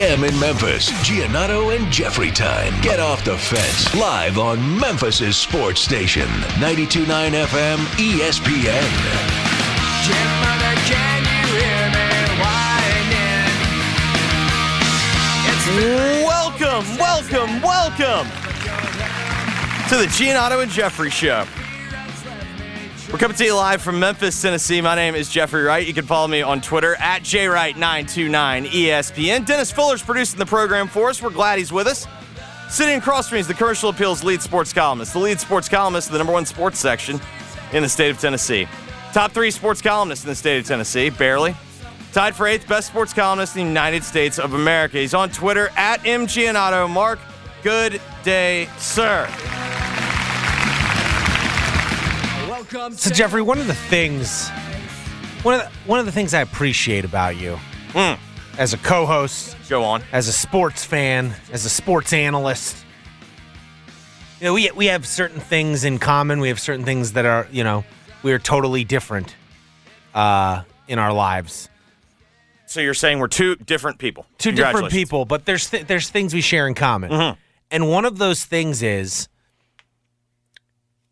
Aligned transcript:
M 0.00 0.22
in 0.22 0.38
Memphis, 0.38 0.92
Giannotto 1.02 1.76
and 1.76 1.92
Jeffrey 1.92 2.30
time. 2.30 2.72
Get 2.82 3.00
off 3.00 3.24
the 3.24 3.36
fence. 3.36 3.92
Live 3.96 4.38
on 4.38 4.78
Memphis' 4.78 5.36
sports 5.36 5.80
station, 5.80 6.28
92.9 6.60 7.32
FM 7.32 7.78
ESPN. 7.98 8.88
Welcome, 16.24 16.96
welcome, 16.96 17.60
welcome 17.60 18.28
to 19.88 19.96
the 19.96 20.06
Giannotto 20.06 20.62
and 20.62 20.70
Jeffrey 20.70 21.10
Show. 21.10 21.44
We're 23.10 23.16
coming 23.16 23.38
to 23.38 23.44
you 23.44 23.54
live 23.54 23.80
from 23.80 23.98
Memphis, 23.98 24.42
Tennessee. 24.42 24.82
My 24.82 24.94
name 24.94 25.14
is 25.14 25.30
Jeffrey 25.30 25.62
Wright. 25.62 25.86
You 25.86 25.94
can 25.94 26.04
follow 26.04 26.28
me 26.28 26.42
on 26.42 26.60
Twitter 26.60 26.94
at 26.96 27.22
jwright929ESPN. 27.22 29.46
Dennis 29.46 29.72
Fuller's 29.72 30.02
producing 30.02 30.38
the 30.38 30.44
program 30.44 30.88
for 30.88 31.08
us. 31.08 31.22
We're 31.22 31.30
glad 31.30 31.58
he's 31.58 31.72
with 31.72 31.86
us. 31.86 32.06
Sitting 32.68 32.98
across 32.98 33.30
from 33.30 33.36
me 33.36 33.40
is 33.40 33.48
the 33.48 33.54
Commercial 33.54 33.88
Appeal's 33.88 34.22
lead 34.22 34.42
sports 34.42 34.74
columnist, 34.74 35.14
the 35.14 35.20
lead 35.20 35.40
sports 35.40 35.70
columnist 35.70 36.08
of 36.08 36.12
the 36.12 36.18
number 36.18 36.34
one 36.34 36.44
sports 36.44 36.78
section 36.78 37.18
in 37.72 37.82
the 37.82 37.88
state 37.88 38.10
of 38.10 38.20
Tennessee. 38.20 38.68
Top 39.14 39.32
three 39.32 39.50
sports 39.50 39.80
columnist 39.80 40.24
in 40.24 40.28
the 40.28 40.36
state 40.36 40.58
of 40.58 40.66
Tennessee, 40.66 41.08
barely. 41.08 41.56
Tied 42.12 42.36
for 42.36 42.46
eighth 42.46 42.68
best 42.68 42.88
sports 42.88 43.14
columnist 43.14 43.56
in 43.56 43.62
the 43.62 43.68
United 43.68 44.04
States 44.04 44.38
of 44.38 44.52
America. 44.52 44.98
He's 44.98 45.14
on 45.14 45.30
Twitter 45.30 45.70
at 45.76 46.00
mgiannotto. 46.00 46.90
Mark, 46.90 47.20
good 47.62 48.02
day, 48.22 48.68
sir. 48.76 49.26
So 52.70 53.10
Jeffrey, 53.10 53.42
one 53.42 53.58
of 53.58 53.66
the 53.66 53.74
things, 53.74 54.48
one 55.42 55.54
of 55.54 55.60
the, 55.62 55.68
one 55.86 55.98
of 56.00 56.06
the 56.06 56.12
things 56.12 56.34
I 56.34 56.40
appreciate 56.42 57.04
about 57.04 57.36
you, 57.36 57.58
as 58.58 58.74
a 58.74 58.78
co-host, 58.78 59.56
Go 59.68 59.84
on. 59.84 60.02
as 60.12 60.28
a 60.28 60.32
sports 60.32 60.84
fan, 60.84 61.34
as 61.52 61.64
a 61.64 61.70
sports 61.70 62.12
analyst, 62.12 62.84
you 64.40 64.44
know, 64.46 64.54
we 64.54 64.70
we 64.72 64.86
have 64.86 65.06
certain 65.06 65.40
things 65.40 65.84
in 65.84 65.98
common. 65.98 66.40
We 66.40 66.48
have 66.48 66.60
certain 66.60 66.84
things 66.84 67.12
that 67.14 67.24
are, 67.24 67.48
you 67.50 67.64
know, 67.64 67.84
we 68.22 68.32
are 68.32 68.38
totally 68.38 68.84
different 68.84 69.34
uh, 70.14 70.62
in 70.86 70.98
our 70.98 71.12
lives. 71.12 71.68
So 72.66 72.80
you're 72.80 72.94
saying 72.94 73.18
we're 73.18 73.28
two 73.28 73.56
different 73.56 73.98
people. 73.98 74.26
Two 74.36 74.52
different 74.52 74.90
people, 74.90 75.24
but 75.24 75.44
there's 75.46 75.70
th- 75.70 75.86
there's 75.86 76.10
things 76.10 76.34
we 76.34 76.40
share 76.42 76.66
in 76.68 76.74
common, 76.74 77.36
and 77.70 77.88
one 77.88 78.04
of 78.04 78.18
those 78.18 78.44
things 78.44 78.82
is 78.82 79.28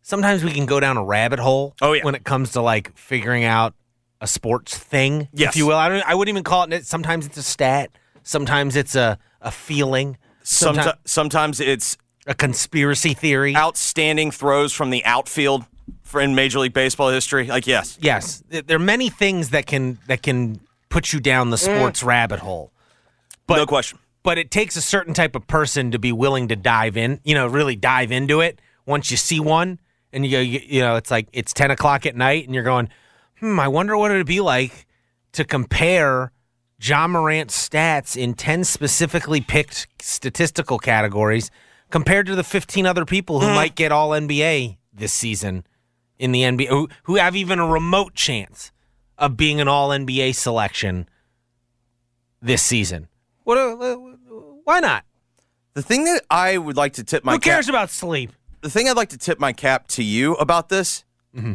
sometimes 0.07 0.41
we 0.41 0.51
can 0.51 0.65
go 0.65 0.79
down 0.79 0.95
a 0.95 1.03
rabbit 1.03 1.37
hole. 1.39 1.75
Oh, 1.81 1.91
yeah. 1.91 2.03
when 2.03 2.15
it 2.15 2.23
comes 2.23 2.51
to 2.51 2.61
like 2.61 2.97
figuring 2.97 3.43
out 3.43 3.73
a 4.21 4.27
sports 4.27 4.75
thing, 4.77 5.27
Yes. 5.33 5.49
if 5.49 5.57
you 5.57 5.67
will. 5.67 5.75
I 5.75 5.89
don't. 5.89 6.03
I 6.07 6.15
wouldn't 6.15 6.33
even 6.33 6.43
call 6.43 6.63
it. 6.71 6.85
Sometimes 6.85 7.25
it's 7.25 7.37
a 7.37 7.43
stat. 7.43 7.91
Sometimes 8.23 8.75
it's 8.75 8.95
a 8.95 9.19
a 9.41 9.51
feeling. 9.51 10.17
Someti- 10.43 10.75
Someti- 10.75 10.97
sometimes 11.05 11.59
it's 11.59 11.97
a 12.25 12.33
conspiracy 12.33 13.13
theory. 13.13 13.55
outstanding 13.55 14.31
throws 14.31 14.73
from 14.73 14.89
the 14.89 15.03
outfield 15.05 15.65
for 16.03 16.19
in 16.21 16.35
Major 16.35 16.59
League 16.59 16.73
Baseball 16.73 17.09
history. 17.09 17.47
Like, 17.47 17.67
yes. 17.67 17.97
Yes, 18.01 18.43
th- 18.49 18.65
there 18.65 18.77
are 18.77 18.79
many 18.79 19.09
things 19.09 19.49
that 19.49 19.65
can 19.67 19.99
that 20.07 20.23
can 20.23 20.59
put 20.89 21.13
you 21.13 21.19
down 21.19 21.49
the 21.51 21.57
mm. 21.57 21.77
sports 21.77 22.01
rabbit 22.01 22.39
hole. 22.39 22.71
But 23.45 23.57
no 23.57 23.65
question. 23.65 23.99
but 24.23 24.37
it 24.37 24.51
takes 24.51 24.75
a 24.75 24.81
certain 24.81 25.13
type 25.13 25.35
of 25.35 25.47
person 25.47 25.91
to 25.91 25.99
be 25.99 26.11
willing 26.11 26.47
to 26.47 26.55
dive 26.55 26.97
in, 26.97 27.19
you 27.23 27.35
know, 27.35 27.45
really 27.47 27.75
dive 27.75 28.11
into 28.11 28.39
it. 28.41 28.59
Once 28.85 29.11
you 29.11 29.17
see 29.17 29.39
one 29.39 29.79
and 30.13 30.25
you 30.25 30.31
go, 30.31 30.39
you, 30.39 30.61
you 30.63 30.81
know, 30.81 30.95
it's 30.95 31.11
like 31.11 31.27
it's 31.33 31.53
10 31.53 31.71
o'clock 31.71 32.05
at 32.05 32.15
night 32.15 32.45
and 32.45 32.53
you're 32.55 32.63
going, 32.63 32.89
hmm, 33.39 33.59
I 33.59 33.67
wonder 33.67 33.97
what 33.97 34.11
it 34.11 34.15
would 34.15 34.25
be 34.25 34.41
like 34.41 34.85
to 35.33 35.43
compare 35.43 36.31
Ja 36.79 37.07
Morant's 37.07 37.69
stats 37.69 38.15
in 38.15 38.33
10 38.33 38.63
specifically 38.63 39.41
picked 39.41 39.87
statistical 39.99 40.79
categories 40.79 41.49
compared 41.89 42.25
to 42.27 42.35
the 42.35 42.43
15 42.43 42.85
other 42.85 43.05
people 43.05 43.39
who 43.39 43.47
might 43.47 43.75
get 43.75 43.91
all 43.91 44.09
NBA 44.09 44.77
this 44.93 45.13
season 45.13 45.65
in 46.19 46.31
the 46.31 46.41
NBA, 46.41 46.67
who, 46.67 46.89
who 47.03 47.15
have 47.15 47.35
even 47.35 47.59
a 47.59 47.67
remote 47.67 48.13
chance 48.13 48.71
of 49.17 49.37
being 49.37 49.61
an 49.61 49.67
all 49.67 49.89
NBA 49.89 50.35
selection 50.35 51.07
this 52.41 52.61
season. 52.61 53.07
What? 53.43 53.57
Uh, 53.57 53.95
why 54.63 54.79
not? 54.79 55.05
The 55.73 55.81
thing 55.81 56.05
that 56.05 56.23
I 56.29 56.57
would 56.57 56.75
like 56.75 56.93
to 56.93 57.03
tip 57.03 57.23
my 57.23 57.33
Who 57.33 57.39
cares 57.39 57.65
cap, 57.65 57.73
about 57.73 57.89
sleep? 57.89 58.31
The 58.61 58.69
thing 58.69 58.89
I'd 58.89 58.97
like 58.97 59.09
to 59.09 59.17
tip 59.17 59.39
my 59.39 59.53
cap 59.53 59.87
to 59.89 60.03
you 60.03 60.33
about 60.35 60.69
this. 60.69 61.03
Mm-hmm. 61.35 61.53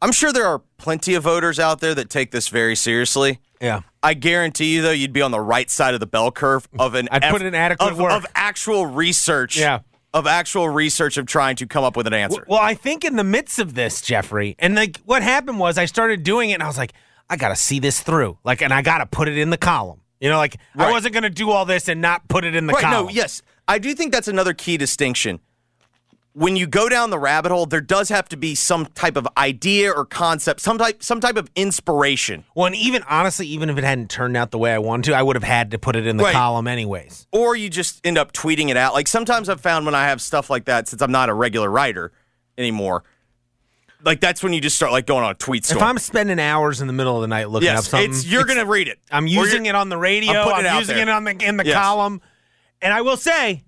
I'm 0.00 0.12
sure 0.12 0.32
there 0.32 0.46
are 0.46 0.60
plenty 0.76 1.14
of 1.14 1.24
voters 1.24 1.58
out 1.58 1.80
there 1.80 1.94
that 1.94 2.08
take 2.08 2.30
this 2.30 2.48
very 2.48 2.76
seriously. 2.76 3.40
Yeah. 3.60 3.80
I 4.02 4.14
guarantee 4.14 4.76
you, 4.76 4.82
though, 4.82 4.92
you'd 4.92 5.12
be 5.12 5.22
on 5.22 5.32
the 5.32 5.40
right 5.40 5.68
side 5.68 5.94
of 5.94 6.00
the 6.00 6.06
bell 6.06 6.30
curve 6.30 6.68
of 6.78 6.94
an 6.94 7.08
I'd 7.10 7.22
put 7.22 7.42
in 7.42 7.54
adequate 7.54 7.92
of, 7.92 7.98
work. 7.98 8.12
of 8.12 8.26
actual 8.34 8.86
research. 8.86 9.58
Yeah. 9.58 9.80
Of 10.14 10.26
actual 10.26 10.68
research 10.68 11.18
of 11.18 11.26
trying 11.26 11.56
to 11.56 11.66
come 11.66 11.84
up 11.84 11.96
with 11.96 12.06
an 12.06 12.14
answer. 12.14 12.42
Well, 12.48 12.60
I 12.60 12.74
think 12.74 13.04
in 13.04 13.16
the 13.16 13.24
midst 13.24 13.58
of 13.58 13.74
this, 13.74 14.00
Jeffrey, 14.00 14.56
and 14.58 14.74
like 14.74 14.98
what 15.04 15.22
happened 15.22 15.58
was 15.58 15.76
I 15.76 15.84
started 15.84 16.22
doing 16.22 16.48
it, 16.48 16.54
and 16.54 16.62
I 16.62 16.66
was 16.66 16.78
like, 16.78 16.94
I 17.28 17.36
got 17.36 17.48
to 17.48 17.56
see 17.56 17.78
this 17.78 18.00
through, 18.00 18.38
like, 18.42 18.62
and 18.62 18.72
I 18.72 18.80
got 18.80 18.98
to 18.98 19.06
put 19.06 19.28
it 19.28 19.36
in 19.36 19.50
the 19.50 19.58
column. 19.58 20.00
You 20.18 20.30
know, 20.30 20.38
like 20.38 20.56
I 20.76 20.90
wasn't 20.90 21.12
going 21.12 21.24
to 21.24 21.30
do 21.30 21.50
all 21.50 21.66
this 21.66 21.88
and 21.88 22.00
not 22.00 22.26
put 22.26 22.44
it 22.44 22.54
in 22.54 22.66
the 22.66 22.72
right. 22.72 22.82
column. 22.82 23.06
No. 23.06 23.12
Yes. 23.12 23.42
I 23.68 23.78
do 23.78 23.92
think 23.94 24.12
that's 24.12 24.28
another 24.28 24.54
key 24.54 24.78
distinction. 24.78 25.40
When 26.38 26.54
you 26.54 26.68
go 26.68 26.88
down 26.88 27.10
the 27.10 27.18
rabbit 27.18 27.50
hole, 27.50 27.66
there 27.66 27.80
does 27.80 28.10
have 28.10 28.28
to 28.28 28.36
be 28.36 28.54
some 28.54 28.86
type 28.94 29.16
of 29.16 29.26
idea 29.36 29.90
or 29.90 30.04
concept, 30.04 30.60
some 30.60 30.78
type, 30.78 31.02
some 31.02 31.18
type 31.20 31.36
of 31.36 31.50
inspiration. 31.56 32.44
Well, 32.54 32.66
and 32.66 32.76
even 32.76 33.02
honestly, 33.08 33.46
even 33.48 33.68
if 33.68 33.76
it 33.76 33.82
hadn't 33.82 34.08
turned 34.08 34.36
out 34.36 34.52
the 34.52 34.58
way 34.58 34.72
I 34.72 34.78
wanted 34.78 35.10
to, 35.10 35.16
I 35.16 35.22
would 35.22 35.34
have 35.34 35.42
had 35.42 35.72
to 35.72 35.78
put 35.80 35.96
it 35.96 36.06
in 36.06 36.16
the 36.16 36.22
Right. 36.22 36.32
column 36.32 36.68
anyways. 36.68 37.26
or 37.32 37.56
you 37.56 37.68
just 37.68 38.00
end 38.06 38.18
up 38.18 38.30
tweeting 38.32 38.68
it 38.68 38.76
out. 38.76 38.94
Like 38.94 39.08
sometimes 39.08 39.48
I've 39.48 39.60
found 39.60 39.84
when 39.84 39.96
I 39.96 40.04
have 40.06 40.22
stuff 40.22 40.48
like 40.48 40.66
that, 40.66 40.86
since 40.86 41.02
I'm 41.02 41.10
not 41.10 41.28
a 41.28 41.34
regular 41.34 41.68
writer 41.68 42.12
anymore, 42.56 43.02
like 44.04 44.20
that's 44.20 44.40
when 44.40 44.52
you 44.52 44.60
just 44.60 44.76
start 44.76 44.92
like 44.92 45.06
going 45.06 45.24
on 45.24 45.32
a 45.32 45.34
tweet 45.34 45.64
storm. 45.64 45.78
If 45.78 45.82
I'm 45.82 45.98
spending 45.98 46.38
hours 46.38 46.80
in 46.80 46.86
the 46.86 46.92
middle 46.92 47.16
of 47.16 47.22
the 47.22 47.26
night 47.28 47.50
looking 47.50 47.68
up 47.70 47.82
something, 47.84 48.10
it's 48.12 48.24
you're 48.24 48.44
gonna 48.44 48.64
read 48.64 48.86
it. 48.86 49.00
I'm 49.10 49.26
using 49.26 49.66
it 49.66 49.74
on 49.74 49.88
the 49.88 49.98
radio. 49.98 50.34
I'm 50.34 50.44
putting 50.44 50.58
I'm, 50.60 50.66
it 50.66 50.68
out 50.68 50.78
using 50.78 50.96
there. 50.98 51.08
it 51.08 51.10
on 51.10 51.24
the 51.24 51.30
in 51.32 51.56
the 51.56 51.66
Yes. 51.66 51.74
column. 51.74 52.20
And 52.80 52.94
I 52.94 53.00
will 53.00 53.16
say, 53.16 53.64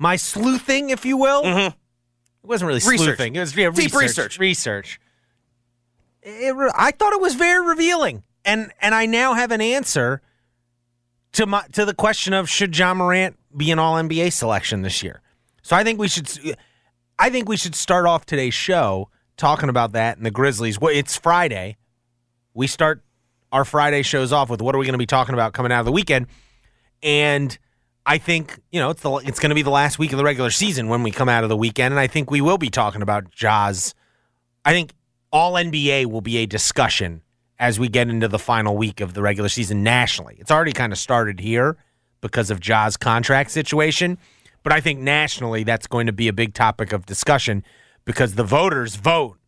my 0.00 0.16
sleuthing, 0.16 0.90
if 0.90 1.04
you 1.04 1.16
will, 1.16 1.42
it 1.44 1.74
wasn't 2.42 2.66
really 2.68 2.80
Mm-hmm. 2.80 2.88
Research. 2.90 3.04
sleuthing. 3.06 3.36
It 3.36 3.40
was 3.40 3.56
yeah, 3.56 3.66
Deep 3.70 3.76
research. 3.92 4.00
research. 4.02 4.38
Research. 4.40 5.00
It 6.22 6.54
I 6.76 6.90
thought 6.90 7.12
it 7.12 7.20
was 7.20 7.34
very 7.34 7.64
revealing, 7.66 8.24
and 8.44 8.72
and 8.80 8.94
I 8.94 9.06
now 9.06 9.34
have 9.34 9.50
an 9.52 9.60
answer 9.60 10.20
to 11.32 11.46
my 11.46 11.62
to 11.72 11.84
the 11.84 11.94
question 11.94 12.32
of 12.32 12.48
should 12.50 12.76
Ja 12.76 12.92
Morant 12.94 13.36
be 13.56 13.70
an 13.70 13.78
All 13.78 13.94
NBA 13.96 14.32
selection 14.32 14.82
this 14.82 15.02
year. 15.02 15.20
So 15.62 15.76
I 15.76 15.84
think 15.84 15.98
we 16.00 16.08
should. 16.08 16.28
I 17.18 17.28
think 17.30 17.48
we 17.48 17.56
should 17.56 17.74
start 17.74 18.06
off 18.06 18.24
today's 18.26 18.54
show 18.54 19.08
talking 19.36 19.68
about 19.68 19.92
that 19.92 20.16
and 20.16 20.24
the 20.26 20.30
Grizzlies. 20.30 20.78
Well, 20.80 20.94
it's 20.94 21.16
Friday. 21.16 21.76
We 22.54 22.66
start 22.66 23.02
our 23.52 23.64
Friday 23.64 24.02
shows 24.02 24.32
off 24.32 24.48
with 24.50 24.60
what 24.62 24.74
are 24.74 24.78
we 24.78 24.84
going 24.86 24.92
to 24.94 24.98
be 24.98 25.06
talking 25.06 25.34
about 25.34 25.52
coming 25.54 25.72
out 25.72 25.80
of 25.80 25.86
the 25.86 25.92
weekend, 25.92 26.26
and 27.02 27.56
I 28.06 28.18
think 28.18 28.58
you 28.72 28.80
know 28.80 28.90
it's 28.90 29.02
the 29.02 29.10
it's 29.16 29.38
going 29.38 29.50
to 29.50 29.54
be 29.54 29.62
the 29.62 29.70
last 29.70 29.98
week 29.98 30.12
of 30.12 30.18
the 30.18 30.24
regular 30.24 30.50
season 30.50 30.88
when 30.88 31.02
we 31.02 31.10
come 31.10 31.28
out 31.28 31.42
of 31.42 31.48
the 31.50 31.56
weekend, 31.56 31.92
and 31.92 32.00
I 32.00 32.06
think 32.06 32.30
we 32.30 32.40
will 32.40 32.58
be 32.58 32.70
talking 32.70 33.02
about 33.02 33.30
Ja's. 33.30 33.94
I 34.64 34.72
think 34.72 34.92
all 35.32 35.54
NBA 35.54 36.06
will 36.06 36.20
be 36.20 36.38
a 36.38 36.46
discussion 36.46 37.22
as 37.58 37.78
we 37.78 37.88
get 37.88 38.08
into 38.08 38.26
the 38.26 38.38
final 38.38 38.76
week 38.76 39.00
of 39.00 39.14
the 39.14 39.22
regular 39.22 39.48
season 39.48 39.82
nationally. 39.82 40.36
It's 40.38 40.50
already 40.50 40.72
kind 40.72 40.92
of 40.92 40.98
started 40.98 41.40
here 41.40 41.76
because 42.20 42.50
of 42.50 42.60
Ja's 42.60 42.96
contract 42.96 43.50
situation, 43.50 44.18
but 44.62 44.72
I 44.72 44.80
think 44.80 45.00
nationally 45.00 45.62
that's 45.62 45.86
going 45.86 46.06
to 46.06 46.12
be 46.12 46.28
a 46.28 46.32
big 46.32 46.54
topic 46.54 46.92
of 46.92 47.06
discussion 47.06 47.62
because 48.04 48.34
the 48.34 48.44
voters 48.44 48.96
vote 48.96 49.38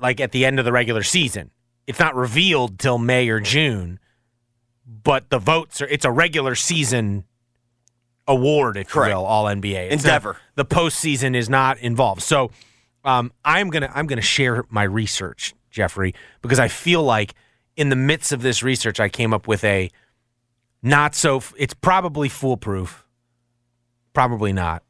like 0.00 0.20
at 0.20 0.32
the 0.32 0.44
end 0.44 0.58
of 0.58 0.64
the 0.64 0.72
regular 0.72 1.02
season. 1.02 1.50
It's 1.86 1.98
not 1.98 2.14
revealed 2.14 2.78
till 2.78 2.98
May 2.98 3.28
or 3.28 3.40
June, 3.40 3.98
but 5.02 5.30
the 5.30 5.38
votes 5.38 5.80
are 5.80 5.86
it's 5.86 6.04
a 6.04 6.10
regular 6.10 6.54
season 6.54 7.24
award, 8.26 8.76
if 8.76 8.88
Correct. 8.88 9.10
you 9.10 9.16
will, 9.16 9.24
all 9.24 9.44
NBA 9.46 9.90
It's 9.92 10.04
Endeavor. 10.04 10.32
not- 10.34 10.40
the 10.56 10.64
postseason 10.64 11.34
is 11.36 11.48
not 11.48 11.78
involved. 11.78 12.22
So 12.22 12.50
um, 13.04 13.32
I'm 13.44 13.70
gonna 13.70 13.90
I'm 13.94 14.06
gonna 14.06 14.20
share 14.20 14.64
my 14.68 14.82
research, 14.82 15.54
Jeffrey, 15.70 16.14
because 16.42 16.58
I 16.58 16.68
feel 16.68 17.02
like 17.02 17.34
in 17.76 17.88
the 17.88 17.96
midst 17.96 18.32
of 18.32 18.42
this 18.42 18.62
research, 18.62 19.00
I 19.00 19.08
came 19.08 19.32
up 19.32 19.46
with 19.48 19.64
a 19.64 19.90
not 20.82 21.14
so 21.14 21.42
it's 21.56 21.74
probably 21.74 22.28
foolproof. 22.28 23.06
Probably 24.12 24.52
not 24.52 24.82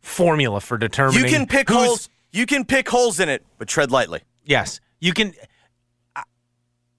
formula 0.00 0.60
for 0.60 0.78
determining. 0.78 1.24
You 1.24 1.30
can 1.30 1.46
pick 1.46 1.68
holes. 1.68 2.08
You 2.30 2.46
can 2.46 2.64
pick 2.64 2.88
holes 2.88 3.18
in 3.20 3.28
it, 3.28 3.44
but 3.58 3.68
tread 3.68 3.90
lightly. 3.90 4.20
Yes, 4.44 4.80
you 5.00 5.12
can. 5.12 5.34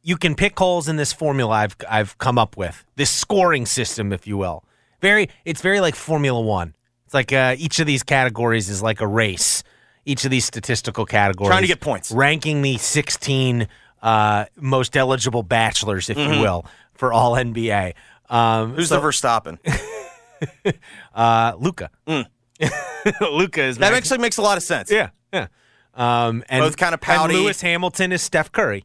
You 0.08 0.18
can 0.18 0.36
pick 0.36 0.58
holes 0.60 0.88
in 0.88 0.98
this 0.98 1.12
formula 1.12 1.52
I've 1.56 1.76
I've 1.90 2.16
come 2.20 2.38
up 2.38 2.56
with. 2.58 2.86
This 2.96 3.10
scoring 3.10 3.66
system, 3.66 4.14
if 4.14 4.28
you 4.28 4.38
will. 4.38 4.64
Very, 5.02 5.30
it's 5.46 5.62
very 5.62 5.80
like 5.80 5.96
Formula 5.96 6.40
One. 6.40 6.76
It's 7.06 7.14
like 7.16 7.34
uh, 7.34 7.56
each 7.58 7.80
of 7.80 7.88
these 7.88 8.04
categories 8.04 8.70
is 8.70 8.84
like 8.84 9.02
a 9.02 9.08
race. 9.08 9.64
Each 10.06 10.24
of 10.24 10.30
these 10.30 10.46
statistical 10.46 11.08
categories, 11.08 11.50
Trying 11.50 11.64
to 11.64 11.68
get 11.68 11.80
points. 11.82 12.12
ranking 12.12 12.62
the 12.62 12.78
sixteen 12.78 13.68
uh, 14.04 14.46
most 14.56 14.96
eligible 14.96 15.42
bachelors, 15.42 16.12
if 16.12 16.18
you 16.20 16.40
will, 16.40 16.66
for 16.94 17.12
all 17.12 17.34
NBA. 17.34 17.94
Um, 18.30 18.68
Mm-hmm. 18.70 18.76
Who's 18.76 18.90
so, 18.90 19.02
the 19.02 19.08
Verstappen? 19.08 19.58
uh, 21.16 21.54
Luka. 21.58 21.90
Luka 22.08 23.64
is 23.64 23.78
Mm. 23.78 23.80
That 23.80 23.94
actually 23.94 24.20
makes 24.20 24.38
a 24.38 24.42
lot 24.44 24.58
of 24.58 24.64
sense. 24.64 24.92
yeah, 24.92 25.10
yeah. 25.34 25.48
Um, 25.96 26.44
and 26.50 26.62
Both 26.62 26.78
kinda 26.78 26.98
pouty. 27.00 27.34
and. 27.34 27.44
Lewis 27.44 27.62
Hamilton 27.62 28.12
is 28.12 28.22
Steph 28.22 28.52
Curry. 28.52 28.84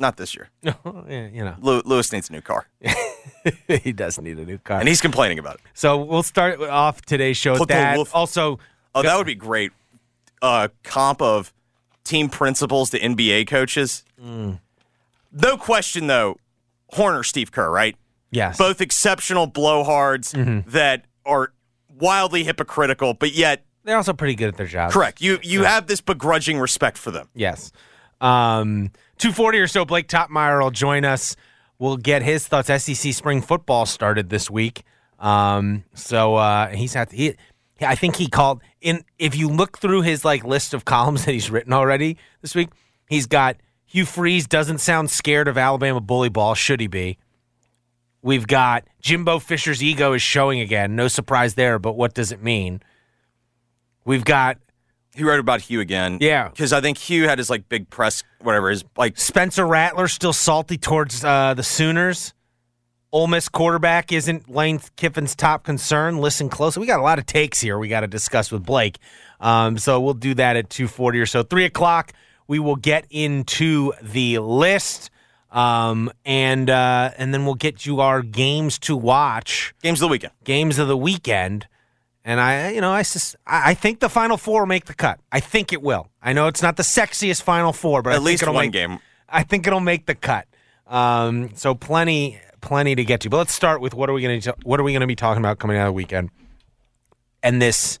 Not 0.00 0.16
this 0.16 0.34
year. 0.34 0.48
Yeah, 1.08 1.28
you 1.28 1.44
know. 1.44 1.54
Lewis 1.60 2.10
needs 2.12 2.28
a 2.28 2.32
new 2.32 2.40
car, 2.40 2.66
he 3.68 3.92
does 3.92 4.18
need 4.20 4.38
a 4.38 4.44
new 4.44 4.58
car. 4.58 4.78
and 4.80 4.88
he's 4.88 5.00
complaining 5.00 5.38
about 5.38 5.56
it. 5.56 5.60
so 5.74 5.96
we'll 5.98 6.22
start 6.22 6.60
off 6.60 7.02
today's 7.02 7.36
show 7.36 7.52
with 7.58 7.68
that. 7.68 7.96
wolf- 7.96 8.14
Also, 8.14 8.58
Oh, 8.94 9.02
that 9.02 9.16
would 9.16 9.26
be 9.26 9.34
great. 9.36 9.70
Uh, 10.42 10.68
comp 10.82 11.20
of 11.22 11.52
team 12.02 12.28
principals 12.28 12.90
to 12.90 12.98
NBA 12.98 13.46
coaches. 13.46 14.04
Mm. 14.20 14.58
No 15.32 15.56
question, 15.56 16.06
though. 16.08 16.38
Horner, 16.94 17.22
Steve 17.22 17.52
Kerr, 17.52 17.70
right? 17.70 17.94
yes, 18.32 18.56
Both 18.58 18.80
exceptional 18.80 19.46
blowhards 19.48 20.34
Mm-hmm. 20.34 20.70
that 20.70 21.04
are 21.26 21.52
wildly 22.00 22.42
hypocritical, 22.44 23.14
but 23.14 23.32
yet 23.32 23.64
they're 23.84 23.96
also 23.96 24.12
pretty 24.12 24.34
good 24.34 24.48
at 24.48 24.56
their 24.56 24.66
jobs. 24.66 24.92
correct. 24.94 25.20
You 25.20 25.38
you 25.42 25.62
have 25.64 25.86
this 25.86 26.00
begrudging 26.00 26.58
respect 26.58 26.96
for 26.98 27.10
them. 27.10 27.28
Yes. 27.34 27.70
Um, 28.20 28.90
240 29.20 29.58
or 29.58 29.66
so, 29.66 29.84
Blake 29.84 30.08
Toppmeyer 30.08 30.62
will 30.62 30.70
join 30.70 31.04
us. 31.04 31.36
We'll 31.78 31.98
get 31.98 32.22
his 32.22 32.48
thoughts. 32.48 32.68
SEC 32.82 33.12
spring 33.12 33.42
football 33.42 33.84
started 33.84 34.30
this 34.30 34.50
week. 34.50 34.82
Um, 35.18 35.84
so 35.94 36.36
uh, 36.36 36.68
he's 36.68 36.94
had 36.94 37.12
he, 37.12 37.34
I 37.80 37.94
think 37.94 38.16
he 38.16 38.28
called 38.28 38.62
in. 38.80 39.04
If 39.18 39.36
you 39.36 39.48
look 39.48 39.78
through 39.78 40.02
his 40.02 40.24
like 40.24 40.42
list 40.44 40.72
of 40.72 40.86
columns 40.86 41.24
that 41.26 41.32
he's 41.32 41.50
written 41.50 41.72
already 41.74 42.16
this 42.40 42.54
week, 42.54 42.70
he's 43.08 43.26
got 43.26 43.56
Hugh 43.84 44.06
Freeze 44.06 44.46
doesn't 44.46 44.78
sound 44.78 45.10
scared 45.10 45.48
of 45.48 45.58
Alabama 45.58 46.00
bully 46.00 46.30
ball. 46.30 46.54
Should 46.54 46.80
he 46.80 46.86
be? 46.86 47.18
We've 48.22 48.46
got 48.46 48.84
Jimbo 49.02 49.38
Fisher's 49.38 49.82
ego 49.82 50.14
is 50.14 50.22
showing 50.22 50.60
again. 50.60 50.96
No 50.96 51.08
surprise 51.08 51.54
there, 51.54 51.78
but 51.78 51.92
what 51.94 52.14
does 52.14 52.32
it 52.32 52.42
mean? 52.42 52.82
We've 54.04 54.24
got 54.24 54.58
He 55.14 55.24
wrote 55.24 55.40
about 55.40 55.60
Hugh 55.62 55.80
again. 55.80 56.18
Yeah. 56.20 56.48
because 56.48 56.72
I 56.72 56.80
think 56.80 56.96
Hugh 56.98 57.28
had 57.28 57.38
his 57.38 57.50
like 57.50 57.68
big 57.68 57.90
press, 57.90 58.22
whatever 58.40 58.70
his 58.70 58.84
like. 58.96 59.18
Spencer 59.18 59.66
Rattler 59.66 60.06
still 60.08 60.32
salty 60.32 60.78
towards 60.78 61.24
uh, 61.24 61.54
the 61.54 61.62
Sooners. 61.62 62.32
Ole 63.12 63.26
Miss 63.26 63.48
quarterback 63.48 64.12
isn't 64.12 64.48
Lane 64.48 64.80
Kiffin's 64.96 65.34
top 65.34 65.64
concern. 65.64 66.18
Listen 66.18 66.48
closely. 66.48 66.80
We 66.80 66.86
got 66.86 67.00
a 67.00 67.02
lot 67.02 67.18
of 67.18 67.26
takes 67.26 67.60
here 67.60 67.76
we 67.76 67.88
got 67.88 68.00
to 68.00 68.06
discuss 68.06 68.52
with 68.52 68.64
Blake. 68.64 68.98
Um, 69.40 69.78
so 69.78 69.98
we'll 70.00 70.14
do 70.14 70.32
that 70.34 70.56
at 70.56 70.68
2.40 70.68 71.20
or 71.22 71.26
so. 71.26 71.42
3 71.42 71.64
o'clock, 71.64 72.12
we 72.46 72.60
will 72.60 72.76
get 72.76 73.06
into 73.10 73.92
the 74.00 74.38
list. 74.38 75.10
Um, 75.50 76.12
and 76.24 76.70
uh, 76.70 77.10
and 77.18 77.34
then 77.34 77.44
we'll 77.44 77.56
get 77.56 77.84
you 77.84 77.98
our 78.00 78.22
games 78.22 78.78
to 78.80 78.96
watch, 78.96 79.74
Games 79.82 80.00
of 80.00 80.06
the 80.06 80.12
weekend. 80.12 80.32
games 80.44 80.78
of 80.78 80.86
the 80.86 80.96
weekend. 80.96 81.66
And 82.24 82.38
I, 82.38 82.70
you 82.72 82.80
know, 82.82 82.90
I, 82.92 83.02
sus- 83.02 83.34
I 83.46 83.70
I 83.70 83.74
think 83.74 84.00
the 84.00 84.08
Final 84.08 84.36
Four 84.36 84.60
will 84.62 84.66
make 84.66 84.84
the 84.84 84.94
cut. 84.94 85.20
I 85.32 85.40
think 85.40 85.72
it 85.72 85.82
will. 85.82 86.10
I 86.22 86.32
know 86.32 86.48
it's 86.48 86.62
not 86.62 86.76
the 86.76 86.82
sexiest 86.82 87.42
Final 87.42 87.72
Four, 87.72 88.02
but 88.02 88.10
I 88.10 88.12
At 88.14 88.16
think 88.18 88.26
least 88.26 88.42
it'll 88.42 88.54
one 88.54 88.66
make, 88.66 88.72
game. 88.72 88.98
I 89.28 89.42
think 89.42 89.66
it'll 89.66 89.80
make 89.80 90.06
the 90.06 90.14
cut. 90.14 90.46
Um, 90.86 91.50
so 91.54 91.74
plenty, 91.74 92.38
plenty 92.60 92.94
to 92.94 93.04
get 93.04 93.20
to. 93.22 93.30
But 93.30 93.38
let's 93.38 93.54
start 93.54 93.80
with 93.80 93.94
what 93.94 94.10
are 94.10 94.12
we 94.12 94.20
going 94.22 94.40
to 94.42 94.54
what 94.64 94.78
are 94.80 94.82
we 94.82 94.92
going 94.92 95.00
to 95.00 95.06
be 95.06 95.16
talking 95.16 95.40
about 95.40 95.58
coming 95.58 95.78
out 95.78 95.86
of 95.86 95.88
the 95.88 95.92
weekend, 95.94 96.30
and 97.42 97.60
this 97.62 97.98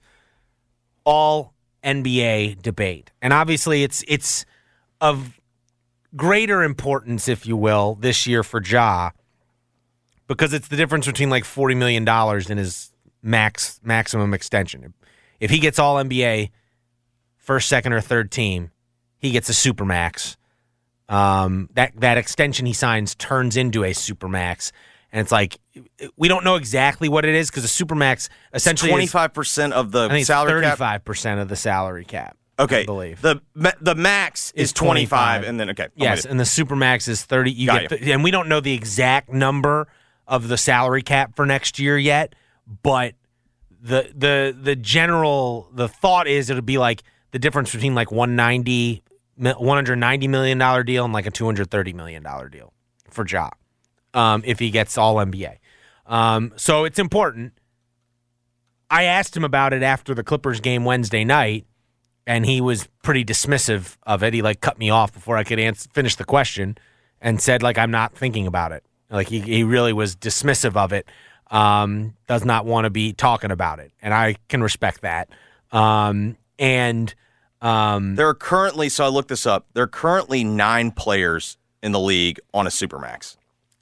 all 1.04 1.54
NBA 1.82 2.60
debate. 2.60 3.10
And 3.22 3.32
obviously, 3.32 3.82
it's 3.82 4.04
it's 4.06 4.44
of 5.00 5.40
greater 6.14 6.62
importance, 6.62 7.26
if 7.26 7.46
you 7.46 7.56
will, 7.56 7.94
this 7.94 8.26
year 8.26 8.42
for 8.42 8.62
Ja, 8.62 9.10
because 10.26 10.52
it's 10.52 10.68
the 10.68 10.76
difference 10.76 11.06
between 11.06 11.30
like 11.30 11.46
forty 11.46 11.74
million 11.74 12.04
dollars 12.04 12.50
and 12.50 12.58
his 12.58 12.89
max 13.22 13.80
maximum 13.82 14.34
extension. 14.34 14.94
If 15.38 15.50
he 15.50 15.58
gets 15.58 15.78
all 15.78 15.96
NBA, 15.96 16.50
first, 17.36 17.68
second, 17.68 17.92
or 17.92 18.00
third 18.00 18.30
team, 18.30 18.70
he 19.18 19.30
gets 19.30 19.48
a 19.48 19.54
super 19.54 19.84
max. 19.84 20.36
Um, 21.08 21.68
that 21.74 21.92
that 22.00 22.18
extension 22.18 22.66
he 22.66 22.72
signs 22.72 23.14
turns 23.16 23.56
into 23.56 23.82
a 23.82 23.92
super 23.92 24.28
max, 24.28 24.70
and 25.10 25.20
it's 25.20 25.32
like 25.32 25.58
we 26.16 26.28
don't 26.28 26.44
know 26.44 26.54
exactly 26.54 27.08
what 27.08 27.24
it 27.24 27.34
is 27.34 27.50
because 27.50 27.64
a 27.64 27.68
super 27.68 27.96
max 27.96 28.28
essentially 28.54 28.90
twenty 28.90 29.06
five 29.08 29.32
percent 29.34 29.72
of 29.72 29.90
the 29.90 30.08
salary 30.22 30.62
thirty 30.62 30.76
cap. 30.76 31.04
percent 31.04 31.40
of 31.40 31.48
the 31.48 31.56
salary 31.56 32.04
cap. 32.04 32.36
Okay, 32.60 32.82
I 32.82 32.84
believe 32.86 33.20
the 33.22 33.40
the 33.80 33.94
max 33.96 34.52
is 34.54 34.68
Is 34.68 34.72
25. 34.74 35.44
and 35.44 35.58
then 35.58 35.70
okay, 35.70 35.88
Yes, 35.96 36.26
and 36.26 36.38
the 36.38 36.44
super 36.44 36.76
max 36.76 37.08
is 37.08 37.24
thirty. 37.24 37.50
You 37.50 37.66
Got 37.66 37.88
get, 37.88 37.98
th- 37.98 38.10
and 38.10 38.22
we 38.22 38.30
don't 38.30 38.48
know 38.48 38.60
the 38.60 38.74
exact 38.74 39.30
number 39.30 39.88
of 40.28 40.46
the 40.46 40.58
salary 40.58 41.02
cap 41.02 41.34
for 41.34 41.44
next 41.44 41.78
year 41.80 41.98
yet, 41.98 42.34
but 42.82 43.14
the 43.82 44.12
the 44.14 44.56
the 44.60 44.76
general 44.76 45.68
the 45.72 45.88
thought 45.88 46.26
is 46.26 46.50
it'll 46.50 46.62
be 46.62 46.78
like 46.78 47.02
the 47.32 47.38
difference 47.38 47.72
between 47.72 47.94
like 47.94 48.10
190 48.10 49.02
190 49.36 50.28
million 50.28 50.58
dollar 50.58 50.82
deal 50.82 51.04
and 51.04 51.14
like 51.14 51.26
a 51.26 51.30
230 51.30 51.92
million 51.92 52.22
dollar 52.22 52.48
deal 52.48 52.72
for 53.10 53.26
Ja 53.26 53.50
um, 54.14 54.42
if 54.44 54.58
he 54.58 54.70
gets 54.70 54.98
all 54.98 55.16
NBA. 55.16 55.58
Um, 56.06 56.52
so 56.56 56.84
it's 56.84 56.98
important. 56.98 57.52
I 58.90 59.04
asked 59.04 59.36
him 59.36 59.44
about 59.44 59.72
it 59.72 59.82
after 59.82 60.14
the 60.14 60.24
Clippers 60.24 60.60
game 60.60 60.84
Wednesday 60.84 61.24
night, 61.24 61.64
and 62.26 62.44
he 62.44 62.60
was 62.60 62.88
pretty 63.02 63.24
dismissive 63.24 63.96
of 64.02 64.22
it. 64.22 64.34
He 64.34 64.42
like 64.42 64.60
cut 64.60 64.78
me 64.78 64.90
off 64.90 65.12
before 65.12 65.36
I 65.36 65.44
could 65.44 65.60
answer, 65.60 65.88
finish 65.92 66.16
the 66.16 66.24
question, 66.24 66.76
and 67.20 67.40
said 67.40 67.62
like 67.62 67.78
I'm 67.78 67.90
not 67.90 68.14
thinking 68.14 68.46
about 68.46 68.72
it. 68.72 68.84
Like 69.08 69.28
he 69.28 69.40
he 69.40 69.62
really 69.62 69.92
was 69.92 70.16
dismissive 70.16 70.76
of 70.76 70.92
it. 70.92 71.08
Um, 71.50 72.14
does 72.28 72.44
not 72.44 72.64
want 72.64 72.84
to 72.84 72.90
be 72.90 73.12
talking 73.12 73.50
about 73.50 73.80
it, 73.80 73.92
and 74.00 74.14
I 74.14 74.36
can 74.48 74.62
respect 74.62 75.00
that. 75.02 75.28
Um, 75.72 76.36
and 76.58 77.12
um, 77.60 78.14
there 78.16 78.28
are 78.28 78.34
currently. 78.34 78.88
So 78.88 79.04
I 79.04 79.08
looked 79.08 79.28
this 79.28 79.46
up. 79.46 79.66
There 79.74 79.82
are 79.84 79.88
currently 79.88 80.44
nine 80.44 80.90
players 80.92 81.56
in 81.82 81.92
the 81.92 82.00
league 82.00 82.38
on 82.54 82.66
a 82.66 82.70
supermax. 82.70 83.36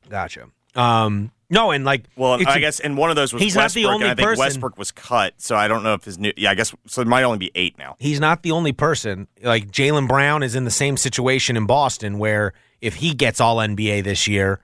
gotcha. 0.09 0.47
Um, 0.75 1.33
no, 1.51 1.71
and 1.71 1.85
like 1.85 2.05
Well, 2.15 2.39
I 2.47 2.57
a- 2.57 2.61
guess, 2.61 2.79
and 2.79 2.97
one 2.97 3.11
of 3.11 3.17
those 3.17 3.33
was 3.33 3.43
He's 3.43 3.55
not 3.55 3.63
Westbrook, 3.65 3.83
the 3.83 3.89
only 3.89 4.05
and 4.05 4.13
I 4.13 4.15
think 4.15 4.29
person- 4.29 4.41
Westbrook 4.41 4.79
was 4.79 4.93
cut, 4.93 5.35
so 5.39 5.57
I 5.57 5.67
don't 5.67 5.83
know 5.83 5.95
if 5.95 6.05
his 6.05 6.19
new. 6.19 6.33
Yeah, 6.37 6.51
I 6.51 6.55
guess 6.55 6.75
so. 6.87 7.03
It 7.03 7.09
might 7.09 7.23
only 7.25 7.39
be 7.39 7.51
eight 7.55 7.77
now. 7.79 7.97
he's 7.99 8.21
not 8.21 8.43
the 8.43 8.53
only 8.53 8.73
person. 8.73 9.27
Like 9.43 9.71
Jaylen 9.71 10.07
Brown 10.09 10.43
is 10.43 10.55
in 10.55 10.65
the 10.65 10.71
same 10.71 10.97
situation 10.97 11.57
in 11.57 11.67
Boston, 11.67 12.19
where 12.19 12.53
if 12.81 12.97
he 12.97 13.13
gets 13.15 13.41
all 13.41 13.57
NBA 13.57 14.05
this 14.05 14.27
year, 14.29 14.61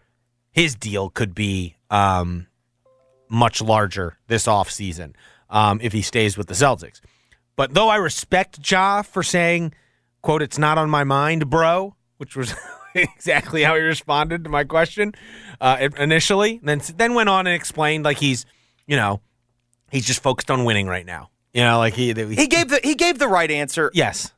his 0.53 0.75
deal 0.75 1.11
could 1.11 1.35
be 1.35 1.75
um, 1.91 2.47
much 3.29 3.61
larger 3.61 4.17
this 4.29 4.47
offseason 4.47 5.15
um, 5.51 5.81
if 5.83 5.93
he 5.93 6.03
stays 6.03 6.37
with 6.37 6.47
the 6.49 6.55
Celtics. 6.55 7.01
But 7.57 7.75
though 7.75 7.89
I 7.89 7.97
respect 7.97 8.59
Ja 8.71 9.03
for 9.03 9.23
saying, 9.23 9.75
quote, 10.23 10.43
it's 10.43 10.59
not 10.59 10.79
on 10.79 10.91
my 10.91 11.05
mind, 11.05 11.49
bro, 11.51 11.95
which 12.19 12.35
was 12.37 12.55
exactly 12.95 13.63
how 13.63 13.75
he 13.75 13.81
responded 13.81 14.45
to 14.45 14.51
my 14.51 14.65
question 14.65 15.13
uh, 15.61 15.89
initially, 15.99 16.61
then 16.63 16.81
then 16.97 17.15
went 17.15 17.29
on 17.29 17.47
and 17.47 17.55
explained 17.55 18.05
like 18.05 18.19
he's, 18.19 18.45
you 18.87 18.97
know, 18.97 19.21
he's 19.91 20.07
just 20.07 20.23
focused 20.23 20.51
on 20.51 20.65
winning 20.65 20.87
right 20.87 21.07
now. 21.07 21.31
You 21.53 21.63
know, 21.63 21.79
like 21.79 21.95
he, 21.95 22.09
He 22.13 22.47
gave 22.49 22.69
the 22.69 22.81
he 22.83 22.97
gave 22.97 23.19
the 23.21 23.29
right 23.29 23.51
answer. 23.51 23.91
yes. 23.95 24.33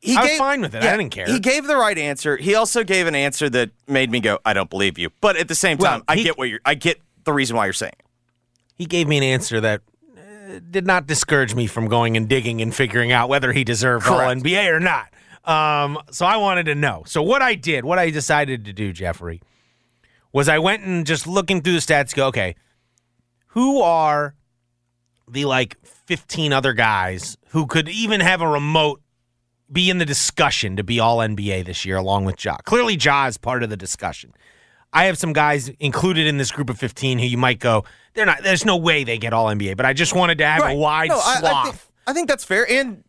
He 0.00 0.16
I 0.16 0.20
was 0.20 0.30
gave- 0.30 0.38
fine 0.38 0.60
with 0.60 0.76
it. 0.76 0.84
I 0.84 0.96
didn't 0.96 1.10
care. 1.10 1.26
He 1.26 1.40
gave 1.40 1.66
the 1.66 1.76
right 1.76 1.98
answer. 1.98 2.36
He 2.36 2.54
also 2.54 2.84
gave 2.84 3.08
an 3.08 3.16
answer 3.16 3.50
that 3.50 3.70
made 3.88 4.12
me 4.12 4.20
go, 4.20 4.38
"I 4.44 4.52
don't 4.52 4.70
believe 4.70 4.96
you." 4.96 5.10
But 5.20 5.36
at 5.36 5.48
the 5.48 5.56
same 5.56 5.76
Well, 5.78 5.90
time, 5.90 6.04
I 6.06 6.14
get 6.14 6.38
what 6.38 6.48
you're. 6.48 6.60
I 6.64 6.74
get 6.74 7.00
the 7.28 7.34
reason 7.34 7.56
why 7.56 7.66
you're 7.66 7.72
saying. 7.72 7.92
it. 7.98 8.06
he 8.74 8.86
gave 8.86 9.06
me 9.06 9.18
an 9.18 9.22
answer 9.22 9.60
that 9.60 9.82
uh, 10.16 10.60
did 10.70 10.86
not 10.86 11.06
discourage 11.06 11.54
me 11.54 11.66
from 11.66 11.88
going 11.88 12.16
and 12.16 12.28
digging 12.28 12.60
and 12.60 12.74
figuring 12.74 13.12
out 13.12 13.28
whether 13.28 13.52
he 13.52 13.64
deserved 13.64 14.06
all 14.06 14.18
NBA 14.18 14.68
or 14.70 14.80
not. 14.80 15.08
Um, 15.44 15.98
so 16.10 16.26
I 16.26 16.36
wanted 16.36 16.64
to 16.66 16.74
know. 16.74 17.04
So 17.06 17.22
what 17.22 17.42
I 17.42 17.54
did, 17.54 17.84
what 17.84 17.98
I 17.98 18.10
decided 18.10 18.64
to 18.64 18.72
do, 18.72 18.92
Jeffrey, 18.92 19.40
was 20.32 20.48
I 20.48 20.58
went 20.58 20.84
and 20.84 21.06
just 21.06 21.26
looking 21.26 21.62
through 21.62 21.74
the 21.74 21.78
stats. 21.78 22.14
Go 22.14 22.26
okay, 22.28 22.56
who 23.48 23.80
are 23.80 24.34
the 25.30 25.44
like 25.44 25.76
15 25.84 26.52
other 26.52 26.72
guys 26.72 27.36
who 27.48 27.66
could 27.66 27.88
even 27.88 28.20
have 28.20 28.40
a 28.40 28.48
remote 28.48 29.02
be 29.70 29.90
in 29.90 29.98
the 29.98 30.06
discussion 30.06 30.76
to 30.76 30.84
be 30.84 30.98
all 30.98 31.18
NBA 31.18 31.66
this 31.66 31.84
year 31.84 31.96
along 31.96 32.24
with 32.24 32.42
Ja. 32.42 32.56
Clearly 32.64 32.96
Ja 32.96 33.26
is 33.26 33.36
part 33.36 33.62
of 33.62 33.70
the 33.70 33.76
discussion. 33.76 34.32
I 34.92 35.04
have 35.04 35.18
some 35.18 35.32
guys 35.32 35.68
included 35.80 36.26
in 36.26 36.38
this 36.38 36.50
group 36.50 36.70
of 36.70 36.78
15 36.78 37.18
who 37.18 37.26
you 37.26 37.36
might 37.38 37.58
go, 37.58 37.84
they're 38.14 38.26
not 38.26 38.42
there's 38.42 38.64
no 38.64 38.76
way 38.76 39.04
they 39.04 39.18
get 39.18 39.32
all 39.32 39.46
NBA, 39.46 39.76
but 39.76 39.84
I 39.86 39.92
just 39.92 40.14
wanted 40.14 40.38
to 40.38 40.46
have 40.46 40.62
Right. 40.62 40.76
a 40.76 40.78
wide 40.78 41.08
No, 41.10 41.18
I- 41.18 41.38
swath. 41.38 41.52
I, 41.54 41.62
think, 41.70 41.76
I 42.06 42.12
think 42.14 42.28
that's 42.28 42.44
fair. 42.44 42.68
And 42.70 43.04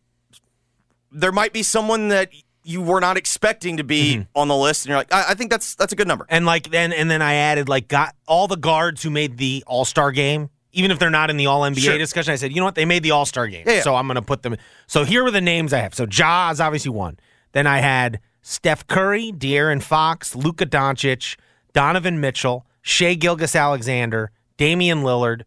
there 1.12 1.32
might 1.32 1.52
be 1.52 1.62
someone 1.62 2.08
that 2.08 2.30
you 2.62 2.82
were 2.82 3.00
not 3.00 3.16
expecting 3.16 3.78
to 3.78 3.84
be 3.84 4.16
Mm-hmm. 4.16 4.22
on 4.38 4.48
the 4.48 4.54
list, 4.56 4.84
and 4.84 4.90
you're 4.90 4.98
like, 4.98 5.12
I, 5.12 5.30
I 5.30 5.34
think 5.34 5.50
that's 5.50 5.74
that's 5.74 5.92
a 5.92 5.96
good 5.96 6.06
number. 6.06 6.26
and 6.28 6.46
like 6.46 6.70
then 6.70 6.92
and 6.92 7.10
then 7.10 7.22
I 7.22 7.34
added 7.34 7.68
like 7.68 7.88
got 7.88 8.14
all 8.28 8.46
the 8.46 8.56
guards 8.56 9.02
who 9.02 9.10
made 9.10 9.38
the 9.38 9.64
All-Star 9.66 10.12
game, 10.12 10.50
even 10.72 10.90
if 10.90 10.98
they're 10.98 11.10
not 11.10 11.30
in 11.30 11.36
the 11.38 11.46
All 11.46 11.62
NBA 11.62 11.80
Sure. 11.80 11.98
discussion. 11.98 12.32
I 12.32 12.36
said, 12.36 12.52
you 12.52 12.58
know 12.60 12.66
what? 12.66 12.74
They 12.74 12.84
made 12.84 13.02
the 13.02 13.12
All-Star 13.12 13.48
game. 13.48 13.64
Yeah, 13.66 13.76
yeah. 13.76 13.82
So 13.82 13.96
I'm 13.96 14.06
going 14.06 14.16
to 14.16 14.22
put 14.22 14.42
them 14.42 14.56
So 14.86 15.04
here 15.04 15.24
were 15.24 15.30
the 15.30 15.40
names 15.40 15.72
I 15.72 15.78
have. 15.78 15.94
So 15.94 16.06
Ja 16.10 16.50
is 16.50 16.60
obviously 16.60 16.90
one. 16.90 17.18
Then 17.52 17.66
I 17.66 17.78
had 17.78 18.20
Steph 18.42 18.86
Curry, 18.86 19.32
De'Aaron 19.32 19.82
Fox, 19.82 20.36
Luka 20.36 20.66
Doncic, 20.66 21.36
Donovan 21.72 22.20
Mitchell, 22.20 22.66
Shai 22.82 23.14
Gilgeous-Alexander, 23.14 24.30
Damian 24.56 25.02
Lillard, 25.02 25.42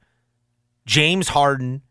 James 0.86 1.30
Harden, 1.30 1.82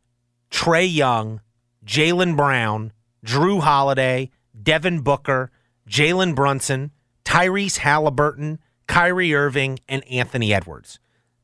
Trae 0.51 0.93
Young, 0.93 1.41
Jaylen 1.85 2.37
Brown, 2.37 2.93
Jrue 3.25 3.61
Holiday, 3.61 4.31
Devin 4.61 5.01
Booker, 5.01 5.51
Jalen 5.89 6.35
Brunson, 6.35 6.91
Tyrese 7.25 7.79
Halliburton, 7.79 8.59
Kyrie 8.87 9.35
Irving, 9.35 9.79
and 9.89 10.05
Anthony 10.11 10.53
Edwards. 10.53 10.99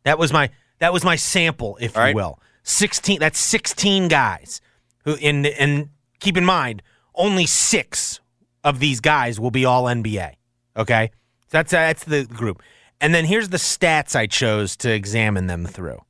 That 0.04 0.18
was 0.18 0.33
my 0.33 0.50
that 0.78 0.92
was 0.92 1.04
my 1.04 1.16
sample, 1.16 1.76
if 1.80 1.97
All 1.97 2.02
you 2.02 2.07
right. 2.07 2.14
will. 2.14 2.40
Sixteen. 2.62 3.18
That's 3.21 3.38
sixteen 3.38 4.09
guys. 4.09 4.61
Who 5.04 5.14
and 5.14 5.47
and 5.47 5.88
keep 6.21 6.37
in 6.37 6.45
mind, 6.45 6.83
only 7.14 7.47
six 7.47 8.21
of 8.64 8.78
these 8.80 9.00
guys 9.00 9.40
will 9.40 9.50
be 9.50 9.64
all 9.64 9.85
NBA. 9.85 10.35
Okay, 10.76 11.11
that's 11.50 11.71
that's 11.73 12.04
the 12.04 12.25
group. 12.25 12.62
And 13.00 13.14
then 13.14 13.25
here's 13.25 13.49
the 13.49 13.59
stats 13.59 14.17
I 14.17 14.26
chose 14.26 14.76
to 14.78 14.93
examine 14.93 15.47
them 15.47 15.64
through. 15.67 16.00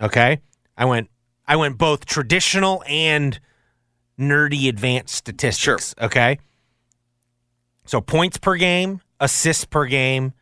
Okay, 0.00 0.40
I 0.76 0.84
went 0.84 1.10
I 1.46 1.56
went 1.56 1.78
both 1.78 2.04
traditional 2.04 2.82
and 2.86 3.38
nerdy 4.18 4.68
advanced 4.68 5.14
statistics. 5.14 5.94
Okay, 6.00 6.38
so 7.86 8.00
points 8.00 8.36
per 8.36 8.56
game, 8.56 9.00
assists 9.18 9.64
per 9.64 9.86
game, 9.86 10.34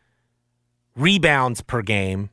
rebounds 0.95 1.61
per 1.61 1.81
game, 1.81 2.29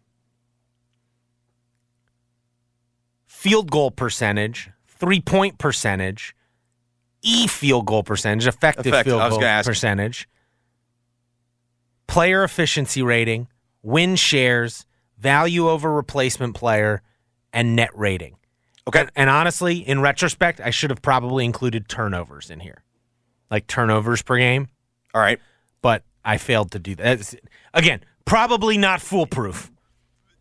field 3.27 3.71
goal 3.71 3.91
percentage, 3.91 4.71
three 4.89 5.21
point 5.21 5.59
percentage, 5.59 6.35
e 7.23 7.47
field 7.47 7.87
goal 7.87 8.03
percentage, 8.03 8.47
effective, 8.47 8.87
Effective, 8.87 9.13
field 9.13 9.31
goal 9.31 9.63
percentage, 9.63 10.29
player 12.07 12.45
efficiency 12.45 13.03
rating, 13.03 13.49
win 13.83 14.17
shares, 14.17 14.87
value 15.19 15.69
over 15.69 15.93
replacement 15.93 16.55
player, 16.55 17.03
and 17.53 17.77
net 17.77 17.91
rating. 17.95 18.37
Okay. 18.87 19.01
And, 19.01 19.11
and 19.17 19.31
honestly, 19.31 19.79
in 19.79 20.01
retrospect, 20.01 20.61
I 20.61 20.71
should 20.71 20.91
have 20.91 21.01
probably 21.03 21.45
included 21.45 21.89
turnovers 21.89 22.51
in 22.51 22.61
here, 22.61 22.83
like 23.51 23.67
turnovers 23.67 24.23
per 24.23 24.37
game, 24.39 24.69
All 25.15 25.21
right. 25.21 25.41
but 25.81 26.03
I 26.25 26.37
failed 26.39 26.73
to 26.73 26.79
do 26.79 26.95
that. 26.97 27.35
Again, 27.73 28.01
probably 28.27 28.77
not 28.77 29.01
foolproof, 29.01 29.71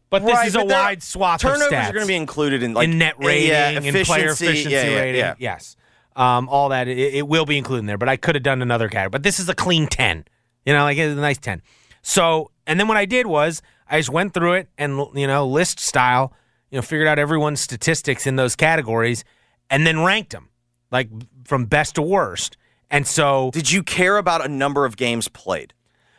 but 0.10 0.24
this 0.26 0.34
Right, 0.36 0.48
is 0.48 0.56
a 0.56 0.60
but 0.60 0.68
wide 0.68 1.04
swath 1.04 1.42
Turnovers 1.42 1.68
of 1.68 1.72
stats. 1.72 1.90
are 1.90 1.94
going 1.94 2.04
to 2.06 2.08
be 2.08 2.16
included 2.16 2.64
in 2.64 2.74
like 2.74 2.88
in 2.90 2.98
net 2.98 3.16
rating 3.18 3.50
yeah, 3.50 3.70
and 3.70 4.06
player 4.06 4.30
efficiency 4.30 4.70
yeah, 4.70 4.84
yeah, 4.90 5.00
rating. 5.00 5.20
yeah. 5.20 5.36
Yes, 5.40 5.76
um, 6.16 6.48
all 6.50 6.70
that 6.70 6.88
it, 6.88 6.98
it 7.16 7.28
will 7.28 7.46
be 7.46 7.58
included 7.58 7.80
in 7.80 7.86
there. 7.88 7.98
But 7.98 8.10
I 8.10 8.18
could 8.18 8.36
have 8.36 8.44
done 8.44 8.62
another 8.62 8.90
category. 8.90 9.10
But 9.10 9.24
this 9.24 9.40
is 9.40 9.48
a 9.50 9.56
clean 9.56 9.88
ten. 9.88 10.26
You 10.66 10.74
know, 10.74 10.84
like 10.84 10.98
it's 10.98 11.18
a 11.18 11.22
nice 11.22 11.38
ten. 11.38 11.62
So, 12.02 12.52
and 12.68 12.80
then 12.80 12.88
what 12.88 12.98
I 12.98 13.06
did 13.06 13.28
was 13.28 13.62
I 13.90 14.00
just 14.00 14.10
went 14.10 14.34
through 14.34 14.54
it 14.54 14.70
and 14.78 14.98
you 15.16 15.28
know 15.28 15.48
list 15.48 15.80
style, 15.80 16.34
you 16.70 16.78
know, 16.78 16.82
figured 16.82 17.08
out 17.08 17.20
everyone's 17.20 17.62
statistics 17.62 18.26
in 18.28 18.36
those 18.36 18.56
categories, 18.56 19.24
and 19.70 19.86
then 19.86 20.04
ranked 20.04 20.32
them 20.32 20.50
like 20.92 21.10
from 21.46 21.66
best 21.66 21.96
to 21.96 22.02
worst. 22.02 22.58
And 22.90 23.08
so, 23.08 23.50
Did 23.54 23.72
you 23.72 23.82
care 23.82 24.18
about 24.18 24.46
a 24.46 24.48
number 24.48 24.86
of 24.86 24.98
games 24.98 25.28
played? 25.28 25.74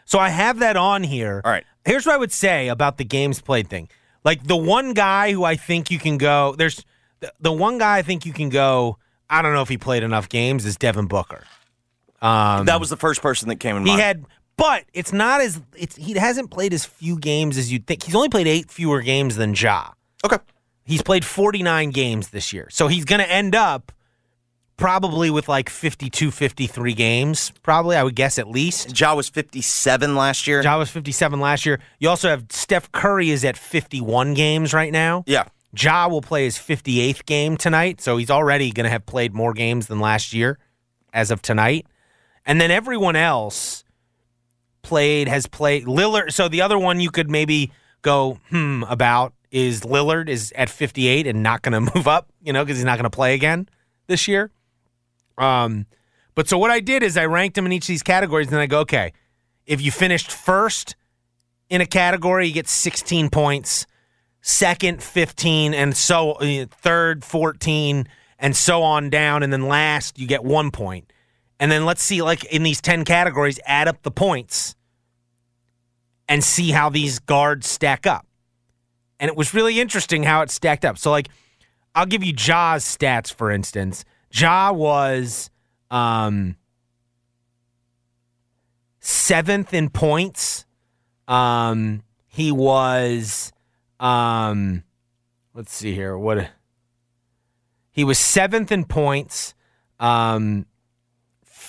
so 0.06 0.18
I 0.18 0.28
have 0.28 0.58
that 0.58 0.76
on 0.76 1.02
here. 1.02 1.40
All 1.44 1.50
right. 1.50 1.64
Here's 1.84 2.04
what 2.04 2.14
I 2.14 2.18
would 2.18 2.32
say 2.32 2.68
about 2.68 2.98
the 2.98 3.04
games 3.04 3.40
played 3.40 3.68
thing. 3.68 3.88
Like 4.24 4.44
the 4.46 4.56
one 4.56 4.92
guy 4.94 5.32
who 5.32 5.44
I 5.44 5.56
think 5.56 5.90
you 5.90 5.98
can 5.98 6.18
go, 6.18 6.54
there's 6.56 6.84
the, 7.20 7.32
the 7.40 7.52
one 7.52 7.78
guy 7.78 7.98
I 7.98 8.02
think 8.02 8.26
you 8.26 8.32
can 8.32 8.48
go. 8.48 8.98
I 9.30 9.40
don't 9.42 9.54
know 9.54 9.62
if 9.62 9.68
he 9.68 9.78
played 9.78 10.02
enough 10.02 10.28
games 10.28 10.66
is 10.66 10.76
Devin 10.76 11.06
Booker. 11.06 11.44
That 12.24 12.80
was 12.80 12.90
the 12.90 12.96
first 12.96 13.22
person 13.22 13.48
that 13.48 13.56
came 13.56 13.76
in 13.76 13.82
Um, 13.82 13.86
He 13.86 13.92
mind. 13.92 14.02
had, 14.02 14.24
but 14.56 14.84
it's 14.92 15.12
not 15.12 15.40
as 15.40 15.60
it's 15.76 15.96
he 15.96 16.14
hasn't 16.14 16.50
played 16.50 16.72
as 16.72 16.84
few 16.84 17.18
games 17.18 17.58
as 17.58 17.70
you'd 17.72 17.86
think. 17.86 18.02
He's 18.02 18.14
only 18.14 18.28
played 18.28 18.46
eight 18.46 18.70
fewer 18.70 19.00
games 19.02 19.36
than 19.36 19.54
Ja. 19.54 19.88
okay. 20.24 20.38
He's 20.86 21.02
played 21.02 21.24
49 21.24 21.90
games 21.90 22.28
this 22.28 22.52
year. 22.52 22.68
So 22.70 22.88
he's 22.88 23.04
going 23.06 23.20
to 23.20 23.30
end 23.30 23.54
up 23.54 23.90
probably 24.76 25.30
with 25.30 25.48
like 25.48 25.70
52, 25.70 26.30
53 26.30 26.94
games, 26.94 27.52
probably, 27.62 27.96
I 27.96 28.02
would 28.02 28.14
guess 28.16 28.38
at 28.38 28.48
least. 28.48 28.98
Ja 29.00 29.14
was 29.14 29.28
57 29.28 30.14
last 30.14 30.46
year. 30.46 30.62
Ja 30.62 30.76
was 30.78 30.90
57 30.90 31.40
last 31.40 31.64
year. 31.64 31.80
You 32.00 32.08
also 32.10 32.28
have 32.28 32.44
Steph 32.50 32.90
Curry 32.92 33.30
is 33.30 33.44
at 33.44 33.56
51 33.56 34.34
games 34.34 34.74
right 34.74 34.92
now. 34.92 35.24
Yeah. 35.26 35.44
Ja 35.76 36.06
will 36.08 36.20
play 36.22 36.44
his 36.44 36.56
58th 36.58 37.24
game 37.24 37.56
tonight, 37.56 38.00
so 38.00 38.16
he's 38.16 38.30
already 38.30 38.70
going 38.70 38.84
to 38.84 38.90
have 38.90 39.06
played 39.06 39.32
more 39.32 39.52
games 39.54 39.86
than 39.86 40.00
last 40.00 40.32
year 40.32 40.58
as 41.12 41.30
of 41.30 41.40
tonight. 41.40 41.86
And 42.46 42.60
then 42.60 42.70
everyone 42.70 43.16
else 43.16 43.84
played 44.82 45.28
has 45.28 45.46
played 45.46 45.84
Lillard. 45.86 46.32
So 46.32 46.48
the 46.48 46.62
other 46.62 46.78
one 46.78 47.00
you 47.00 47.10
could 47.10 47.30
maybe 47.30 47.72
go 48.02 48.38
hmm 48.50 48.84
about 48.88 49.32
is 49.50 49.82
Lillard 49.82 50.28
is 50.28 50.52
at 50.56 50.68
58 50.68 51.26
and 51.26 51.42
not 51.42 51.62
going 51.62 51.72
to 51.86 51.92
move 51.94 52.06
up, 52.06 52.28
you 52.42 52.52
know, 52.52 52.64
because 52.64 52.78
he's 52.78 52.84
not 52.84 52.98
going 52.98 53.04
to 53.04 53.10
play 53.10 53.34
again 53.34 53.68
this 54.06 54.28
year. 54.28 54.50
Um, 55.38 55.86
but 56.34 56.48
so 56.48 56.58
what 56.58 56.70
I 56.70 56.80
did 56.80 57.02
is 57.02 57.16
I 57.16 57.26
ranked 57.26 57.54
them 57.56 57.66
in 57.66 57.72
each 57.72 57.84
of 57.84 57.88
these 57.88 58.02
categories, 58.02 58.48
and 58.48 58.56
I 58.56 58.66
go, 58.66 58.80
okay, 58.80 59.12
if 59.66 59.80
you 59.80 59.90
finished 59.90 60.30
first 60.30 60.96
in 61.70 61.80
a 61.80 61.86
category, 61.86 62.48
you 62.48 62.54
get 62.54 62.68
16 62.68 63.30
points. 63.30 63.86
Second, 64.40 65.02
15, 65.02 65.72
and 65.72 65.96
so 65.96 66.32
uh, 66.32 66.66
third, 66.82 67.24
14, 67.24 68.06
and 68.38 68.54
so 68.54 68.82
on 68.82 69.08
down, 69.08 69.42
and 69.42 69.50
then 69.50 69.68
last 69.68 70.18
you 70.18 70.26
get 70.26 70.44
one 70.44 70.70
point. 70.70 71.10
And 71.60 71.70
then 71.70 71.84
let's 71.84 72.02
see, 72.02 72.22
like 72.22 72.44
in 72.44 72.62
these 72.62 72.80
10 72.80 73.04
categories, 73.04 73.58
add 73.66 73.88
up 73.88 74.02
the 74.02 74.10
points 74.10 74.74
and 76.28 76.42
see 76.42 76.70
how 76.70 76.88
these 76.88 77.18
guards 77.18 77.68
stack 77.68 78.06
up. 78.06 78.26
And 79.20 79.28
it 79.28 79.36
was 79.36 79.54
really 79.54 79.80
interesting 79.80 80.24
how 80.24 80.42
it 80.42 80.50
stacked 80.50 80.84
up. 80.84 80.98
So, 80.98 81.10
like, 81.10 81.28
I'll 81.94 82.06
give 82.06 82.24
you 82.24 82.32
Ja's 82.32 82.84
stats, 82.84 83.32
for 83.32 83.50
instance. 83.50 84.04
Ja 84.32 84.72
was 84.72 85.50
um, 85.90 86.56
seventh 89.00 89.72
in 89.72 89.90
points. 89.90 90.66
Um, 91.28 92.02
he 92.26 92.50
was, 92.50 93.52
um, 94.00 94.82
let's 95.54 95.72
see 95.72 95.94
here. 95.94 96.18
What 96.18 96.50
he 97.92 98.02
was 98.02 98.18
seventh 98.18 98.72
in 98.72 98.84
points, 98.84 99.54
um, 100.00 100.66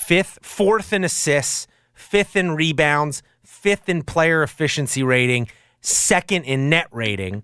fifth, 0.05 0.39
fourth 0.41 0.93
in 0.93 1.03
assists, 1.03 1.67
fifth 1.93 2.35
in 2.35 2.55
rebounds, 2.55 3.24
fifth 3.43 3.89
in 3.89 4.03
player 4.03 4.43
efficiency 4.43 5.03
rating, 5.03 5.47
second 5.81 6.43
in 6.43 6.69
net 6.69 6.88
rating 6.91 7.43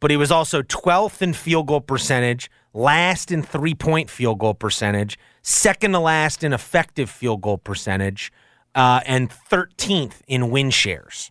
but 0.00 0.10
he 0.10 0.16
was 0.16 0.30
also 0.30 0.62
12th 0.62 1.22
in 1.22 1.32
field 1.32 1.66
goal 1.66 1.80
percentage, 1.80 2.50
last 2.72 3.32
in 3.32 3.42
three 3.42 3.74
point 3.74 4.10
field 4.10 4.38
goal 4.38 4.54
percentage, 4.54 5.18
second 5.42 5.92
to 5.92 5.98
last 5.98 6.44
in 6.44 6.52
effective 6.52 7.10
field 7.10 7.40
goal 7.40 7.58
percentage, 7.58 8.32
uh, 8.74 9.00
and 9.06 9.30
13th 9.30 10.20
in 10.26 10.50
win 10.50 10.70
shares. 10.70 11.30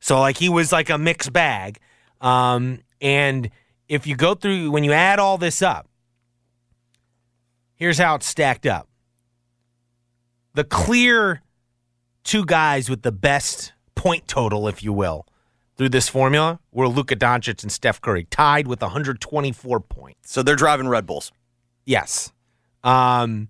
So, 0.00 0.20
like, 0.20 0.36
he 0.36 0.48
was 0.48 0.72
like 0.72 0.90
a 0.90 0.98
mixed 0.98 1.32
bag. 1.32 1.78
Um, 2.20 2.80
and 3.00 3.50
if 3.88 4.06
you 4.06 4.16
go 4.16 4.34
through, 4.34 4.70
when 4.70 4.84
you 4.84 4.92
add 4.92 5.18
all 5.18 5.38
this 5.38 5.62
up, 5.62 5.88
here's 7.74 7.98
how 7.98 8.16
it's 8.16 8.26
stacked 8.26 8.66
up 8.66 8.88
the 10.54 10.64
clear 10.64 11.42
two 12.24 12.44
guys 12.44 12.88
with 12.90 13.02
the 13.02 13.12
best 13.12 13.72
point 13.94 14.26
total, 14.28 14.68
if 14.68 14.82
you 14.82 14.92
will, 14.92 15.26
through 15.76 15.88
this 15.88 16.08
formula 16.08 16.60
were 16.72 16.88
Luka 16.88 17.16
Doncic 17.16 17.62
and 17.62 17.72
Steph 17.72 18.00
Curry, 18.00 18.24
tied 18.30 18.66
with 18.66 18.82
124 18.82 19.80
points. 19.80 20.30
So 20.30 20.42
they're 20.42 20.56
driving 20.56 20.88
Red 20.88 21.06
Bulls. 21.06 21.32
Yes. 21.84 22.32
Um, 22.84 23.48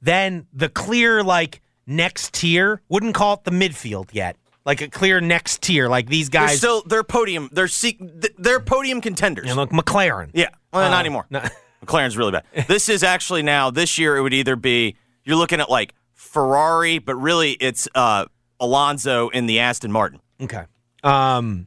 then 0.00 0.46
the 0.52 0.68
clear, 0.68 1.22
like, 1.22 1.60
next 1.86 2.32
tier, 2.34 2.80
wouldn't 2.88 3.14
call 3.14 3.34
it 3.34 3.44
the 3.44 3.50
midfield 3.50 4.10
yet. 4.12 4.36
like 4.64 4.80
a 4.82 4.88
clear 4.88 5.20
next 5.20 5.62
tier. 5.62 5.88
Like 5.88 6.08
these 6.08 6.28
They're 6.28 6.46
guys. 6.46 6.58
still 6.58 6.82
they're 6.82 7.02
podium. 7.04 7.48
They're 7.52 7.68
seek, 7.68 7.98
they're 8.38 8.60
podium 8.60 9.00
contenders. 9.00 9.46
know, 9.46 9.54
look, 9.54 9.70
McLaren. 9.70 10.30
Yeah, 10.34 10.48
well, 10.72 10.84
Uh, 10.86 10.90
not 10.90 11.00
anymore. 11.00 11.26
no. 11.30 11.42
McLaren's 11.84 12.16
really 12.18 12.32
bad. 12.32 12.44
This 12.66 12.88
is 12.90 13.02
actually 13.02 13.42
now 13.42 13.70
this 13.70 13.96
year. 13.98 14.16
It 14.18 14.20
would 14.22 14.34
either 14.34 14.56
be 14.56 14.96
you're 15.24 15.36
looking 15.36 15.60
at 15.60 15.70
like 15.70 15.94
Ferrari, 16.28 16.98
but 16.98 17.16
really 17.16 17.52
it's 17.52 17.88
uh, 17.94 18.26
Alonso 18.60 19.28
in 19.30 19.46
the 19.46 19.60
Aston 19.60 19.90
Martin. 19.90 20.20
Okay. 20.40 20.64
Um. 21.02 21.66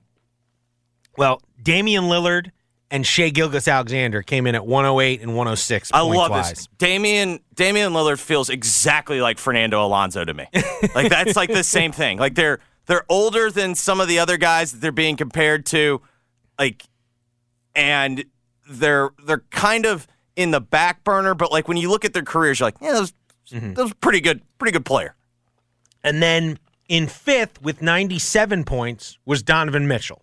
Well, 1.17 1.41
Damian 1.61 2.05
Lillard 2.05 2.51
and 2.89 3.05
Shai 3.05 3.29
Gilgeous-Alexander 3.29 4.21
came 4.21 4.47
in 4.47 4.55
at 4.55 4.65
108 4.65 5.21
and 5.21 5.31
106. 5.31 5.91
I 5.93 6.01
love 6.01 6.13
points-wise. 6.13 6.49
this. 6.49 6.69
Damian 6.77 7.39
Damian 7.55 7.93
Lillard 7.93 8.19
feels 8.19 8.49
exactly 8.49 9.19
like 9.21 9.39
Fernando 9.39 9.83
Alonso 9.85 10.23
to 10.23 10.33
me. 10.33 10.47
like 10.95 11.09
that's 11.09 11.35
like 11.35 11.49
the 11.51 11.63
same 11.63 11.91
thing. 11.91 12.17
Like 12.17 12.35
they're 12.35 12.59
they're 12.85 13.05
older 13.09 13.49
than 13.49 13.75
some 13.75 13.99
of 13.99 14.07
the 14.07 14.19
other 14.19 14.37
guys 14.37 14.71
that 14.71 14.81
they're 14.81 14.91
being 14.91 15.15
compared 15.15 15.65
to, 15.67 16.01
like, 16.59 16.83
and 17.75 18.25
they're 18.69 19.09
they're 19.25 19.43
kind 19.49 19.85
of 19.85 20.07
in 20.35 20.51
the 20.51 20.61
back 20.61 21.03
burner. 21.03 21.33
But 21.33 21.51
like 21.51 21.67
when 21.67 21.77
you 21.77 21.89
look 21.89 22.05
at 22.05 22.13
their 22.13 22.23
careers, 22.23 22.59
you're 22.59 22.67
like, 22.67 22.77
yeah, 22.81 22.93
those 22.93 23.13
Mm-hmm. 23.51 23.73
those 23.73 23.93
pretty 23.95 24.21
good, 24.21 24.41
pretty 24.57 24.71
good 24.71 24.85
player. 24.85 25.15
And 26.03 26.21
then 26.21 26.57
in 26.87 27.07
fifth 27.07 27.61
with 27.61 27.81
97 27.81 28.63
points 28.63 29.17
was 29.25 29.43
Donovan 29.43 29.87
Mitchell. 29.87 30.21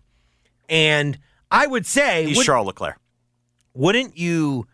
And 0.67 1.17
I 1.51 1.65
would 1.67 1.85
say, 1.85 2.25
He's 2.25 2.37
would, 2.37 2.45
Charles 2.45 2.67
Leclerc. 2.67 2.99
wouldn't 3.73 4.17
you 4.17 4.67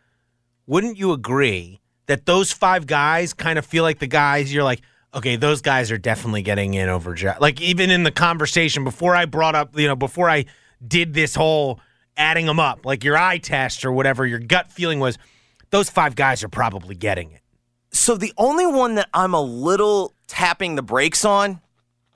wouldn't 0.68 0.98
you 0.98 1.12
agree 1.14 1.80
that 2.08 2.26
those 2.26 2.52
five 2.52 2.88
guys 2.88 3.34
kind 3.34 3.58
of 3.58 3.66
feel 3.66 3.84
like 3.84 4.00
the 4.00 4.08
guys 4.08 4.54
you're 4.54 4.64
like, 4.64 4.82
okay, 5.14 5.36
those 5.36 5.62
guys 5.62 5.92
are 5.92 5.98
definitely 5.98 6.42
getting 6.42 6.74
in 6.74 6.90
over 6.90 7.16
Like 7.40 7.62
even 7.62 7.90
in 7.90 8.04
the 8.04 8.12
conversation 8.12 8.84
before 8.84 9.16
I 9.16 9.26
brought 9.26 9.56
up, 9.56 9.78
you 9.78 9.88
know, 9.88 9.96
before 9.96 10.30
I 10.30 10.46
did 10.86 11.14
this 11.14 11.36
whole 11.36 11.80
adding 12.18 12.46
them 12.46 12.60
up, 12.60 12.86
like 12.86 13.04
your 13.04 13.18
eye 13.18 13.38
test 13.38 13.86
or 13.86 13.92
whatever, 13.92 14.26
your 14.26 14.40
gut 14.40 14.72
feeling 14.72 15.00
was 15.00 15.18
those 15.70 15.90
five 15.90 16.16
guys 16.16 16.44
are 16.44 16.50
probably 16.50 16.96
getting 16.96 17.32
it. 17.32 17.42
So 17.92 18.18
the 18.18 18.34
only 18.38 18.66
one 18.66 18.96
that 18.96 19.10
I'm 19.14 19.34
a 19.34 19.42
little 19.42 20.14
tapping 20.28 20.76
the 20.76 20.82
brakes 20.84 21.24
on 21.26 21.62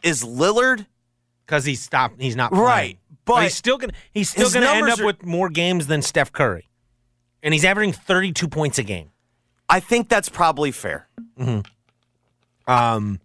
is 0.03 0.23
Lillard. 0.23 0.85
because 1.45 1.65
he's 1.65 1.81
stopped. 1.81 2.21
He's 2.21 2.35
not 2.35 2.51
playing. 2.51 2.65
Right, 2.65 2.97
but 3.25 3.43
he's 3.43 3.55
still 3.55 3.77
gonna 3.77 3.93
he's 4.13 4.29
still 4.29 4.49
gonna 4.49 4.65
end 4.67 4.89
up 4.89 4.99
are- 4.99 5.05
with 5.05 5.25
more 5.25 5.49
games 5.49 5.87
than 5.87 6.01
Steph 6.01 6.31
Curry, 6.31 6.67
and 7.43 7.53
he's 7.53 7.63
averaging 7.65 7.93
thirty 7.93 8.31
two 8.31 8.47
points 8.47 8.77
a 8.79 8.83
game. 8.83 9.11
I 9.69 9.79
think 9.79 10.09
that's 10.09 10.29
probably 10.29 10.71
fair. 10.71 11.07
Um, 12.67 13.19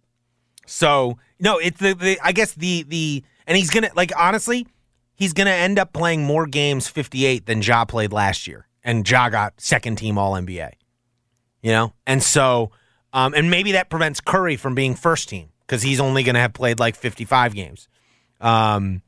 so 0.66 1.18
no, 1.40 1.58
it's 1.58 1.78
the, 1.80 1.94
the 1.94 2.18
I 2.22 2.32
guess 2.32 2.52
the 2.52 2.84
the 2.84 3.24
and 3.46 3.56
he's 3.56 3.70
gonna 3.70 3.90
like 3.94 4.12
honestly, 4.16 4.66
he's 5.14 5.32
gonna 5.32 5.50
end 5.50 5.78
up 5.78 5.92
playing 5.92 6.24
more 6.24 6.46
games 6.46 6.88
fifty 6.88 7.26
eight 7.26 7.46
than 7.46 7.62
Ja 7.62 7.84
played 7.84 8.12
last 8.12 8.46
year, 8.46 8.66
and 8.82 9.08
Ja 9.08 9.28
got 9.28 9.60
second 9.60 9.96
team 9.96 10.18
All 10.18 10.32
NBA. 10.34 10.72
You 11.64 11.72
know, 11.72 11.94
and 12.06 12.22
so 12.22 12.72
um, 13.14 13.32
and 13.32 13.50
maybe 13.50 13.72
that 13.72 13.88
prevents 13.88 14.20
Curry 14.20 14.56
from 14.56 14.74
being 14.74 14.94
first 14.94 15.30
team 15.30 15.48
because 15.60 15.80
he's 15.80 15.98
only 15.98 16.22
gonna 16.22 16.40
have 16.40 16.52
played 16.52 16.78
like 16.78 16.94
fifty 16.94 17.24
five 17.24 17.54
games. 17.54 17.88
Um, 18.38 19.00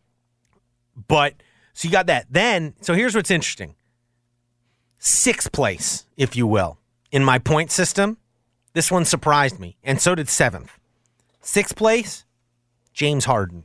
but 1.06 1.34
so 1.74 1.86
you 1.86 1.92
got 1.92 2.06
that. 2.06 2.24
Then 2.30 2.72
so 2.80 2.94
here's 2.94 3.14
what's 3.14 3.30
interesting. 3.30 3.74
Sixth 4.98 5.52
place, 5.52 6.06
if 6.16 6.34
you 6.34 6.46
will, 6.46 6.78
in 7.12 7.22
my 7.22 7.38
point 7.38 7.70
system. 7.70 8.16
This 8.72 8.90
one 8.90 9.04
surprised 9.04 9.60
me, 9.60 9.76
and 9.84 10.00
so 10.00 10.14
did 10.14 10.30
seventh. 10.30 10.78
Sixth 11.42 11.76
place, 11.76 12.24
James 12.94 13.26
Harden, 13.26 13.64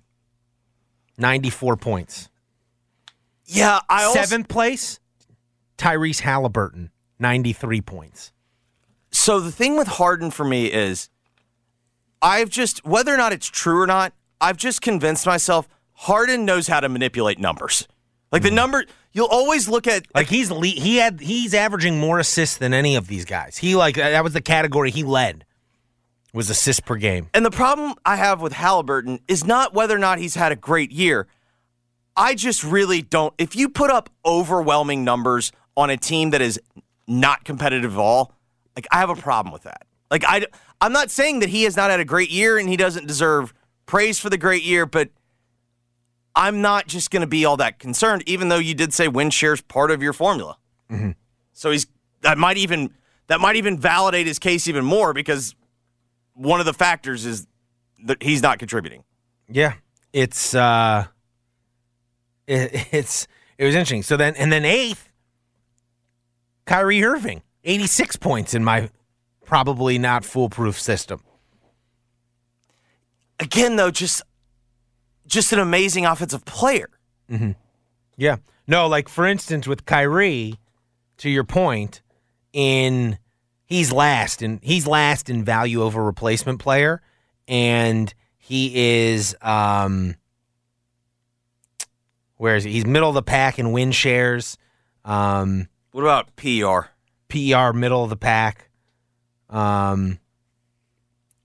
94 1.18 1.78
points. 1.78 2.28
Yeah, 3.46 3.80
I 3.90 4.04
also, 4.04 4.22
Seventh 4.22 4.50
place, 4.50 5.00
Tyrese 5.78 6.20
Halliburton, 6.20 6.92
93 7.20 7.82
points. 7.82 8.32
So 9.22 9.40
the 9.40 9.52
thing 9.52 9.78
with 9.78 9.88
Harden 9.88 10.32
for 10.32 10.44
me 10.44 10.66
is, 10.66 11.08
I've 12.24 12.50
just 12.50 12.84
whether 12.84 13.14
or 13.14 13.18
not 13.18 13.32
it's 13.32 13.46
true 13.48 13.80
or 13.80 13.86
not, 13.86 14.14
I've 14.42 14.58
just 14.58 14.82
convinced 14.82 15.28
myself 15.28 15.70
Harden 15.94 16.44
knows 16.44 16.66
how 16.66 16.80
to 16.80 16.90
manipulate 16.90 17.38
numbers. 17.38 17.88
Like 18.32 18.42
the 18.42 18.48
mm-hmm. 18.48 18.56
number, 18.56 18.86
you'll 19.12 19.28
always 19.28 19.70
look 19.70 19.86
at 19.86 20.08
Like 20.16 20.28
he's 20.28 20.50
le- 20.50 20.66
he 20.66 20.98
had 20.98 21.20
he's 21.22 21.54
averaging 21.54 22.00
more 22.00 22.18
assists 22.18 22.58
than 22.58 22.74
any 22.74 22.96
of 22.96 23.06
these 23.06 23.24
guys. 23.26 23.60
He 23.60 23.76
like 23.76 23.94
that 23.94 24.24
was 24.24 24.34
the 24.34 24.42
category 24.42 24.90
he 24.90 25.04
led. 25.04 25.46
Was 26.34 26.50
assists 26.50 26.80
per 26.80 26.96
game. 26.96 27.30
And 27.36 27.46
the 27.46 27.52
problem 27.52 27.94
I 28.04 28.16
have 28.16 28.42
with 28.42 28.54
Halliburton 28.54 29.20
is 29.28 29.46
not 29.46 29.76
whether 29.76 29.96
or 29.96 30.00
not 30.00 30.18
he's 30.18 30.34
had 30.34 30.52
a 30.52 30.56
great 30.56 30.92
year. 30.92 31.28
I 32.18 32.34
just 32.34 32.64
really 32.64 33.04
don't. 33.04 33.36
If 33.38 33.56
you 33.56 33.70
put 33.70 33.92
up 33.92 34.10
overwhelming 34.26 35.04
numbers 35.04 35.52
on 35.78 35.92
a 35.92 35.98
team 35.98 36.32
that 36.32 36.42
is 36.42 36.60
not 37.08 37.44
competitive 37.44 37.94
at 37.94 38.00
all, 38.00 38.34
like 38.76 38.88
I 38.92 39.00
have 39.00 39.10
a 39.10 39.16
problem 39.16 39.54
with 39.54 39.64
that. 39.64 39.86
Like 40.10 40.24
I, 40.28 40.46
I'm 40.80 40.94
not 40.94 41.10
saying 41.10 41.40
that 41.40 41.50
he 41.50 41.64
has 41.64 41.76
not 41.78 41.90
had 41.90 42.00
a 42.00 42.06
great 42.06 42.30
year 42.30 42.58
and 42.58 42.68
he 42.68 42.78
doesn't 42.78 43.08
deserve 43.08 43.54
praise 43.86 44.20
for 44.20 44.30
the 44.30 44.38
great 44.38 44.64
year, 44.64 44.86
but 44.86 45.10
I'm 46.36 46.62
not 46.62 46.88
just 46.88 47.12
going 47.12 47.22
to 47.22 47.28
be 47.28 47.46
all 47.46 47.58
that 47.58 47.80
concerned. 47.80 48.24
Even 48.26 48.50
though 48.50 48.58
you 48.58 48.74
did 48.74 48.94
say 48.94 49.08
win 49.08 49.30
shares 49.30 49.62
part 49.62 49.92
of 49.92 50.02
your 50.02 50.14
formula, 50.14 50.58
so 51.54 51.72
he's 51.72 51.88
that 52.22 52.38
might 52.38 52.58
even 52.58 52.94
that 53.28 53.40
might 53.40 53.56
even 53.56 53.78
validate 53.78 54.28
his 54.28 54.40
case 54.40 54.68
even 54.68 54.84
more 54.84 55.14
because 55.14 55.56
one 56.34 56.60
of 56.60 56.66
the 56.66 56.74
factors 56.74 57.26
is 57.26 57.48
that 58.06 58.22
he's 58.24 58.42
not 58.42 58.60
contributing. 58.60 59.04
Yeah, 59.50 59.74
it's 60.14 60.56
uh, 60.56 61.06
it, 62.48 62.88
it's 62.92 63.28
it 63.58 63.66
was 63.66 63.76
interesting. 63.76 64.04
So 64.04 64.18
then 64.18 64.36
and 64.36 64.52
then 64.52 64.66
eighth, 64.66 65.10
Kyrie 66.66 67.04
Irving, 67.04 67.42
eighty 67.64 67.88
six 67.88 68.16
points 68.16 68.54
in 68.54 68.64
my 68.64 68.90
probably 69.46 69.98
not 69.98 70.24
foolproof 70.26 70.80
system. 70.80 71.22
Again, 73.40 73.76
though, 73.76 73.92
just 73.92 74.22
just 75.26 75.52
an 75.54 75.60
amazing 75.60 76.06
offensive 76.06 76.46
player. 76.46 76.90
Yeah, 78.18 78.36
no, 78.68 78.88
like 78.88 79.08
for 79.10 79.26
instance 79.26 79.68
with 79.68 79.86
Kyrie, 79.86 80.60
to 81.18 81.30
your 81.30 81.44
point, 81.46 82.02
in 82.54 83.18
he's 83.66 83.92
last 83.92 84.42
and 84.42 84.60
he's 84.62 84.86
last 84.86 85.30
in 85.30 85.44
value 85.46 85.82
over 85.82 86.04
replacement 86.04 86.60
player, 86.60 87.02
and 87.48 88.14
he 88.38 89.08
is 89.10 89.36
um, 89.42 90.16
where 92.38 92.56
is 92.58 92.64
he? 92.66 92.74
He's 92.74 92.86
middle 92.86 93.10
of 93.10 93.16
the 93.16 93.24
pack 93.24 93.58
in 93.60 93.72
win 93.72 93.92
shares. 93.92 94.58
Um, 95.06 95.68
What 95.92 96.02
about 96.02 96.36
PR? 96.36 96.91
PER 97.32 97.74
middle 97.74 98.04
of 98.04 98.10
the 98.10 98.18
pack. 98.18 98.70
Um, 99.50 100.20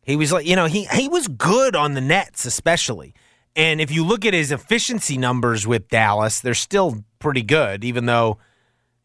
he 0.02 0.16
was 0.16 0.32
like, 0.32 0.46
you 0.46 0.56
know, 0.56 0.66
he 0.66 0.84
he 0.86 1.08
was 1.08 1.28
good 1.28 1.74
on 1.76 1.94
the 1.94 2.00
nets, 2.00 2.44
especially. 2.44 3.14
And 3.54 3.80
if 3.80 3.90
you 3.90 4.04
look 4.04 4.24
at 4.24 4.34
his 4.34 4.52
efficiency 4.52 5.16
numbers 5.16 5.66
with 5.66 5.88
Dallas, 5.88 6.40
they're 6.40 6.54
still 6.54 7.04
pretty 7.18 7.42
good, 7.42 7.84
even 7.84 8.06
though 8.06 8.38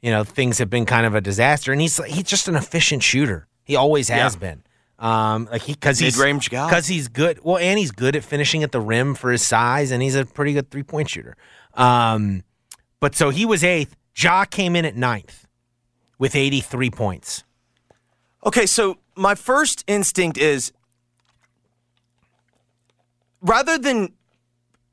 you 0.01 0.11
know 0.11 0.23
things 0.23 0.57
have 0.59 0.69
been 0.69 0.85
kind 0.85 1.05
of 1.05 1.15
a 1.15 1.21
disaster. 1.21 1.71
And 1.71 1.81
he's 1.81 1.97
he's 2.05 2.23
just 2.25 2.47
an 2.47 2.55
efficient 2.55 3.01
shooter. 3.03 3.47
He 3.63 3.75
always 3.75 4.09
has 4.09 4.33
Yeah. 4.35 4.39
been. 4.39 4.63
Um, 4.99 5.47
like 5.51 5.63
he 5.63 5.73
because 5.73 5.97
he's 5.97 6.15
Mid-range 6.15 6.51
guy. 6.51 6.67
because 6.69 6.85
he's 6.87 7.07
good. 7.07 7.39
Well, 7.43 7.57
and 7.57 7.79
he's 7.79 7.89
good 7.91 8.15
at 8.15 8.23
finishing 8.23 8.61
at 8.61 8.71
the 8.71 8.79
rim 8.81 9.15
for 9.15 9.31
his 9.31 9.41
size, 9.41 9.89
and 9.89 10.03
he's 10.03 10.13
a 10.15 10.25
pretty 10.25 10.53
good 10.53 10.69
three 10.69 10.83
point 10.83 11.09
shooter. 11.09 11.35
Um, 11.73 12.43
but 12.99 13.15
so 13.15 13.29
he 13.31 13.45
was 13.45 13.63
eighth. 13.63 13.95
Ja 14.15 14.45
came 14.45 14.75
in 14.75 14.85
at 14.85 14.95
ninth 14.95 15.47
with 16.21 16.35
83 16.35 16.91
points. 16.91 17.43
Okay, 18.45 18.67
so 18.67 18.99
my 19.15 19.33
first 19.33 19.83
instinct 19.87 20.37
is 20.37 20.71
rather 23.41 23.79
than 23.79 24.13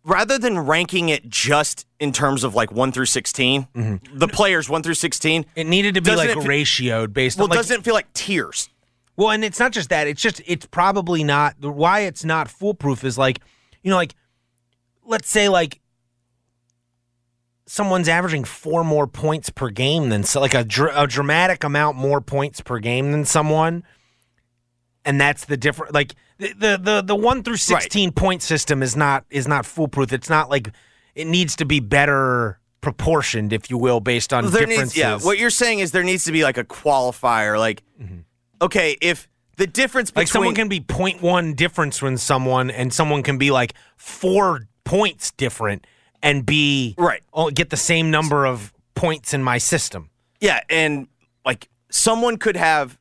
rather 0.05 0.39
than 0.39 0.59
ranking 0.59 1.11
it 1.11 1.29
just 1.29 1.87
in 2.01 2.13
terms 2.13 2.45
of 2.45 2.55
like 2.55 2.73
one 2.73 2.93
through 2.93 3.05
16 3.05 3.69
mm-hmm. 3.75 4.19
the 4.19 4.27
players 4.27 4.71
one 4.71 4.83
through 4.83 4.95
sixteen. 4.95 5.45
It 5.55 5.67
needed 5.67 5.95
to 5.97 6.01
be 6.01 6.17
like 6.17 6.31
fe- 6.31 6.37
ratioed 6.37 7.13
based 7.13 7.37
Well, 7.37 7.45
on 7.45 7.51
like, 7.51 7.59
doesn't 7.59 7.83
feel 7.83 7.95
like 7.95 8.11
tiers? 8.15 8.71
Well, 9.17 9.31
and 9.31 9.45
it's 9.45 9.61
not 9.61 9.73
just 9.73 9.91
that. 9.91 10.07
It's 10.07 10.23
just 10.23 10.41
it's 10.47 10.65
probably 10.65 11.25
not 11.25 11.61
why 11.61 12.01
it's 12.01 12.25
not 12.25 12.49
foolproof 12.49 13.05
is 13.05 13.19
like, 13.19 13.41
you 13.83 13.91
know, 13.91 13.97
like 13.97 14.15
let's 15.05 15.29
say 15.29 15.51
like 15.51 15.79
someone's 17.69 18.09
averaging 18.09 18.43
four 18.45 18.83
more 18.83 19.07
points 19.07 19.51
per 19.51 19.69
game 19.71 20.09
than 20.09 20.25
so 20.25 20.41
like 20.41 20.55
a, 20.55 20.65
dr- 20.65 20.93
a 20.97 21.07
dramatic 21.07 21.63
amount 21.63 21.97
more 21.97 22.21
points 22.21 22.61
per 22.61 22.79
game 22.79 23.13
than 23.13 23.25
someone, 23.25 23.85
and 25.05 25.21
that's 25.21 25.45
the 25.45 25.57
different. 25.57 25.95
Like 25.95 26.15
the 26.39 26.49
the 26.55 26.81
the, 26.83 27.03
the 27.03 27.17
one 27.17 27.43
through 27.43 27.57
sixteen 27.59 28.11
point 28.13 28.43
system 28.43 28.83
is 28.83 28.97
not 28.97 29.25
is 29.31 29.47
not 29.47 29.65
foolproof. 29.67 30.13
It's 30.13 30.31
not 30.31 30.51
like 30.51 30.71
it 31.15 31.27
needs 31.27 31.57
to 31.57 31.65
be 31.65 31.81
better 31.81 32.59
proportioned, 32.81 33.53
if 33.53 33.71
you 33.71 33.77
will, 33.79 34.01
based 34.01 34.33
on 34.33 34.45
There 34.51 34.65
differences. 34.67 34.97
needs, 34.97 34.97
yeah, 34.97 35.19
what 35.19 35.39
you're 35.39 35.51
saying 35.51 35.81
is 35.81 35.91
there 35.91 36.05
needs 36.05 36.25
to 36.25 36.33
be 36.33 36.45
like 36.45 36.59
a 36.59 36.65
qualifier. 36.65 37.59
Like, 37.59 37.83
Mm-hmm. 38.01 38.19
okay, 38.63 38.97
if 39.01 39.29
The 39.57 39.67
difference 39.67 40.11
between 40.13 40.23
Like 40.23 40.29
someone 40.29 40.55
can 40.55 40.69
be 40.69 40.79
0.1 40.81 41.57
difference 41.57 42.01
when 42.01 42.17
someone, 42.17 42.71
and 42.71 42.93
someone 42.93 43.25
can 43.25 43.37
be 43.37 43.51
like 43.51 43.75
four 43.97 44.69
points 44.85 45.33
different 45.33 45.85
and 46.23 46.45
be 46.45 46.95
Right. 46.99 47.23
oh, 47.33 47.51
get 47.51 47.71
the 47.71 47.77
same 47.77 48.11
number 48.11 48.47
of 48.47 48.73
points 48.95 49.33
in 49.35 49.43
my 49.43 49.59
system. 49.59 50.11
Yeah, 50.41 50.61
and 50.69 51.09
like 51.45 51.69
someone 51.91 52.37
could 52.37 52.57
have 52.57 52.99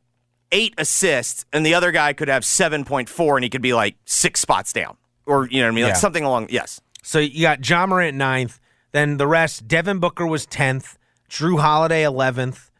eight 0.51 0.73
assists 0.77 1.45
and 1.51 1.65
the 1.65 1.73
other 1.73 1.91
guy 1.91 2.13
could 2.13 2.27
have 2.29 2.43
7.4 2.43 3.35
and 3.35 3.43
he 3.43 3.49
could 3.49 3.61
be 3.61 3.73
like 3.73 3.95
six 4.05 4.39
spots 4.39 4.71
down. 4.71 4.95
Or, 5.25 5.47
you 5.47 5.59
know 5.59 5.67
what 5.67 5.71
I 5.71 5.75
mean? 5.75 5.83
Like 5.85 5.93
Yeah. 5.93 5.97
something 5.99 6.23
along, 6.23 6.47
yes. 6.49 6.79
So 7.03 7.19
you 7.19 7.41
got 7.41 7.67
Ja 7.67 7.85
Morant 7.85 8.15
ninth, 8.15 8.59
then 8.93 9.17
the 9.17 9.27
rest. 9.27 9.67
Devin 9.67 9.99
Booker 9.99 10.25
was 10.25 10.45
tenth, 10.45 10.97
Jrue 11.29 11.59
Holiday 11.59 12.03
eleventh, 12.03 12.71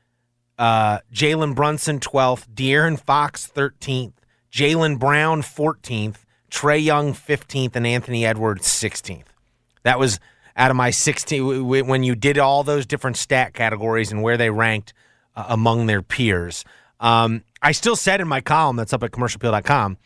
uh, 0.58 1.00
Jalen 1.14 1.56
Brunson 1.56 2.00
twelfth, 2.00 2.48
De'Aaron 2.54 3.00
Fox 3.00 3.46
thirteenth, 3.46 4.14
Jaylen 4.52 4.98
Brown 4.98 5.42
fourteenth, 5.42 6.26
Trae 6.50 6.82
Young 6.84 7.14
fifteenth, 7.14 7.76
and 7.76 7.86
Anthony 7.86 8.26
Edwards 8.26 8.66
sixteenth. 8.68 9.27
That 9.88 10.00
was 10.00 10.20
out 10.56 10.70
of 10.70 10.78
my 10.78 10.90
sixteen. 10.92 11.42
w- 11.44 11.62
w- 11.62 11.86
When 11.86 12.04
you 12.04 12.14
did 12.16 12.38
all 12.38 12.64
those 12.64 12.86
different 12.86 13.16
stat 13.18 13.54
categories 13.54 14.12
and 14.12 14.22
where 14.22 14.36
they 14.38 14.50
ranked 14.50 14.94
uh, 15.36 15.46
among 15.50 15.86
their 15.88 16.02
peers, 16.02 16.66
um, 17.00 17.44
I 17.62 17.72
still 17.72 17.96
said 17.96 18.20
in 18.22 18.28
my 18.28 18.42
column 18.42 18.76
that's 18.76 18.92
up 18.94 19.04
at 19.04 19.12
commercialappeal.com. 19.12 19.98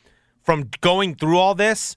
From 0.44 0.70
going 0.82 1.15
through 1.15 1.38
all 1.38 1.56
this, 1.56 1.96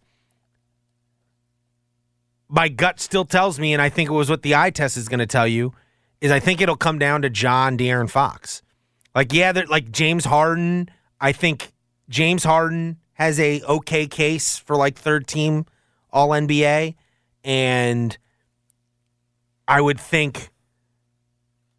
my 2.48 2.68
gut 2.68 3.00
still 3.00 3.24
tells 3.24 3.58
me, 3.58 3.72
and 3.72 3.80
I 3.82 3.88
think 3.88 4.10
it 4.10 4.12
was 4.12 4.30
what 4.30 4.42
the 4.42 4.54
eye 4.54 4.70
test 4.70 4.96
is 4.96 5.08
going 5.08 5.18
to 5.20 5.26
tell 5.26 5.46
you, 5.48 5.72
is 6.20 6.30
I 6.30 6.40
think 6.40 6.60
it'll 6.60 6.76
come 6.76 6.98
down 6.98 7.22
to 7.22 7.30
John 7.30 7.76
De'Aaron 7.76 8.08
Fox. 8.08 8.62
Like, 9.14 9.32
yeah, 9.32 9.52
like 9.68 9.90
James 9.90 10.24
Harden. 10.24 10.88
I 11.20 11.32
think 11.32 11.72
James 12.08 12.44
Harden 12.44 12.98
has 13.14 13.38
a 13.40 13.62
okay 13.62 14.06
case 14.06 14.58
for 14.58 14.76
like 14.76 14.96
third 14.96 15.26
team 15.26 15.66
All 16.12 16.30
NBA, 16.30 16.94
and 17.44 18.16
I 19.68 19.80
would 19.80 20.00
think 20.00 20.50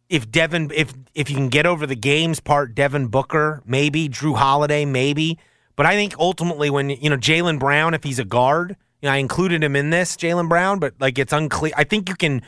if 0.08 0.30
Devin, 0.30 0.70
if 0.74 0.94
if 1.14 1.28
you 1.30 1.36
can 1.36 1.48
get 1.48 1.66
over 1.66 1.86
the 1.86 1.96
games 1.96 2.40
part, 2.40 2.74
Devin 2.74 3.08
Booker, 3.08 3.62
maybe 3.66 4.08
Jrue 4.08 4.36
Holiday, 4.36 4.84
maybe. 4.84 5.38
But 5.74 5.86
I 5.86 5.94
think 5.94 6.14
ultimately, 6.18 6.70
when 6.70 6.90
you 6.90 7.10
know 7.10 7.16
Jaylen 7.16 7.58
Brown, 7.58 7.92
if 7.94 8.04
he's 8.04 8.18
a 8.18 8.24
guard, 8.24 8.76
you 9.02 9.08
know, 9.08 9.12
I 9.12 9.16
included 9.16 9.62
him 9.62 9.76
in 9.76 9.90
this 9.90 10.16
Jaylen 10.16 10.48
Brown, 10.48 10.78
but 10.78 10.94
like 11.00 11.18
it's 11.18 11.32
unclear. 11.32 11.72
I 11.76 11.84
think 11.84 12.08
you 12.08 12.14
can 12.14 12.42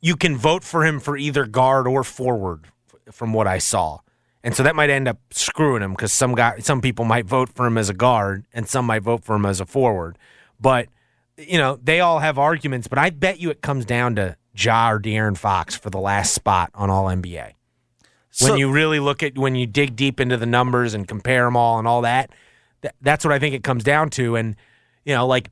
you 0.00 0.16
can 0.16 0.36
vote 0.36 0.64
for 0.64 0.84
him 0.84 0.98
for 1.00 1.16
either 1.16 1.46
guard 1.46 1.86
or 1.86 2.02
forward, 2.02 2.66
from 3.10 3.32
what 3.32 3.46
I 3.46 3.58
saw, 3.58 4.00
and 4.42 4.54
so 4.54 4.62
that 4.62 4.74
might 4.74 4.90
end 4.90 5.06
up 5.06 5.18
screwing 5.30 5.82
him 5.82 5.92
because 5.92 6.12
some 6.12 6.34
guy, 6.34 6.58
some 6.60 6.80
people 6.80 7.04
might 7.04 7.26
vote 7.26 7.50
for 7.50 7.66
him 7.66 7.76
as 7.76 7.90
a 7.90 7.94
guard, 7.94 8.46
and 8.54 8.66
some 8.68 8.86
might 8.86 9.02
vote 9.02 9.22
for 9.22 9.36
him 9.36 9.44
as 9.46 9.60
a 9.60 9.66
forward. 9.66 10.18
But 10.58 10.88
you 11.36 11.58
know, 11.58 11.78
they 11.82 12.00
all 12.00 12.18
have 12.18 12.38
arguments, 12.38 12.88
but 12.88 12.98
I 12.98 13.10
bet 13.10 13.38
you 13.40 13.50
it 13.50 13.60
comes 13.62 13.84
down 13.84 14.16
to 14.16 14.36
Ja 14.54 14.90
or 14.92 15.00
De'Aaron 15.00 15.36
Fox 15.36 15.76
for 15.76 15.90
the 15.90 15.98
last 16.00 16.32
spot 16.34 16.70
on 16.74 16.90
All 16.90 17.06
NBA. 17.06 17.52
So- 18.30 18.50
when 18.50 18.58
you 18.58 18.70
really 18.70 19.00
look 19.00 19.22
at 19.22 19.36
when 19.38 19.54
you 19.54 19.66
dig 19.66 19.96
deep 19.96 20.20
into 20.20 20.36
the 20.36 20.46
numbers 20.46 20.92
and 20.94 21.06
compare 21.08 21.44
them 21.44 21.56
all 21.56 21.78
and 21.78 21.88
all 21.88 22.02
that, 22.02 22.30
th- 22.82 22.94
that's 23.00 23.24
what 23.24 23.32
I 23.32 23.38
think 23.38 23.54
it 23.54 23.64
comes 23.64 23.82
down 23.84 24.10
to. 24.10 24.36
And 24.36 24.56
you 25.04 25.14
know, 25.14 25.26
like 25.26 25.50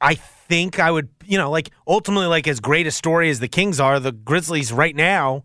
I 0.00 0.14
think 0.14 0.78
I 0.78 0.90
would, 0.90 1.08
you 1.24 1.38
know, 1.38 1.50
like 1.50 1.70
ultimately, 1.86 2.26
like 2.26 2.46
as 2.48 2.60
great 2.60 2.86
a 2.86 2.90
story 2.90 3.30
as 3.30 3.40
the 3.40 3.48
Kings 3.48 3.80
are, 3.80 3.98
the 4.00 4.12
Grizzlies 4.12 4.72
right 4.72 4.94
now. 4.94 5.44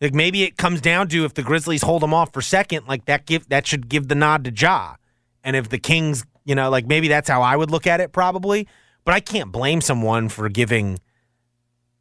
Like 0.00 0.14
maybe 0.14 0.44
it 0.44 0.56
comes 0.56 0.80
down 0.80 1.08
to 1.08 1.24
if 1.24 1.34
the 1.34 1.42
Grizzlies 1.42 1.82
hold 1.82 2.02
them 2.02 2.14
off 2.14 2.32
for 2.32 2.40
second, 2.40 2.86
like 2.86 3.04
that 3.06 3.26
give 3.26 3.48
that 3.48 3.66
should 3.66 3.88
give 3.88 4.06
the 4.06 4.14
nod 4.14 4.44
to 4.44 4.52
Ja. 4.52 4.94
And 5.42 5.56
if 5.56 5.68
the 5.68 5.78
Kings, 5.78 6.24
you 6.48 6.54
know, 6.54 6.70
like 6.70 6.86
maybe 6.86 7.08
that's 7.08 7.28
how 7.28 7.42
I 7.42 7.54
would 7.54 7.70
look 7.70 7.86
at 7.86 8.00
it 8.00 8.10
probably. 8.10 8.66
But 9.04 9.14
I 9.14 9.20
can't 9.20 9.52
blame 9.52 9.82
someone 9.82 10.30
for 10.30 10.48
giving 10.48 10.98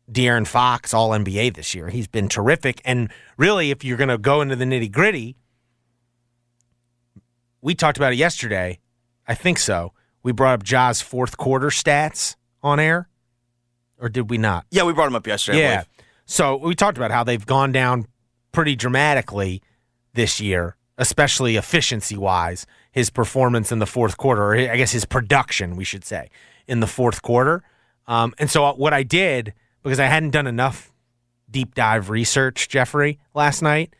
De'Aaron 0.09 0.47
Fox 0.47 0.93
all 0.93 1.09
NBA 1.09 1.53
this 1.53 1.75
year. 1.75 1.89
He's 1.89 2.07
been 2.07 2.29
terrific. 2.29 2.81
And 2.85 3.11
really, 3.37 3.71
if 3.71 3.83
you're 3.83 3.97
going 3.97 4.07
to 4.07 4.17
go 4.17 4.39
into 4.39 4.55
the 4.55 4.63
nitty 4.63 4.89
gritty, 4.89 5.35
we 7.61 7.75
talked 7.75 7.97
about 7.97 8.13
it 8.13 8.15
yesterday. 8.15 8.79
I 9.27 9.35
think 9.35 9.59
so. 9.59 9.91
We 10.23 10.31
brought 10.31 10.53
up 10.53 10.63
Ja's 10.63 11.01
fourth 11.01 11.35
quarter 11.35 11.67
stats 11.67 12.37
on 12.63 12.79
air, 12.79 13.09
or 13.99 14.07
did 14.07 14.29
we 14.29 14.37
not? 14.37 14.65
Yeah, 14.71 14.83
we 14.83 14.93
brought 14.93 15.07
him 15.07 15.15
up 15.15 15.27
yesterday. 15.27 15.59
Yeah. 15.59 15.83
So 16.25 16.55
we 16.55 16.73
talked 16.73 16.97
about 16.97 17.11
how 17.11 17.25
they've 17.25 17.45
gone 17.45 17.73
down 17.73 18.07
pretty 18.53 18.77
dramatically 18.77 19.61
this 20.13 20.39
year, 20.39 20.77
especially 20.97 21.57
efficiency 21.57 22.15
wise. 22.15 22.65
His 22.97 23.09
performance 23.09 23.71
in 23.71 23.79
the 23.79 23.85
fourth 23.85 24.17
quarter, 24.17 24.41
or 24.41 24.55
I 24.55 24.75
guess 24.75 24.91
his 24.91 25.05
production, 25.05 25.75
we 25.75 25.83
should 25.83 26.03
say, 26.03 26.29
in 26.67 26.79
the 26.79 26.87
fourth 26.87 27.21
quarter. 27.21 27.61
Um, 28.07 28.33
and 28.39 28.49
so 28.49 28.73
what 28.73 28.93
I 28.93 29.03
did, 29.03 29.53
because 29.83 29.99
I 29.99 30.07
hadn't 30.07 30.31
done 30.31 30.47
enough 30.47 30.91
deep 31.49 31.75
dive 31.75 32.09
research, 32.09 32.69
Jeffrey, 32.69 33.19
last 33.33 33.61
night, 33.61 33.93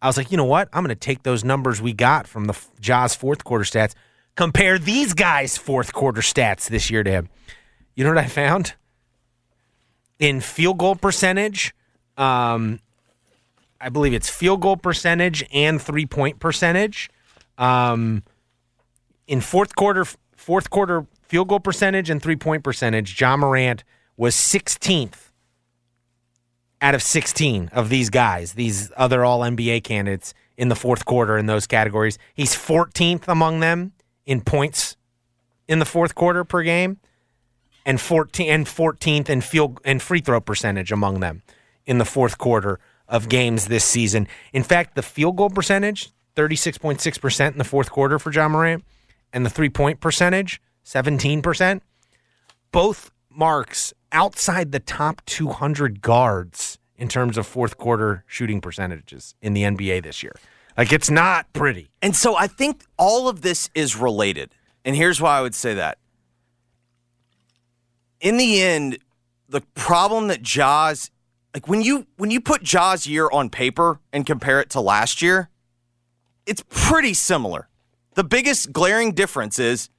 I 0.00 0.06
was 0.06 0.16
like, 0.16 0.30
you 0.30 0.36
know 0.36 0.44
what? 0.44 0.68
I'm 0.72 0.82
going 0.82 0.96
to 0.96 1.06
take 1.08 1.24
those 1.24 1.44
numbers 1.44 1.82
we 1.82 1.92
got 1.92 2.26
from 2.26 2.46
the 2.46 2.58
Ja's 2.80 3.14
fourth 3.14 3.44
quarter 3.44 3.64
stats, 3.64 3.94
compare 4.34 4.78
these 4.78 5.12
guys' 5.12 5.58
fourth 5.58 5.92
quarter 5.92 6.22
stats 6.22 6.68
this 6.68 6.90
year 6.90 7.02
to 7.02 7.10
him. 7.10 7.28
You 7.94 8.04
know 8.04 8.10
what 8.10 8.24
I 8.24 8.28
found? 8.28 8.74
in 10.18 10.40
field 10.40 10.78
goal 10.78 10.96
percentage. 10.96 11.74
Um, 12.16 12.80
I 13.80 13.88
believe 13.88 14.12
it's 14.12 14.28
field 14.28 14.60
goal 14.60 14.76
percentage 14.76 15.44
and 15.52 15.80
three 15.80 16.06
point 16.06 16.40
percentage. 16.40 17.10
Um, 17.56 18.22
in 19.28 19.40
fourth 19.40 19.76
quarter, 19.76 20.04
fourth 20.36 20.70
quarter 20.70 21.06
field 21.22 21.48
goal 21.48 21.60
percentage 21.60 22.10
and 22.10 22.20
three 22.20 22.34
point 22.34 22.64
percentage, 22.64 23.20
Ja 23.20 23.36
Morant 23.36 23.84
was 24.16 24.34
16th 24.34 25.30
out 26.80 26.94
of 26.94 27.02
16 27.02 27.70
of 27.72 27.88
these 27.88 28.08
guys, 28.10 28.54
these 28.54 28.90
other 28.96 29.24
All 29.24 29.40
NBA 29.40 29.84
candidates 29.84 30.32
in 30.56 30.68
the 30.68 30.76
fourth 30.76 31.04
quarter 31.04 31.36
in 31.36 31.46
those 31.46 31.66
categories. 31.66 32.18
He's 32.34 32.54
14th 32.54 33.28
among 33.28 33.60
them 33.60 33.92
in 34.26 34.40
points 34.40 34.96
in 35.68 35.78
the 35.78 35.84
fourth 35.84 36.14
quarter 36.14 36.44
per 36.44 36.62
game 36.62 36.98
and 37.84 38.00
14 38.00 38.48
and 38.48 38.66
14th 38.66 39.28
in 39.28 39.40
field 39.40 39.80
and 39.84 40.00
free 40.00 40.20
throw 40.20 40.40
percentage 40.40 40.90
among 40.90 41.20
them 41.20 41.42
in 41.86 41.98
the 41.98 42.04
fourth 42.04 42.38
quarter 42.38 42.80
of 43.08 43.28
games 43.28 43.68
this 43.68 43.84
season. 43.84 44.26
In 44.52 44.62
fact, 44.62 44.94
the 44.94 45.02
field 45.02 45.36
goal 45.36 45.50
percentage, 45.50 46.10
36.6% 46.36 47.52
in 47.52 47.58
the 47.58 47.64
fourth 47.64 47.90
quarter 47.90 48.18
for 48.18 48.32
Ja 48.32 48.48
Morant, 48.48 48.84
and 49.32 49.44
the 49.44 49.50
three-point 49.50 50.00
percentage, 50.00 50.60
17%. 50.84 51.80
Both 52.72 53.10
marks 53.30 53.92
outside 54.12 54.72
the 54.72 54.80
top 54.80 55.22
200 55.26 56.00
guards 56.00 56.78
in 56.96 57.08
terms 57.08 57.38
of 57.38 57.46
fourth 57.46 57.78
quarter 57.78 58.24
shooting 58.26 58.60
percentages 58.60 59.34
in 59.40 59.54
the 59.54 59.62
NBA 59.62 60.02
this 60.02 60.22
year. 60.22 60.34
Like 60.76 60.92
it's 60.92 61.10
not 61.10 61.52
pretty. 61.52 61.90
And 62.02 62.14
so 62.14 62.36
I 62.36 62.46
think 62.46 62.84
all 62.96 63.28
of 63.28 63.42
this 63.42 63.70
is 63.74 63.96
related. 63.96 64.54
And 64.84 64.96
here's 64.96 65.20
why 65.20 65.38
I 65.38 65.42
would 65.42 65.54
say 65.54 65.74
that. 65.74 65.98
In 68.20 68.36
the 68.36 68.60
end, 68.62 68.98
the 69.48 69.60
problem 69.74 70.28
that 70.28 70.42
Ja's 70.42 71.10
like 71.54 71.68
when 71.68 71.82
you 71.82 72.06
when 72.16 72.30
you 72.30 72.40
put 72.40 72.62
Ja's 72.62 73.06
year 73.06 73.28
on 73.32 73.48
paper 73.50 74.00
and 74.12 74.26
compare 74.26 74.60
it 74.60 74.70
to 74.70 74.80
last 74.80 75.22
year, 75.22 75.48
it's 76.46 76.62
pretty 76.68 77.14
similar. 77.14 77.67
The 78.18 78.24
biggest 78.24 78.72
glaring 78.72 79.12
difference 79.12 79.60
is 79.60 79.90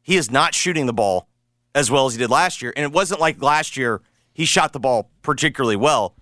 he 0.00 0.16
is 0.16 0.30
not 0.30 0.54
shooting 0.54 0.86
the 0.86 0.94
ball 0.94 1.28
as 1.74 1.90
well 1.90 2.06
as 2.06 2.14
he 2.14 2.18
did 2.18 2.30
last 2.30 2.62
year. 2.62 2.72
And 2.74 2.84
it 2.84 2.90
wasn't 2.90 3.20
like 3.20 3.42
last 3.42 3.76
year 3.76 4.00
he 4.32 4.46
shot 4.46 4.72
the 4.72 4.80
ball 4.80 5.10
particularly 5.20 5.76
well. 5.76 6.14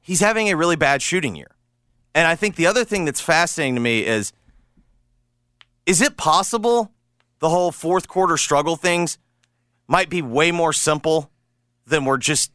He's 0.00 0.20
having 0.20 0.48
a 0.48 0.56
really 0.56 0.76
bad 0.76 1.02
shooting 1.02 1.36
year. 1.36 1.50
And 2.14 2.26
I 2.26 2.36
think 2.36 2.54
the 2.54 2.66
other 2.66 2.86
thing 2.86 3.04
that's 3.04 3.20
fascinating 3.20 3.74
to 3.74 3.82
me 3.82 4.06
is 4.06 4.32
is 5.84 6.00
it 6.00 6.16
possible 6.16 6.90
the 7.40 7.50
whole 7.50 7.70
fourth 7.70 8.08
quarter 8.08 8.38
struggle 8.38 8.76
things 8.76 9.18
might 9.88 10.08
be 10.08 10.22
way 10.22 10.52
more 10.52 10.72
simple 10.72 11.30
than 11.84 12.06
we're 12.06 12.16
just 12.16 12.50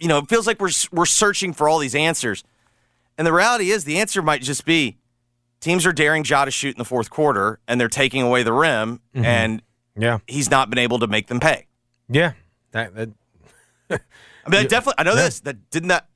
you 0.00 0.08
know, 0.08 0.16
it 0.16 0.30
feels 0.30 0.46
like 0.46 0.62
we're 0.62 0.70
we're 0.92 1.04
searching 1.04 1.52
for 1.52 1.68
all 1.68 1.78
these 1.78 1.94
answers. 1.94 2.42
And 3.18 3.26
the 3.26 3.34
reality 3.34 3.70
is 3.70 3.84
the 3.84 3.98
answer 3.98 4.22
might 4.22 4.40
just 4.40 4.64
be 4.64 4.96
teams 5.64 5.86
are 5.86 5.92
daring 5.92 6.24
Ja 6.24 6.44
to 6.44 6.50
shoot 6.50 6.74
in 6.74 6.78
the 6.78 6.84
fourth 6.84 7.10
quarter 7.10 7.58
and 7.66 7.80
they're 7.80 7.88
taking 7.88 8.22
away 8.22 8.42
the 8.42 8.52
rim 8.52 9.00
and 9.14 9.62
Yeah. 9.96 10.18
he's 10.26 10.50
not 10.50 10.70
been 10.70 10.78
able 10.78 10.98
to 11.00 11.06
make 11.06 11.26
them 11.28 11.40
pay. 11.40 11.66
Yeah. 12.08 12.32
That, 12.72 12.94
that 12.94 13.10
I 13.90 14.50
mean, 14.50 14.60
I 14.60 14.64
definitely 14.66 14.94
I 14.98 15.02
know 15.04 15.14
this 15.16 15.40
that 15.40 15.70
didn't 15.70 15.88
that 15.88 16.06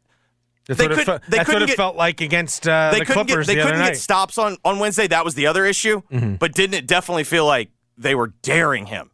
That's 0.67 0.79
They 0.79 0.85
what, 0.85 0.93
it, 0.93 0.97
could- 0.97 1.07
fe- 1.23 1.29
they 1.31 1.37
that's 1.39 1.49
what 1.53 1.63
it 1.63 1.67
get- 1.69 1.77
felt 1.77 1.97
like 1.97 2.21
against 2.21 2.69
uh, 2.69 2.91
they 2.93 2.99
the 3.01 3.05
couldn't 3.07 3.27
Clippers 3.27 3.47
get 3.47 3.55
they 3.55 3.61
the 3.61 3.67
couldn't 3.67 3.85
get 3.87 3.97
stops 3.97 4.37
on 4.39 4.57
on 4.65 4.79
Wednesday. 4.79 5.07
That 5.07 5.25
was 5.25 5.35
the 5.35 5.47
other 5.47 5.65
issue. 5.65 6.03
But 6.11 6.53
didn't 6.55 6.75
it 6.75 6.87
definitely 6.87 7.25
feel 7.25 7.47
like 7.47 7.71
they 7.97 8.15
were 8.15 8.33
daring 8.43 8.87
him? 8.87 9.11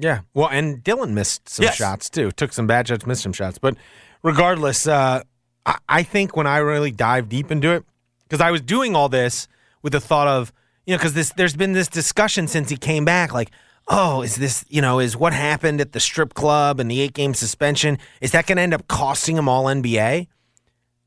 yeah. 0.00 0.20
Well, 0.34 0.48
and 0.48 0.84
Dillon 0.84 1.12
missed 1.14 1.48
some 1.48 1.64
Yes. 1.64 1.76
shots 1.76 2.08
too. 2.10 2.30
Took 2.30 2.52
some 2.52 2.66
bad 2.68 2.86
shots, 2.88 3.04
missed 3.06 3.22
some 3.22 3.32
shots. 3.32 3.58
But 3.58 3.76
regardless, 4.22 4.86
uh, 4.86 5.22
I, 5.66 5.78
I 5.88 6.02
think 6.02 6.36
when 6.36 6.46
I 6.46 6.58
really 6.58 6.90
dive 6.92 7.28
deep 7.28 7.50
into 7.50 7.70
it, 7.72 7.84
because 8.28 8.40
I 8.40 8.50
was 8.50 8.60
doing 8.60 8.94
all 8.94 9.08
this 9.08 9.48
with 9.82 9.92
the 9.92 10.00
thought 10.00 10.28
of 10.28 10.52
you 10.88 10.94
know, 10.94 10.98
because 10.98 11.12
this 11.12 11.34
there's 11.36 11.54
been 11.54 11.74
this 11.74 11.86
discussion 11.86 12.48
since 12.48 12.70
he 12.70 12.78
came 12.78 13.04
back, 13.04 13.34
like, 13.34 13.50
oh, 13.88 14.22
is 14.22 14.36
this, 14.36 14.64
you 14.70 14.80
know, 14.80 15.00
is 15.00 15.18
what 15.18 15.34
happened 15.34 15.82
at 15.82 15.92
the 15.92 16.00
strip 16.00 16.32
club 16.32 16.80
and 16.80 16.90
the 16.90 17.02
eight 17.02 17.12
game 17.12 17.34
suspension, 17.34 17.98
is 18.22 18.32
that 18.32 18.46
going 18.46 18.56
to 18.56 18.62
end 18.62 18.72
up 18.72 18.88
costing 18.88 19.36
him 19.36 19.50
all 19.50 19.64
NBA? 19.64 20.28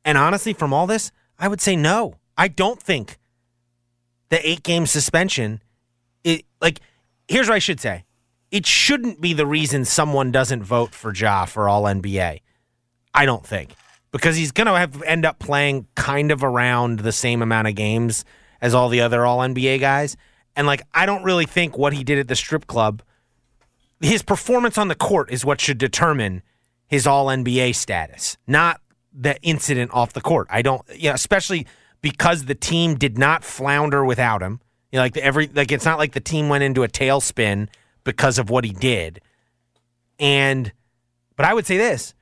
And 0.06 0.18
honestly, 0.20 0.54
from 0.54 0.72
all 0.72 0.86
this, 0.86 1.12
I 1.40 1.48
would 1.48 1.62
say 1.62 1.76
no. 1.76 2.16
I 2.38 2.48
don't 2.48 2.80
think 2.80 3.18
the 4.30 4.48
eight 4.48 4.62
game 4.62 4.86
suspension, 4.86 5.64
it 6.24 6.46
like, 6.62 6.80
here's 7.28 7.50
what 7.50 7.56
I 7.56 7.60
should 7.60 7.80
say. 7.80 8.06
It 8.52 8.68
shouldn't 8.68 9.20
be 9.20 9.34
the 9.34 9.48
reason 9.48 9.84
someone 9.84 10.32
doesn't 10.32 10.62
vote 10.62 10.94
for 10.94 11.12
Ja 11.12 11.46
for 11.46 11.68
all 11.68 11.86
NBA. 11.86 12.42
I 13.16 13.26
don't 13.26 13.46
think. 13.46 13.74
Because 14.12 14.36
he's 14.36 14.52
going 14.52 14.68
to 14.68 14.74
have 14.74 15.02
end 15.02 15.26
up 15.26 15.40
playing 15.40 15.88
kind 15.96 16.32
of 16.32 16.44
around 16.44 17.00
the 17.00 17.12
same 17.12 17.42
amount 17.42 17.68
of 17.68 17.74
games 17.74 18.26
as 18.62 18.74
all 18.74 18.90
the 18.90 19.02
other 19.02 19.26
all 19.26 19.40
NBA 19.40 19.80
guys. 19.80 20.16
And 20.56 20.68
like 20.68 20.84
I 20.94 21.06
don't 21.06 21.24
really 21.24 21.46
think 21.46 21.78
what 21.78 21.94
he 21.94 22.04
did 22.04 22.20
at 22.20 22.28
the 22.28 22.36
strip 22.36 22.68
club 22.68 23.02
his 24.02 24.24
performance 24.24 24.78
on 24.78 24.88
the 24.88 24.96
court 24.96 25.32
is 25.32 25.46
what 25.46 25.62
should 25.62 25.78
determine 25.78 26.42
his 26.88 27.08
all 27.08 27.28
NBA 27.28 27.76
status, 27.76 28.36
not 28.48 28.82
the 29.14 29.40
incident 29.42 29.92
off 29.94 30.14
the 30.14 30.22
court. 30.22 30.48
I 30.50 30.62
don't 30.62 30.82
yeah, 30.96 31.14
especially 31.14 31.68
because 32.02 32.46
the 32.46 32.56
team 32.56 32.96
did 32.96 33.18
not 33.18 33.44
flounder 33.44 34.04
without 34.04 34.42
him. 34.42 34.60
You 34.92 34.98
know, 34.98 35.04
like 35.04 35.14
the, 35.14 35.24
every 35.24 35.48
like 35.48 35.72
it's 35.72 35.86
not 35.86 36.00
like 36.00 36.14
the 36.14 36.20
team 36.20 36.50
went 36.50 36.64
into 36.64 36.84
a 36.84 36.88
tailspin 36.88 37.68
because 38.04 38.40
of 38.40 38.50
what 38.50 38.66
he 38.66 38.72
did. 38.72 39.22
And 40.20 40.72
but 41.36 41.46
I 41.46 41.54
would 41.54 41.66
say 41.66 41.78
this, 41.78 42.14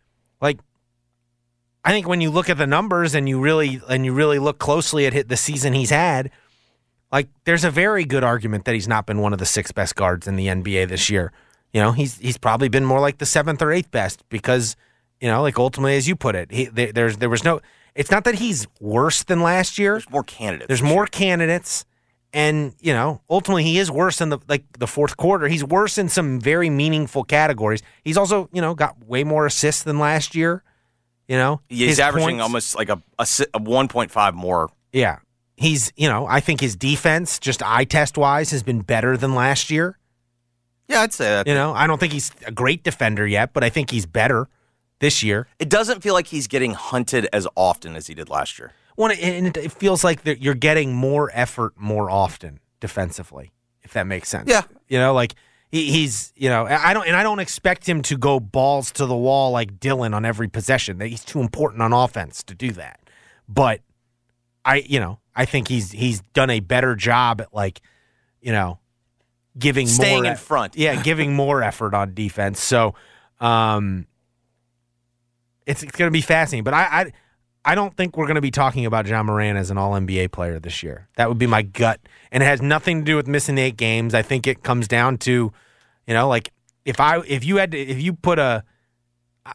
I 1.83 1.91
think 1.91 2.07
when 2.07 2.21
you 2.21 2.29
look 2.29 2.49
at 2.49 2.57
the 2.57 2.67
numbers 2.67 3.15
and 3.15 3.27
you 3.29 3.39
really 3.39 3.81
and 3.87 4.05
you 4.05 4.13
really 4.13 4.39
look 4.39 4.59
closely 4.59 5.05
at 5.05 5.29
the 5.29 5.37
season 5.37 5.73
he's 5.73 5.89
had, 5.91 6.29
like 7.11 7.29
there's 7.45 7.63
a 7.63 7.71
very 7.71 8.05
good 8.05 8.23
argument 8.23 8.65
that 8.65 8.75
he's 8.75 8.87
not 8.87 9.05
been 9.05 9.19
one 9.19 9.33
of 9.33 9.39
the 9.39 9.45
six 9.45 9.71
best 9.71 9.95
guards 9.95 10.27
in 10.27 10.35
the 10.35 10.47
NBA 10.47 10.89
this 10.89 11.09
year. 11.09 11.31
You 11.73 11.81
know, 11.81 11.91
he's 11.91 12.17
he's 12.17 12.37
probably 12.37 12.69
been 12.69 12.85
more 12.85 12.99
like 12.99 13.19
the 13.19 13.25
seventh 13.25 13.61
or 13.61 13.71
eighth 13.71 13.91
best 13.91 14.27
because 14.29 14.75
you 15.21 15.27
know, 15.27 15.41
like 15.41 15.57
ultimately 15.59 15.95
as 15.95 16.07
you 16.07 16.15
put 16.15 16.35
it, 16.35 16.51
he, 16.51 16.65
there, 16.65 16.91
there's 16.91 17.17
there 17.17 17.29
was 17.29 17.43
no. 17.43 17.61
It's 17.95 18.11
not 18.11 18.23
that 18.25 18.35
he's 18.35 18.67
worse 18.79 19.23
than 19.23 19.41
last 19.41 19.77
year. 19.77 19.93
There's 19.93 20.09
more 20.09 20.23
candidates. 20.23 20.67
There's 20.67 20.81
more 20.81 21.03
year. 21.03 21.07
candidates, 21.07 21.85
and 22.31 22.73
you 22.79 22.93
know, 22.93 23.21
ultimately 23.29 23.63
he 23.63 23.77
is 23.77 23.91
worse 23.91 24.21
in 24.21 24.29
the 24.29 24.39
like 24.47 24.63
the 24.77 24.87
fourth 24.87 25.17
quarter. 25.17 25.47
He's 25.47 25.63
worse 25.63 25.97
in 25.97 26.09
some 26.09 26.39
very 26.39 26.69
meaningful 26.69 27.23
categories. 27.23 27.81
He's 28.03 28.17
also 28.17 28.49
you 28.53 28.61
know 28.61 28.75
got 28.75 29.05
way 29.05 29.23
more 29.23 29.45
assists 29.45 29.83
than 29.83 29.99
last 29.99 30.35
year. 30.35 30.63
You 31.29 31.37
know, 31.37 31.61
He's 31.69 31.89
His 31.89 31.99
averaging 31.99 32.27
points- 32.39 32.43
almost 32.43 32.75
like 32.75 32.89
a, 32.89 33.01
a, 33.17 33.23
a 33.53 33.59
1.5 33.59 34.33
more. 34.33 34.69
Yeah. 34.91 35.19
He's, 35.55 35.93
you 35.95 36.09
know, 36.09 36.25
I 36.25 36.39
think 36.41 36.59
his 36.59 36.75
defense, 36.75 37.37
just 37.39 37.61
eye 37.63 37.83
test 37.85 38.17
wise, 38.17 38.49
has 38.51 38.63
been 38.63 38.81
better 38.81 39.15
than 39.15 39.35
last 39.35 39.69
year. 39.69 39.97
Yeah, 40.87 41.01
I'd 41.01 41.13
say 41.13 41.25
that. 41.25 41.47
You 41.47 41.53
know, 41.53 41.71
I 41.73 41.85
don't 41.85 41.99
think 41.99 42.13
he's 42.13 42.31
a 42.47 42.51
great 42.51 42.83
defender 42.83 43.27
yet, 43.27 43.53
but 43.53 43.63
I 43.63 43.69
think 43.69 43.91
he's 43.91 44.07
better 44.07 44.47
this 44.99 45.21
year. 45.21 45.47
It 45.59 45.69
doesn't 45.69 46.01
feel 46.01 46.13
like 46.15 46.27
he's 46.27 46.47
getting 46.47 46.71
hunted 46.71 47.27
as 47.31 47.47
often 47.55 47.95
as 47.95 48.07
he 48.07 48.15
did 48.15 48.27
last 48.27 48.57
year. 48.57 48.71
Well, 48.97 49.11
and 49.11 49.47
it, 49.47 49.57
it 49.57 49.71
feels 49.71 50.03
like 50.03 50.21
you're 50.25 50.55
getting 50.55 50.93
more 50.95 51.29
effort 51.33 51.73
more 51.77 52.09
often 52.09 52.59
defensively, 52.79 53.51
if 53.83 53.93
that 53.93 54.07
makes 54.07 54.29
sense. 54.29 54.49
Yeah. 54.49 54.63
You 54.87 54.97
know, 54.97 55.13
like 55.13 55.35
he, 55.69 55.91
he's, 55.91 56.33
you 56.35 56.49
know, 56.49 56.65
I 56.65 56.93
don't, 56.93 57.07
and 57.07 57.15
I 57.15 57.23
don't 57.23 57.39
expect 57.39 57.87
him 57.87 58.01
to 58.03 58.17
go 58.17 58.39
balls 58.39 58.91
to 58.93 59.05
the 59.05 59.15
wall 59.15 59.51
like 59.51 59.79
Dillon 59.79 60.13
on 60.13 60.25
every 60.25 60.47
possession. 60.47 60.97
That 60.97 61.07
He's 61.07 61.23
too 61.23 61.39
important 61.41 61.81
on 61.81 61.93
offense 61.93 62.43
to 62.43 62.55
do 62.55 62.71
that. 62.71 62.99
But 63.47 63.81
I, 64.65 64.77
you 64.77 64.99
know, 64.99 65.19
I 65.35 65.45
think 65.45 65.67
he's 65.67 65.91
he's 65.91 66.21
done 66.33 66.49
a 66.49 66.59
better 66.59 66.95
job 66.95 67.41
at 67.41 67.53
like, 67.53 67.81
you 68.41 68.51
know, 68.51 68.79
giving 69.57 69.87
Staying 69.87 70.23
more 70.23 70.31
in 70.31 70.37
front. 70.37 70.75
Yeah, 70.75 71.01
giving 71.01 71.35
more 71.35 71.61
effort 71.63 71.93
on 71.93 72.13
defense. 72.13 72.61
So, 72.61 72.95
um, 73.39 74.07
it's 75.65 75.83
it's 75.83 75.95
going 75.95 76.07
to 76.07 76.13
be 76.13 76.21
fascinating. 76.21 76.63
But 76.63 76.73
I, 76.73 76.83
I 76.83 77.11
I 77.65 77.75
don't 77.75 77.95
think 77.95 78.17
we're 78.17 78.25
going 78.25 78.35
to 78.35 78.41
be 78.41 78.51
talking 78.51 78.85
about 78.85 79.05
Ja 79.05 79.21
Morant 79.21 79.57
as 79.57 79.69
an 79.69 79.77
All 79.77 79.91
NBA 79.91 80.31
player 80.31 80.59
this 80.59 80.81
year. 80.81 81.07
That 81.17 81.27
would 81.27 81.37
be 81.37 81.47
my 81.47 81.61
gut, 81.61 81.99
and 82.31 82.41
it 82.41 82.45
has 82.45 82.61
nothing 82.61 82.99
to 82.99 83.05
do 83.05 83.15
with 83.15 83.27
missing 83.27 83.57
eight 83.57 83.77
games. 83.77 84.13
I 84.13 84.21
think 84.21 84.47
it 84.47 84.63
comes 84.63 84.87
down 84.87 85.17
to, 85.19 85.51
you 86.07 86.13
know, 86.13 86.27
like 86.27 86.51
if 86.85 86.99
I 86.99 87.19
if 87.27 87.43
you 87.43 87.57
had 87.57 87.71
to, 87.71 87.77
if 87.77 88.01
you 88.01 88.13
put 88.13 88.39
a, 88.39 88.63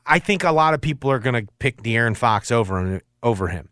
I 0.06 0.18
think 0.18 0.44
a 0.44 0.52
lot 0.52 0.74
of 0.74 0.80
people 0.80 1.10
are 1.10 1.18
going 1.18 1.46
to 1.46 1.50
pick 1.58 1.82
De'Aaron 1.82 2.16
Fox 2.16 2.50
over 2.50 2.78
him 2.78 3.00
over 3.22 3.48
him. 3.48 3.70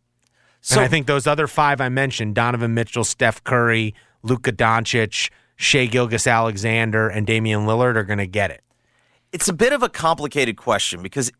So 0.60 0.76
and 0.76 0.84
I 0.84 0.88
think 0.88 1.06
those 1.06 1.26
other 1.26 1.46
five 1.46 1.80
I 1.80 1.88
mentioned 1.88 2.34
Donovan 2.34 2.72
Mitchell, 2.72 3.04
Steph 3.04 3.44
Curry, 3.44 3.94
Luka 4.22 4.52
Doncic, 4.52 5.30
Shai 5.56 5.86
Gilgeous-Alexander, 5.86 7.08
and 7.08 7.26
Damian 7.26 7.60
Lillard 7.66 7.96
are 7.96 8.04
going 8.04 8.18
to 8.18 8.26
get 8.26 8.50
it. 8.50 8.62
it's 9.32 9.48
a 9.48 9.52
bit 9.52 9.72
of 9.72 9.82
a 9.82 9.88
complicated 9.88 10.56
question 10.56 11.02
because 11.02 11.30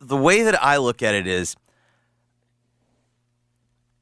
the 0.00 0.16
way 0.16 0.42
that 0.42 0.62
I 0.62 0.76
look 0.76 1.02
at 1.02 1.14
it 1.14 1.26
is 1.26 1.56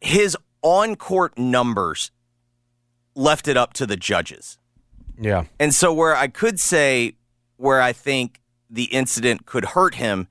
his 0.00 0.36
on 0.62 0.96
court 0.96 1.38
numbers 1.38 2.10
left 3.14 3.48
it 3.48 3.56
up 3.56 3.72
to 3.74 3.86
the 3.86 3.96
judges. 3.96 4.58
Yeah. 5.18 5.44
And 5.58 5.74
so, 5.74 5.92
where 5.92 6.16
I 6.16 6.28
could 6.28 6.58
say 6.58 7.14
where 7.56 7.80
I 7.80 7.92
think 7.92 8.40
the 8.70 8.84
incident 8.84 9.44
could 9.46 9.66
hurt 9.66 9.96
him, 9.96 10.28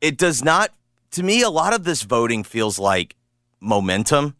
it 0.00 0.16
does 0.18 0.42
not, 0.42 0.72
to 1.12 1.22
me, 1.22 1.42
a 1.42 1.50
lot 1.50 1.74
of 1.74 1.84
this 1.84 2.02
voting 2.02 2.42
feels 2.42 2.78
like 2.78 3.14
momentum. 3.60 4.34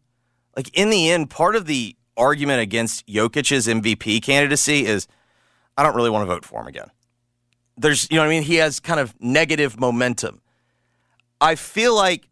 Like, 0.56 0.76
in 0.76 0.90
the 0.90 1.10
end, 1.10 1.30
part 1.30 1.54
of 1.54 1.66
the 1.66 1.96
argument 2.16 2.60
against 2.60 3.06
Jokic's 3.06 3.68
MVP 3.68 4.22
candidacy 4.22 4.86
is 4.86 5.06
I 5.76 5.84
don't 5.84 5.94
really 5.94 6.10
want 6.10 6.22
to 6.22 6.34
vote 6.34 6.44
for 6.44 6.60
him 6.60 6.66
again. 6.66 6.90
There's, 7.76 8.10
you 8.10 8.16
know 8.16 8.22
what 8.22 8.26
I 8.26 8.30
mean? 8.30 8.42
He 8.42 8.56
has 8.56 8.80
kind 8.80 8.98
of 8.98 9.14
negative 9.20 9.78
momentum. 9.78 10.40
I 11.40 11.54
feel 11.54 11.94
like 11.94 12.28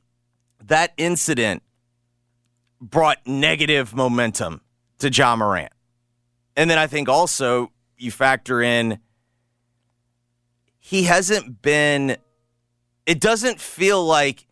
that 0.65 0.93
incident 0.97 1.63
brought 2.81 3.19
negative 3.27 3.95
momentum 3.95 4.61
to 4.99 5.11
Ja 5.11 5.37
Morant. 5.37 5.73
And 6.57 6.71
then 6.71 6.79
I 6.79 6.87
think 6.87 7.09
also 7.09 7.73
you 7.97 8.11
factor 8.11 8.63
in 8.63 8.99
he 10.79 11.05
hasn't 11.05 11.63
been 11.63 12.17
it 13.07 13.21
doesn't 13.21 13.61
feel 13.61 14.05
like 14.05 14.47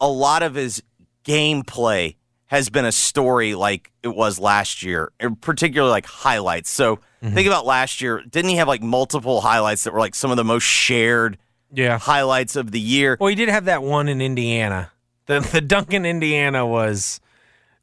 a 0.00 0.08
lot 0.08 0.42
of 0.42 0.54
his 0.54 0.82
gameplay 1.24 2.16
has 2.46 2.70
been 2.70 2.84
a 2.86 2.92
story 2.92 3.54
like 3.54 3.90
it 4.02 4.08
was 4.08 4.38
last 4.38 4.82
year, 4.82 5.12
particularly 5.42 5.90
like 5.90 6.06
highlights. 6.06 6.70
So 6.70 6.96
mm-hmm. 6.96 7.34
think 7.34 7.46
about 7.46 7.66
last 7.66 8.00
year. 8.00 8.22
Didn't 8.22 8.48
he 8.50 8.56
have 8.56 8.68
like 8.68 8.82
multiple 8.82 9.42
highlights 9.42 9.84
that 9.84 9.92
were 9.92 9.98
like 9.98 10.14
some 10.14 10.30
of 10.30 10.38
the 10.38 10.44
most 10.44 10.62
shared 10.62 11.36
Yeah. 11.72 11.98
highlights 11.98 12.56
of 12.56 12.70
the 12.70 12.80
year? 12.80 13.18
Well, 13.20 13.28
he 13.28 13.34
did 13.34 13.50
have 13.50 13.66
that 13.66 13.82
one 13.82 14.08
in 14.08 14.20
Indiana. 14.22 14.92
The 15.26 15.40
the 15.40 15.60
dunk 15.60 15.92
in 15.92 16.06
Indiana 16.06 16.66
was 16.66 17.20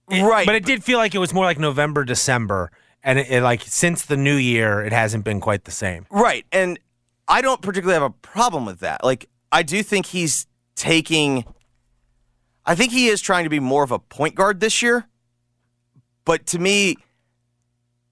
it- 0.09 0.23
Right. 0.23 0.45
but 0.45 0.55
it 0.55 0.65
did 0.65 0.83
feel 0.83 0.97
like 0.97 1.15
it 1.15 1.19
was 1.19 1.33
more 1.33 1.45
like 1.45 1.59
November, 1.59 2.03
December, 2.05 2.71
and 3.03 3.19
it, 3.19 3.29
it, 3.29 3.41
like 3.43 3.61
since 3.63 4.03
the 4.05 4.17
new 4.17 4.35
year, 4.35 4.81
it 4.83 4.93
hasn't 4.93 5.23
been 5.23 5.39
quite 5.39 5.65
the 5.65 5.71
same. 5.71 6.05
Right. 6.09 6.45
And 6.51 6.79
I 7.27 7.41
don't 7.41 7.61
particularly 7.61 7.93
have 7.99 8.09
a 8.09 8.13
problem 8.13 8.65
with 8.65 8.79
that. 8.79 9.03
Like, 9.03 9.29
I 9.51 9.63
do 9.63 9.81
think 9.83 10.07
he's 10.07 10.47
taking, 10.75 11.45
I 12.65 12.75
think 12.75 12.91
he 12.91 13.07
is 13.07 13.21
trying 13.21 13.43
to 13.45 13.49
be 13.49 13.59
more 13.59 13.83
of 13.83 13.91
a 13.91 13.99
point 13.99 14.35
guard 14.35 14.59
this 14.59 14.81
year. 14.81 15.07
But 16.25 16.45
to 16.47 16.59
me, 16.59 16.97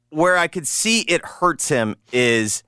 where 0.09 0.37
I 0.37 0.47
could 0.47 0.67
see 0.67 1.01
it 1.01 1.25
hurts 1.25 1.69
him 1.69 1.95
is 2.11 2.61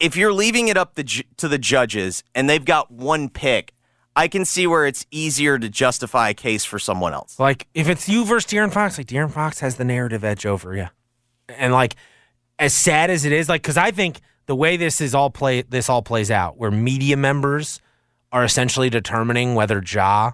if 0.00 0.16
you're 0.16 0.32
leaving 0.32 0.68
it 0.68 0.76
up 0.78 0.94
the, 0.94 1.04
to 1.36 1.48
the 1.48 1.58
judges 1.58 2.24
and 2.34 2.48
they've 2.48 2.64
got 2.64 2.90
one 2.90 3.28
pick, 3.28 3.73
I 4.16 4.28
can 4.28 4.44
see 4.44 4.66
where 4.66 4.86
it's 4.86 5.06
easier 5.10 5.58
to 5.58 5.68
justify 5.68 6.30
a 6.30 6.34
case 6.34 6.64
for 6.64 6.78
someone 6.78 7.12
else. 7.12 7.38
Like 7.38 7.66
if 7.74 7.88
it's 7.88 8.08
you 8.08 8.24
versus 8.24 8.50
De'Aaron 8.50 8.72
Fox, 8.72 8.96
like 8.98 9.08
De'Aaron 9.08 9.32
Fox 9.32 9.60
has 9.60 9.76
the 9.76 9.84
narrative 9.84 10.24
edge 10.24 10.46
over 10.46 10.74
you, 10.74 10.88
and 11.48 11.72
like 11.72 11.96
as 12.58 12.72
sad 12.72 13.10
as 13.10 13.24
it 13.24 13.32
is, 13.32 13.48
like 13.48 13.62
because 13.62 13.76
I 13.76 13.90
think 13.90 14.20
the 14.46 14.54
way 14.54 14.76
this 14.76 15.00
is 15.00 15.14
all 15.14 15.30
play 15.30 15.62
this 15.62 15.88
all 15.88 16.02
plays 16.02 16.30
out, 16.30 16.56
where 16.56 16.70
media 16.70 17.16
members 17.16 17.80
are 18.30 18.44
essentially 18.44 18.90
determining 18.90 19.54
whether 19.54 19.82
Ja 19.84 20.32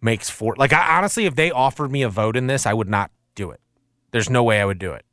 makes 0.00 0.28
four. 0.28 0.54
Like 0.56 0.72
I 0.72 0.96
honestly, 0.96 1.26
if 1.26 1.34
they 1.36 1.50
offered 1.50 1.90
me 1.90 2.02
a 2.02 2.08
vote 2.08 2.36
in 2.36 2.46
this, 2.46 2.66
I 2.66 2.72
would 2.72 2.88
not 2.88 3.10
do 3.34 3.50
it. 3.50 3.60
There's 4.10 4.30
no 4.30 4.42
way 4.42 4.60
I 4.60 4.64
would 4.64 4.78
do 4.78 4.92
it. 4.92 5.04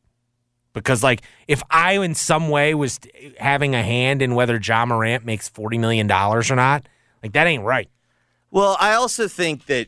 Because 0.73 1.03
like 1.03 1.21
if 1.47 1.61
I 1.69 1.93
in 1.99 2.15
some 2.15 2.49
way 2.49 2.73
was 2.73 2.99
having 3.37 3.75
a 3.75 3.83
hand 3.83 4.23
in 4.23 4.33
whether 4.33 4.59
Ja 4.59 4.85
Morant 4.85 5.25
makes 5.25 5.47
forty 5.47 5.77
million 5.77 6.07
dollars 6.07 6.49
or 6.49 6.55
not, 6.55 6.87
like 7.23 7.31
that 7.33 7.47
ain't 7.47 7.63
right. 7.63 7.89
Well, 8.51 8.77
I 8.79 8.93
also 8.93 9.27
think 9.27 9.65
that 9.65 9.87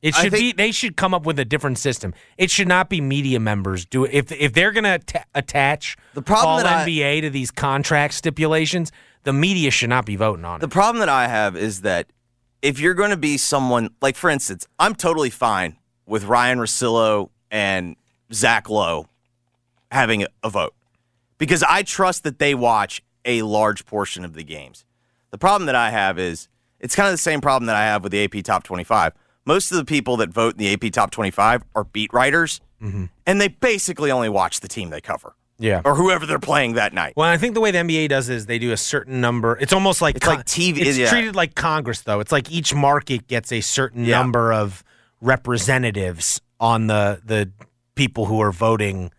It 0.00 0.14
should 0.14 0.30
think- 0.32 0.56
be. 0.56 0.62
They 0.62 0.70
should 0.72 0.96
come 0.96 1.12
up 1.12 1.26
with 1.26 1.38
a 1.38 1.44
different 1.44 1.78
system. 1.78 2.14
It 2.38 2.50
should 2.50 2.68
not 2.68 2.88
be 2.88 3.00
media 3.00 3.40
members 3.40 3.84
do 3.84 4.04
it. 4.04 4.12
If 4.14 4.32
if 4.32 4.52
they're 4.52 4.70
going 4.72 4.84
to 4.84 4.90
atta- 4.90 5.24
attach 5.34 5.96
The 6.14 6.22
problem 6.22 6.48
all 6.50 6.56
that 6.58 6.66
I- 6.66 6.84
NBA 6.84 7.20
to 7.22 7.30
these 7.30 7.50
contract 7.50 8.14
stipulations, 8.14 8.92
the 9.24 9.32
media 9.32 9.70
should 9.70 9.90
not 9.90 10.06
be 10.06 10.16
voting 10.16 10.44
on 10.44 10.60
The 10.60 10.66
it. 10.66 10.68
The 10.70 10.72
problem 10.72 11.00
that 11.00 11.08
I 11.08 11.26
have 11.28 11.56
is 11.56 11.82
that 11.82 12.06
if 12.62 12.78
you're 12.80 12.94
going 12.94 13.10
to 13.10 13.16
be 13.16 13.36
someone, 13.36 13.90
like 14.00 14.16
for 14.16 14.30
instance, 14.30 14.66
I'm 14.78 14.94
totally 14.94 15.30
fine 15.30 15.76
with 16.06 16.24
Ryen 16.24 16.58
Russillo 16.58 17.30
and 17.50 17.96
Zach 18.32 18.68
Lowe 18.70 19.08
having 19.90 20.22
a, 20.22 20.26
a 20.44 20.50
vote 20.50 20.74
because 21.38 21.62
I 21.64 21.82
trust 21.82 22.22
that 22.24 22.38
they 22.38 22.54
watch 22.54 23.02
a 23.24 23.42
large 23.42 23.84
portion 23.84 24.24
of 24.24 24.34
the 24.34 24.44
games. 24.44 24.84
The 25.30 25.38
problem 25.38 25.66
that 25.66 25.74
I 25.74 25.90
have 25.90 26.18
is 26.18 26.48
it's 26.80 26.94
kind 26.94 27.06
of 27.08 27.12
the 27.12 27.18
same 27.18 27.40
problem 27.40 27.66
that 27.66 27.76
I 27.76 27.84
have 27.84 28.02
with 28.02 28.12
the 28.12 28.22
AP 28.24 28.42
Top 28.44 28.62
25. 28.64 29.12
Most 29.44 29.70
of 29.72 29.78
the 29.78 29.84
people 29.84 30.16
that 30.18 30.30
vote 30.30 30.54
in 30.54 30.58
the 30.58 30.72
AP 30.72 30.92
Top 30.92 31.10
25 31.10 31.64
are 31.74 31.84
beat 31.84 32.12
writers, 32.12 32.60
mm-hmm. 32.82 33.06
and 33.26 33.40
they 33.40 33.48
basically 33.48 34.10
only 34.10 34.28
watch 34.28 34.60
the 34.60 34.68
team 34.68 34.90
they 34.90 35.00
cover 35.00 35.34
Yeah. 35.58 35.80
or 35.84 35.94
whoever 35.94 36.26
they're 36.26 36.38
playing 36.38 36.74
that 36.74 36.92
night. 36.92 37.14
Well, 37.16 37.28
I 37.28 37.36
think 37.38 37.54
the 37.54 37.60
way 37.60 37.70
the 37.70 37.78
NBA 37.78 38.08
does 38.10 38.28
is 38.28 38.46
they 38.46 38.58
do 38.58 38.72
a 38.72 38.76
certain 38.76 39.20
number. 39.20 39.56
It's 39.60 39.72
almost 39.72 40.00
like 40.02 40.16
It's 40.16 40.26
like 40.26 40.44
TV 40.44 40.78
It's 40.80 40.98
yeah. 40.98 41.08
treated 41.10 41.34
like 41.34 41.54
Congress, 41.54 42.02
though. 42.02 42.20
It's 42.20 42.32
like 42.32 42.50
each 42.50 42.74
market 42.74 43.26
gets 43.26 43.50
a 43.52 43.60
certain 43.60 44.04
Yeah. 44.04 44.18
number 44.18 44.52
of 44.52 44.84
representatives 45.20 46.40
on 46.60 46.86
the 46.86 47.20
the 47.24 47.50
people 47.94 48.26
who 48.26 48.40
are 48.40 48.52
voting 48.52 49.10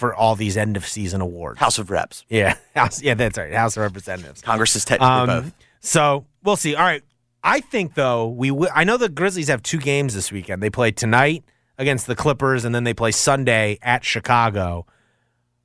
for 0.00 0.14
all 0.14 0.34
these 0.34 0.56
end 0.56 0.76
of 0.76 0.84
season 0.86 1.20
awards. 1.20 1.60
House 1.60 1.78
of 1.78 1.90
Reps. 1.90 2.24
Yeah, 2.28 2.56
House. 2.74 3.00
Yeah, 3.02 3.14
that's 3.14 3.38
right. 3.38 3.52
House 3.52 3.76
of 3.76 3.82
Representatives. 3.82 4.40
Congress 4.42 4.74
is 4.74 4.84
technically 4.84 5.06
Um, 5.14 5.26
both. 5.26 5.52
So 5.80 6.26
we'll 6.42 6.56
see. 6.56 6.74
All 6.74 6.82
right. 6.84 7.02
I 7.42 7.60
think 7.60 7.94
though 7.94 8.28
we 8.28 8.48
wi- 8.48 8.72
I 8.74 8.84
know 8.84 8.96
the 8.96 9.08
Grizzlies 9.08 9.48
have 9.48 9.62
two 9.62 9.78
games 9.78 10.14
this 10.14 10.32
weekend. 10.32 10.62
They 10.62 10.70
play 10.70 10.90
tonight 10.90 11.44
against 11.78 12.06
the 12.06 12.16
Clippers, 12.16 12.64
and 12.64 12.74
then 12.74 12.84
they 12.84 12.92
play 12.94 13.12
Sunday 13.12 13.78
at 13.82 14.04
Chicago. 14.04 14.86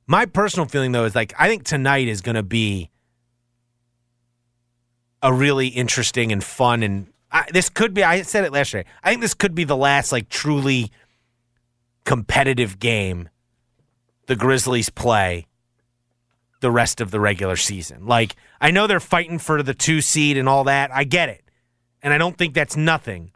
My 0.06 0.24
personal 0.26 0.66
feeling 0.66 0.92
though 0.92 1.04
is 1.04 1.14
like 1.14 1.34
I 1.38 1.48
think 1.48 1.64
tonight 1.64 2.08
is 2.08 2.20
going 2.20 2.36
to 2.36 2.42
be 2.42 2.90
a 5.22 5.32
really 5.32 5.68
interesting 5.68 6.30
and 6.30 6.44
fun 6.44 6.82
and 6.82 7.06
I, 7.32 7.44
this 7.52 7.68
could 7.68 7.92
be. 7.92 8.04
I 8.04 8.22
said 8.22 8.44
it 8.44 8.52
last 8.52 8.72
year. 8.72 8.84
I 9.02 9.10
think 9.10 9.20
this 9.20 9.34
could 9.34 9.54
be 9.54 9.64
the 9.64 9.76
last 9.76 10.12
like 10.12 10.28
truly 10.28 10.92
competitive 12.04 12.78
game 12.78 13.28
the 14.26 14.36
Grizzlies 14.36 14.90
play 14.90 15.46
the 16.60 16.70
rest 16.70 17.00
of 17.00 17.10
the 17.10 17.20
regular 17.20 17.56
season. 17.56 18.06
Like, 18.06 18.36
I 18.60 18.70
know 18.70 18.86
they're 18.86 19.00
fighting 19.00 19.38
for 19.38 19.62
the 19.62 19.74
two 19.74 20.00
seed 20.00 20.36
and 20.36 20.48
all 20.48 20.64
that. 20.64 20.90
I 20.92 21.04
get 21.04 21.28
it. 21.28 21.44
And 22.02 22.12
I 22.12 22.18
don't 22.18 22.36
think 22.36 22.54
that's 22.54 22.76
nothing. 22.76 23.32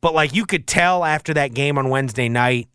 But, 0.00 0.14
like, 0.14 0.34
you 0.34 0.46
could 0.46 0.66
tell 0.66 1.04
after 1.04 1.34
that 1.34 1.54
game 1.54 1.78
on 1.78 1.88
Wednesday 1.88 2.28
night, 2.28 2.68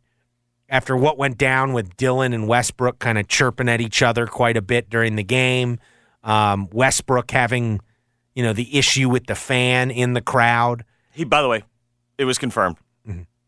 after 0.68 0.96
what 0.96 1.18
went 1.18 1.38
down 1.38 1.74
with 1.74 1.98
Dillon 1.98 2.34
and 2.34 2.48
Westbrook 2.48 3.00
kind 3.00 3.18
of 3.18 3.28
chirping 3.28 3.70
at 3.70 3.82
each 3.82 4.02
other 4.02 4.28
quite 4.28 4.58
a 4.58 4.62
bit 4.62 4.90
during 4.90 5.16
the 5.16 5.24
game, 5.24 5.80
um, 6.24 6.70
Westbrook 6.72 7.32
having, 7.32 7.82
you 8.36 8.44
know, 8.44 8.54
the 8.54 8.78
issue 8.78 9.10
with 9.10 9.26
the 9.26 9.36
fan 9.36 9.90
in 9.90 10.14
the 10.14 10.22
crowd. 10.22 10.86
He, 11.12 11.24
by 11.24 11.42
the 11.42 11.48
way, 11.48 11.64
it 12.18 12.26
was 12.26 12.38
confirmed. 12.38 12.78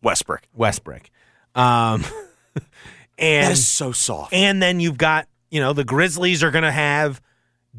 Westbrook. 0.01 0.41
Westbrook. 0.53 1.09
Um, 1.53 2.03
and 3.21 3.45
That 3.45 3.51
is 3.53 3.67
so 3.67 3.91
soft. 3.91 4.33
And 4.33 4.61
then 4.61 4.79
you've 4.79 4.97
got, 4.97 5.27
you 5.49 5.59
know, 5.61 5.73
the 5.73 5.83
Grizzlies 5.83 6.43
are 6.43 6.51
going 6.51 6.63
to 6.63 6.71
have 6.71 7.21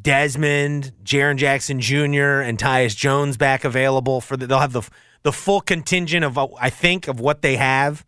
Desmond, 0.01 0.93
Jaren 1.05 1.37
Jackson 1.37 1.81
Jr., 1.81 2.41
and 2.41 2.59
Tyus 2.59 2.97
Jones 2.97 3.37
back 3.37 3.65
available 3.65 4.21
for 4.21 4.37
the, 4.37 4.47
they'll 4.47 4.61
have 4.61 4.73
the 4.73 4.89
the 5.23 5.33
full 5.33 5.61
contingent 5.61 6.25
of 6.25 6.39
I 6.59 6.71
think 6.71 7.09
of 7.09 7.21
what 7.21 7.43
they 7.43 7.57
have. 7.57 8.05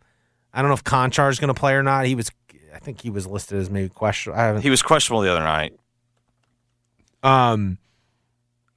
I 0.53 0.61
don't 0.61 0.69
know 0.69 0.75
if 0.75 0.83
Konchar 0.83 1.29
is 1.29 1.39
going 1.39 1.53
to 1.53 1.59
play 1.59 1.73
or 1.73 1.83
not. 1.83 2.05
He 2.05 2.15
was, 2.15 2.31
I 2.73 2.79
think 2.79 3.01
he 3.01 3.09
was 3.09 3.27
listed 3.27 3.57
as 3.57 3.69
maybe 3.69 3.89
question. 3.89 4.33
I 4.33 4.43
haven't. 4.43 4.61
He 4.61 4.69
was 4.69 4.81
questionable 4.81 5.21
the 5.21 5.31
other 5.31 5.43
night. 5.43 5.77
Um, 7.23 7.77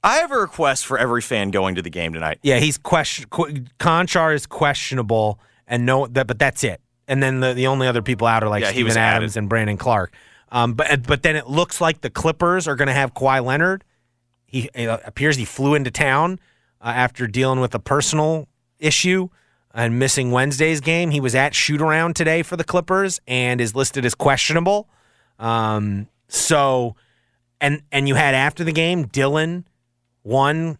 I 0.03 0.17
have 0.17 0.31
a 0.31 0.37
request 0.37 0.85
for 0.85 0.97
every 0.97 1.21
fan 1.21 1.51
going 1.51 1.75
to 1.75 1.81
the 1.81 1.89
game 1.89 2.13
tonight. 2.13 2.39
yeah, 2.41 2.57
he's 2.59 2.77
question. 2.77 3.25
Konchar 3.29 4.33
is 4.33 4.45
questionable, 4.45 5.39
and 5.67 5.85
no, 5.85 6.07
that 6.07 6.27
but 6.27 6.39
that's 6.39 6.63
it. 6.63 6.81
And 7.09 7.21
then 7.21 7.41
the, 7.41 7.53
the 7.53 7.67
only 7.67 7.87
other 7.87 8.01
people 8.01 8.27
out 8.27 8.43
are 8.43 8.49
like 8.49 8.61
Yeah, 8.63 8.69
Steven 8.71 8.95
Adams 8.95 9.33
added. 9.33 9.39
and 9.39 9.49
Brandon 9.49 9.75
Clarke. 9.75 10.13
Um, 10.51 10.73
but 10.75 11.05
but 11.05 11.23
then 11.23 11.35
it 11.35 11.47
looks 11.47 11.81
like 11.81 11.99
the 12.01 12.09
Clippers 12.09 12.67
are 12.67 12.75
going 12.75 12.87
to 12.87 12.93
have 12.93 13.13
Kawhi 13.13 13.43
Leonard. 13.43 13.83
He 14.45 14.69
appears 14.75 15.35
he 15.35 15.45
flew 15.45 15.75
into 15.75 15.91
town 15.91 16.39
uh, 16.81 16.93
after 16.95 17.27
dealing 17.27 17.59
with 17.59 17.75
a 17.75 17.79
personal 17.79 18.47
issue 18.79 19.27
and 19.73 19.99
missing 19.99 20.31
Wednesday's 20.31 20.81
game. 20.81 21.11
He 21.11 21.19
was 21.19 21.35
at 21.35 21.53
shoot 21.53 21.81
around 21.81 22.15
today 22.15 22.41
for 22.41 22.55
the 22.57 22.63
Clippers 22.63 23.19
and 23.27 23.59
is 23.61 23.75
listed 23.75 24.05
as 24.05 24.15
questionable. 24.15 24.87
Um, 25.37 26.07
so 26.27 26.95
and 27.61 27.81
and 27.91 28.07
you 28.07 28.15
had 28.15 28.33
after 28.33 28.63
the 28.63 28.71
game 28.71 29.05
Dillon 29.07 29.65
one 30.23 30.77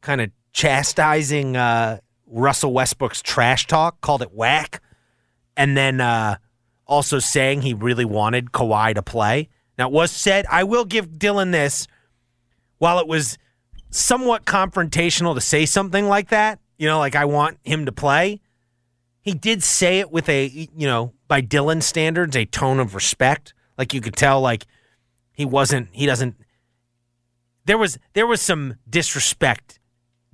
kind 0.00 0.20
of 0.20 0.30
chastising 0.52 1.56
uh, 1.56 1.98
Russell 2.26 2.72
Westbrook's 2.72 3.22
trash 3.22 3.66
talk, 3.66 4.00
called 4.00 4.22
it 4.22 4.32
whack, 4.32 4.82
and 5.56 5.76
then 5.76 6.00
uh, 6.00 6.36
also 6.86 7.18
saying 7.18 7.62
he 7.62 7.74
really 7.74 8.04
wanted 8.04 8.52
Kawhi 8.52 8.94
to 8.94 9.02
play. 9.02 9.48
Now, 9.78 9.88
it 9.88 9.92
was 9.92 10.10
said, 10.10 10.46
I 10.50 10.64
will 10.64 10.84
give 10.84 11.18
Dillon 11.18 11.50
this, 11.50 11.86
while 12.78 12.98
it 12.98 13.06
was 13.06 13.38
somewhat 13.90 14.44
confrontational 14.44 15.34
to 15.34 15.40
say 15.40 15.66
something 15.66 16.06
like 16.08 16.28
that, 16.28 16.58
you 16.78 16.86
know, 16.86 16.98
like 16.98 17.14
I 17.14 17.24
want 17.24 17.58
him 17.64 17.86
to 17.86 17.92
play, 17.92 18.40
he 19.20 19.34
did 19.34 19.62
say 19.62 19.98
it 19.98 20.10
with 20.10 20.28
a, 20.28 20.46
you 20.46 20.86
know, 20.86 21.12
by 21.28 21.40
Dillon 21.40 21.80
standards, 21.80 22.36
a 22.36 22.44
tone 22.44 22.78
of 22.78 22.94
respect. 22.94 23.54
Like 23.76 23.92
you 23.92 24.00
could 24.00 24.16
tell, 24.16 24.40
like 24.40 24.66
he 25.32 25.44
wasn't, 25.44 25.88
he 25.92 26.06
doesn't, 26.06 26.36
there 27.64 27.78
was 27.78 27.98
there 28.12 28.26
was 28.26 28.40
some 28.40 28.76
disrespect 28.88 29.80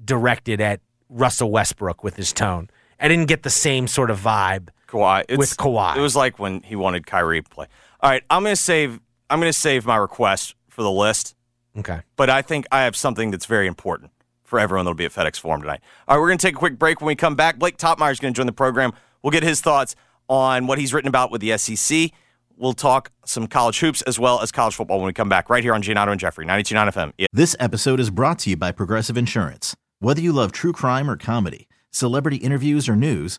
directed 0.04 0.60
at 0.60 0.80
Russell 1.08 1.50
Westbrook 1.50 2.04
with 2.04 2.16
his 2.16 2.32
tone. 2.32 2.68
I 3.00 3.08
didn't 3.08 3.28
get 3.28 3.42
the 3.42 3.50
same 3.50 3.88
sort 3.88 4.10
of 4.10 4.20
vibe. 4.20 4.68
Kawhi. 4.92 5.24
It's, 5.28 5.38
With 5.38 5.56
Kawhi. 5.56 5.96
It 5.96 6.00
was 6.00 6.14
like 6.14 6.38
when 6.38 6.60
he 6.62 6.76
wanted 6.76 7.06
Kyrie 7.06 7.42
to 7.42 7.48
play. 7.48 7.66
All 8.00 8.10
right, 8.10 8.22
I'm 8.30 8.42
going 8.42 8.54
to 8.54 8.60
save 8.60 9.00
I'm 9.30 9.40
going 9.40 9.52
to 9.52 9.58
save 9.58 9.86
my 9.86 9.96
request 9.96 10.54
for 10.68 10.82
the 10.82 10.90
list, 10.90 11.34
Okay. 11.78 12.00
but 12.16 12.28
I 12.28 12.42
think 12.42 12.66
I 12.70 12.82
have 12.82 12.94
something 12.94 13.30
that's 13.30 13.46
very 13.46 13.66
important 13.66 14.10
for 14.44 14.58
everyone 14.58 14.84
that'll 14.84 14.94
be 14.94 15.06
at 15.06 15.12
FedEx 15.12 15.38
Forum 15.40 15.62
tonight. 15.62 15.80
All 16.06 16.16
right, 16.16 16.20
we're 16.20 16.28
going 16.28 16.36
to 16.38 16.46
take 16.46 16.54
a 16.54 16.58
quick 16.58 16.78
break 16.78 17.00
when 17.00 17.06
we 17.06 17.14
come 17.16 17.34
back. 17.34 17.58
Blake 17.58 17.78
Toppmeyer 17.78 18.12
is 18.12 18.20
going 18.20 18.34
to 18.34 18.36
join 18.38 18.44
the 18.46 18.52
program. 18.52 18.92
We'll 19.22 19.30
get 19.30 19.42
his 19.42 19.62
thoughts 19.62 19.94
on 20.28 20.66
what 20.66 20.78
he's 20.78 20.92
written 20.92 21.08
about 21.08 21.30
with 21.30 21.40
the 21.40 21.56
SEC. 21.56 22.10
We'll 22.58 22.74
talk 22.74 23.10
some 23.24 23.46
college 23.46 23.80
hoops 23.80 24.02
as 24.02 24.18
well 24.18 24.40
as 24.42 24.52
college 24.52 24.74
football 24.74 24.98
when 24.98 25.06
we 25.06 25.12
come 25.14 25.30
back 25.30 25.48
right 25.48 25.64
here 25.64 25.72
on 25.74 25.82
Giannotto 25.82 26.10
and 26.10 26.20
Jeffrey, 26.20 26.44
92.9 26.44 26.92
FM. 26.92 27.12
Yeah. 27.16 27.26
This 27.32 27.56
episode 27.58 27.98
is 28.00 28.10
brought 28.10 28.38
to 28.40 28.50
you 28.50 28.56
by 28.58 28.70
Progressive 28.72 29.16
Insurance. 29.16 29.74
Whether 30.00 30.20
you 30.20 30.32
love 30.32 30.52
true 30.52 30.72
crime 30.72 31.08
or 31.10 31.16
comedy, 31.16 31.68
celebrity 31.90 32.36
interviews 32.36 32.88
or 32.88 32.96
news, 32.96 33.38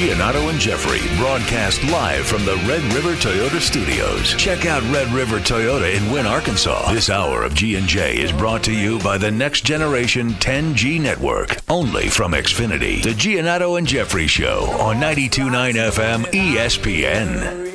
Giannotto 0.00 0.48
and 0.48 0.58
Jeffrey 0.58 1.14
broadcast 1.18 1.84
live 1.90 2.24
from 2.24 2.46
the 2.46 2.56
Red 2.66 2.82
River 2.94 3.12
Toyota 3.16 3.60
Studios. 3.60 4.34
Check 4.36 4.64
out 4.64 4.82
Red 4.84 5.08
River 5.08 5.40
Toyota 5.40 5.94
in 5.94 6.10
Wynne, 6.10 6.24
Arkansas. 6.24 6.90
This 6.90 7.10
hour 7.10 7.42
of 7.42 7.52
G&J 7.52 8.16
is 8.16 8.32
brought 8.32 8.62
to 8.62 8.72
you 8.72 8.98
by 9.00 9.18
the 9.18 9.30
Next 9.30 9.60
Generation 9.60 10.30
10G 10.30 10.98
Network, 11.02 11.58
only 11.68 12.08
from 12.08 12.32
Xfinity. 12.32 13.02
The 13.02 13.10
Giannotto 13.10 13.76
and 13.76 13.86
Jeffrey 13.86 14.26
Show 14.26 14.70
on 14.80 14.96
92.9 14.96 15.74
FM 15.74 16.24
ESPN. 16.32 17.68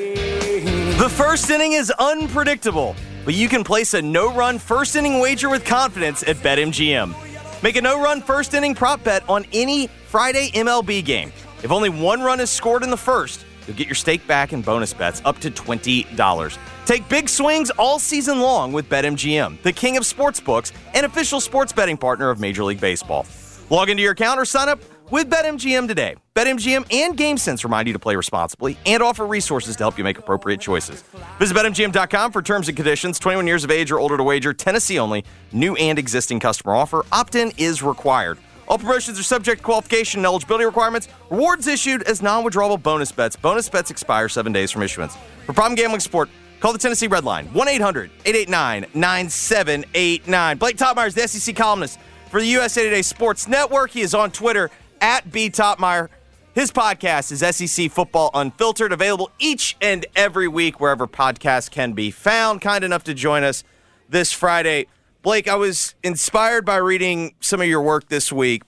The 0.98 1.10
first 1.10 1.48
inning 1.52 1.74
is 1.74 1.92
unpredictable, 1.92 2.96
but 3.24 3.36
you 3.36 3.48
can 3.48 3.64
place 3.64 3.94
a 3.94 4.02
no 4.02 4.34
run 4.34 4.58
first 4.58 4.96
inning 4.96 5.20
wager 5.20 5.52
with 5.52 5.64
confidence 5.64 6.24
at 6.24 6.38
BetMGM. 6.38 7.14
Make 7.62 7.76
a 7.76 7.82
no 7.82 8.02
run 8.02 8.20
first 8.20 8.56
inning 8.56 8.74
prop 8.74 9.04
bet 9.04 9.22
on 9.30 9.46
any 9.54 9.86
Friday 10.08 10.50
MLB 10.56 11.06
game. 11.06 11.32
If 11.66 11.72
only 11.72 11.90
one 11.90 12.22
run 12.22 12.40
is 12.40 12.52
scored 12.52 12.84
in 12.84 12.92
the 12.92 12.96
first, 13.12 13.44
you'll 13.66 13.76
get 13.76 13.88
your 13.88 13.96
stake 13.96 14.28
back 14.28 14.54
in 14.54 14.62
bonus 14.62 14.94
bets 14.94 15.24
up 15.26 15.40
to 15.40 15.50
$20. 15.50 16.58
Take 16.86 17.10
big 17.10 17.28
swings 17.28 17.72
all 17.72 17.98
season 17.98 18.40
long 18.40 18.72
with 18.72 18.88
BetMGM, 18.88 19.64
the 19.64 19.72
king 19.72 19.98
of 19.98 20.04
sportsbooks 20.04 20.74
and 20.94 21.08
official 21.08 21.40
sports 21.40 21.74
betting 21.74 21.98
partner 21.98 22.30
of 22.30 22.40
Major 22.40 22.64
League 22.64 22.80
Baseball. 22.80 23.26
Log 23.72 23.90
into 23.90 24.04
your 24.04 24.12
account 24.12 24.40
or 24.40 24.46
sign 24.46 24.70
up 24.70 24.80
with 25.10 25.28
BetMGM 25.28 25.88
today. 25.88 26.14
BetMGM 26.36 26.86
and 26.94 27.18
GameSense 27.18 27.64
remind 27.64 27.88
you 27.88 27.94
to 27.94 28.00
play 28.00 28.16
responsibly 28.16 28.78
and 28.86 29.02
offer 29.02 29.26
resources 29.26 29.76
to 29.78 29.84
help 29.86 29.98
you 29.98 30.04
make 30.04 30.20
appropriate 30.20 30.62
choices. 30.62 31.04
Visit 31.40 31.58
BetMGM.com 31.58 32.32
for 32.32 32.44
terms 32.44 32.68
and 32.68 32.78
conditions. 32.78 33.18
21 33.18 33.48
years 33.48 33.64
of 33.64 33.72
age 33.72 33.92
or 33.92 34.00
older 34.00 34.18
to 34.18 34.24
wager, 34.24 34.54
Tennessee 34.54 35.00
only. 35.00 35.26
New 35.52 35.76
and 35.78 35.98
existing 35.98 36.40
customer 36.40 36.76
offer. 36.76 37.04
Opt 37.12 37.34
in 37.34 37.52
is 37.58 37.82
required. 37.82 38.38
All 38.68 38.78
promotions 38.78 39.20
are 39.20 39.24
subject 39.24 39.60
to 39.60 39.66
qualification 39.66 40.20
and 40.20 40.26
eligibility 40.26 40.66
requirements. 40.66 41.08
Rewards 41.30 41.68
issued 41.68 42.04
as 42.04 42.22
non 42.22 42.44
withdrawable 42.44 42.82
bonus 42.82 43.12
bets. 43.12 43.36
Bonus 43.36 43.70
bets 43.70 43.92
expire 43.92 44.30
seven 44.30 44.52
days 44.52 44.72
from 44.72 44.82
issuance. 44.82 45.16
For 45.46 45.54
problem 45.54 45.76
gambling 45.76 46.00
support, 46.00 46.30
call 46.60 46.74
the 46.74 46.80
Tennessee 46.80 47.08
Red 47.08 47.24
Line 47.24 47.48
1 47.54 47.68
800 47.68 48.10
889 48.26 48.86
9789. 48.94 50.58
Blake 50.58 50.78
Toppmeyer 50.78 51.08
is 51.08 51.16
the 51.16 51.28
SEC 51.28 51.56
columnist 51.56 52.00
for 52.30 52.40
the 52.40 52.48
USA 52.48 52.84
Today 52.84 53.02
Sports 53.02 53.48
Network. 53.48 53.92
He 53.92 54.02
is 54.02 54.14
on 54.14 54.32
Twitter 54.32 54.72
at 55.02 55.32
B 55.32 55.50
Toppmeyer. 55.50 56.10
His 56.56 56.72
podcast 56.72 57.34
is 57.34 57.40
SEC 57.56 57.92
Football 57.92 58.32
Unfiltered, 58.34 58.94
available 58.94 59.30
each 59.40 59.76
and 59.82 60.06
every 60.16 60.48
week 60.48 60.80
wherever 60.80 61.06
podcasts 61.06 61.70
can 61.70 61.92
be 61.92 62.12
found. 62.12 62.62
Kind 62.62 62.86
enough 62.86 63.04
to 63.04 63.14
join 63.14 63.44
us 63.44 63.64
this 64.08 64.32
Friday. 64.32 64.88
Blake, 65.26 65.48
I 65.48 65.56
was 65.56 65.96
inspired 66.04 66.68
by 66.68 66.76
reading 66.76 67.34
some 67.40 67.60
of 67.60 67.66
your 67.66 67.82
work 67.82 68.10
this 68.10 68.32
week. 68.32 68.62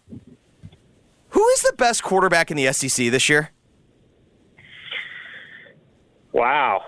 Who 1.30 1.48
is 1.50 1.62
the 1.62 1.74
best 1.78 2.02
quarterback 2.02 2.50
in 2.50 2.58
the 2.58 2.74
SEC 2.74 3.12
this 3.12 3.30
year? 3.30 3.52
Wow, 6.34 6.82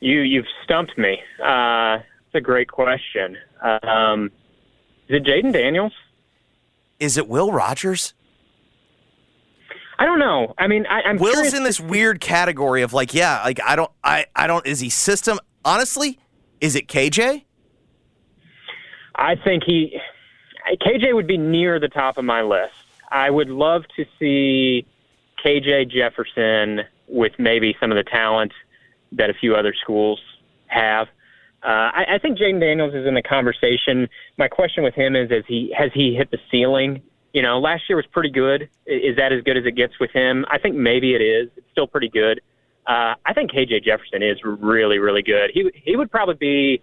you 0.00 0.22
you've 0.22 0.48
stumped 0.64 0.98
me. 0.98 1.20
Uh, 1.40 1.98
it's 2.26 2.34
a 2.34 2.40
great 2.40 2.66
question. 2.66 3.36
Um, 3.62 4.32
is 5.08 5.20
it 5.20 5.24
Jayden 5.24 5.52
Daniels? 5.52 5.92
Is 6.98 7.16
it 7.16 7.28
Will 7.28 7.52
Rogers? 7.52 8.14
I 9.96 10.06
don't 10.06 10.18
know. 10.18 10.54
I 10.58 10.66
mean, 10.66 10.86
I, 10.86 11.02
I'm 11.02 11.18
Will's 11.18 11.34
curious 11.34 11.54
in 11.54 11.62
this 11.62 11.78
weird 11.78 12.20
category 12.20 12.82
of 12.82 12.92
like, 12.92 13.14
yeah, 13.14 13.44
like 13.44 13.60
I 13.64 13.76
don't, 13.76 13.92
I, 14.02 14.26
I 14.34 14.48
don't. 14.48 14.66
Is 14.66 14.80
he 14.80 14.90
system? 14.90 15.38
Honestly, 15.64 16.18
is 16.60 16.74
it 16.74 16.88
KJ? 16.88 17.44
I 19.14 19.36
think 19.36 19.64
he 19.64 19.98
KJ 20.66 21.14
would 21.14 21.26
be 21.26 21.38
near 21.38 21.78
the 21.78 21.88
top 21.88 22.16
of 22.16 22.24
my 22.24 22.42
list. 22.42 22.74
I 23.10 23.30
would 23.30 23.48
love 23.48 23.82
to 23.96 24.04
see 24.18 24.86
KJ 25.44 25.90
Jefferson 25.90 26.80
with 27.06 27.32
maybe 27.38 27.76
some 27.78 27.92
of 27.92 27.96
the 27.96 28.10
talent 28.10 28.52
that 29.12 29.30
a 29.30 29.34
few 29.34 29.54
other 29.54 29.74
schools 29.80 30.20
have. 30.66 31.08
Uh, 31.62 31.90
I, 31.94 32.04
I 32.14 32.18
think 32.18 32.38
Jayden 32.38 32.60
Daniels 32.60 32.94
is 32.94 33.06
in 33.06 33.14
the 33.14 33.22
conversation. 33.22 34.08
My 34.36 34.48
question 34.48 34.84
with 34.84 34.94
him 34.94 35.16
is: 35.16 35.30
Is 35.30 35.44
he 35.46 35.72
has 35.76 35.90
he 35.94 36.14
hit 36.14 36.30
the 36.30 36.38
ceiling? 36.50 37.02
You 37.32 37.42
know, 37.42 37.58
last 37.58 37.84
year 37.88 37.96
was 37.96 38.06
pretty 38.06 38.30
good. 38.30 38.68
Is 38.86 39.16
that 39.16 39.32
as 39.32 39.42
good 39.42 39.56
as 39.56 39.64
it 39.64 39.74
gets 39.74 39.98
with 39.98 40.10
him? 40.12 40.44
I 40.50 40.58
think 40.58 40.76
maybe 40.76 41.14
it 41.14 41.22
is. 41.22 41.50
It's 41.56 41.66
still 41.72 41.86
pretty 41.86 42.08
good. 42.08 42.40
Uh, 42.86 43.14
I 43.24 43.32
think 43.34 43.50
KJ 43.50 43.82
Jefferson 43.82 44.22
is 44.22 44.38
really, 44.44 44.98
really 44.98 45.22
good. 45.22 45.50
He 45.52 45.70
he 45.74 45.96
would 45.96 46.10
probably 46.10 46.34
be 46.34 46.82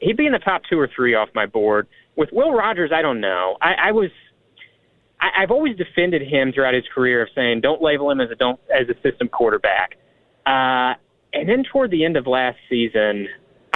he'd 0.00 0.16
be 0.16 0.26
in 0.26 0.32
the 0.32 0.38
top 0.38 0.62
two 0.68 0.78
or 0.78 0.88
three 0.94 1.14
off 1.14 1.28
my 1.34 1.46
board. 1.46 1.86
With 2.16 2.30
Will 2.32 2.52
Rogers, 2.52 2.90
I 2.92 3.02
don't 3.02 3.20
know. 3.20 3.56
I, 3.60 3.74
I 3.88 3.92
was 3.92 4.10
I, 5.20 5.42
I've 5.42 5.50
always 5.50 5.76
defended 5.76 6.22
him 6.22 6.52
throughout 6.52 6.74
his 6.74 6.84
career 6.94 7.22
of 7.22 7.28
saying 7.34 7.60
don't 7.60 7.82
label 7.82 8.10
him 8.10 8.20
as 8.20 8.30
a 8.30 8.34
don't 8.34 8.60
as 8.74 8.88
a 8.88 8.94
system 9.08 9.28
quarterback. 9.28 9.96
Uh, 10.46 10.94
and 11.32 11.48
then 11.48 11.64
toward 11.70 11.90
the 11.90 12.04
end 12.04 12.16
of 12.16 12.26
last 12.26 12.58
season, 12.68 13.28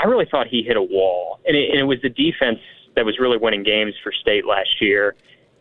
I 0.02 0.06
really 0.06 0.26
thought 0.30 0.46
he 0.46 0.62
hit 0.62 0.76
a 0.76 0.82
wall, 0.82 1.38
and 1.46 1.56
it, 1.56 1.70
and 1.70 1.78
it 1.78 1.84
was 1.84 1.98
the 2.02 2.08
defense 2.08 2.60
that 2.96 3.04
was 3.04 3.18
really 3.18 3.36
winning 3.36 3.62
games 3.62 3.94
for 4.02 4.12
State 4.12 4.46
last 4.46 4.80
year. 4.80 5.14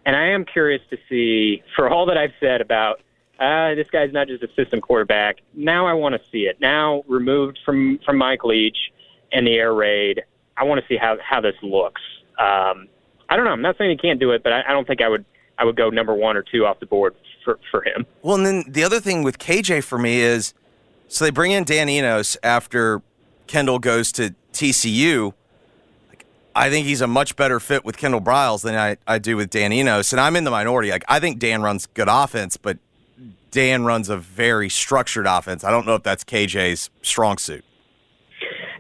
And 0.05 0.16
I 0.16 0.28
am 0.28 0.45
curious 0.45 0.82
to 0.89 0.97
see, 1.09 1.62
for 1.76 1.89
all 1.89 2.05
that 2.07 2.18
I've 2.18 2.34
said 2.39 2.62
about 2.62 3.01
uh, 3.39 3.76
this 3.76 3.88
guy's 3.91 4.14
not 4.14 4.28
just 4.28 4.43
a 4.43 4.47
system 4.55 4.82
quarterback. 4.82 5.38
Now 5.53 5.86
I 5.86 5.93
want 5.93 6.16
to 6.16 6.22
see 6.32 6.43
it. 6.43 6.59
Now 6.62 7.03
removed 7.07 7.59
from 7.66 7.99
from 8.05 8.18
Mike 8.18 8.43
Leach 8.43 8.78
and 9.32 9.47
the 9.47 9.55
air 9.55 9.74
raid, 9.74 10.22
I 10.58 10.64
want 10.64 10.82
to 10.82 10.88
see 10.88 10.97
how 10.97 11.18
how 11.22 11.41
this 11.41 11.56
looks. 11.62 12.02
Um, 12.39 12.88
I 13.30 13.36
don't 13.36 13.45
know. 13.45 13.52
I'm 13.52 13.62
not 13.62 13.78
saying 13.78 13.91
he 13.91 13.97
can't 13.97 14.20
do 14.20 14.32
it, 14.32 14.43
but 14.43 14.54
I, 14.54 14.64
I 14.68 14.72
don't 14.72 14.86
think 14.86 15.02
I 15.02 15.08
would 15.08 15.26
I 15.58 15.66
would 15.66 15.76
go 15.76 15.89
number 15.89 16.14
one 16.14 16.36
or 16.36 16.43
two 16.43 16.66
off 16.66 16.80
the 16.80 16.86
board 16.86 17.16
for 17.43 17.60
for 17.70 17.84
him. 17.84 18.06
Well, 18.22 18.36
and 18.36 18.45
then 18.45 18.64
the 18.68 18.84
other 18.84 18.99
thing 18.99 19.24
with 19.24 19.38
KJ 19.39 19.84
for 19.84 19.97
me 19.97 20.20
is, 20.20 20.54
so 21.08 21.26
they 21.26 21.32
bring 21.32 21.52
in 21.52 21.64
Dan 21.64 21.89
Enos 21.89 22.38
after 22.43 23.02
Kendall 23.47 23.80
goes 23.80 24.12
to 24.14 24.36
TCU. 24.54 25.34
I 26.54 26.70
think 26.70 26.86
he's 26.86 26.99
a 26.99 27.08
much 27.08 27.38
better 27.38 27.62
fit 27.62 27.86
with 27.86 27.95
Kendall 27.95 28.20
Briles 28.20 28.64
than 28.64 28.76
I, 28.76 28.97
I 29.08 29.20
do 29.20 29.38
with 29.38 29.49
Dan 29.49 29.72
Enos, 29.72 30.12
and 30.12 30.20
I'm 30.20 30.36
in 30.36 30.43
the 30.43 30.52
minority. 30.52 30.91
Like 30.91 31.06
I 31.08 31.20
think 31.20 31.39
Dan 31.39 31.62
runs 31.62 31.86
good 31.86 32.10
offense, 32.10 32.58
but 32.58 32.78
Dan 33.52 33.84
runs 33.86 34.10
a 34.10 34.18
very 34.18 34.70
structured 34.70 35.28
offense. 35.28 35.64
I 35.64 35.72
don't 35.72 35.86
know 35.86 35.95
if 35.95 36.04
that's 36.04 36.24
KJ's 36.24 36.89
strong 37.02 37.38
suit. 37.38 37.64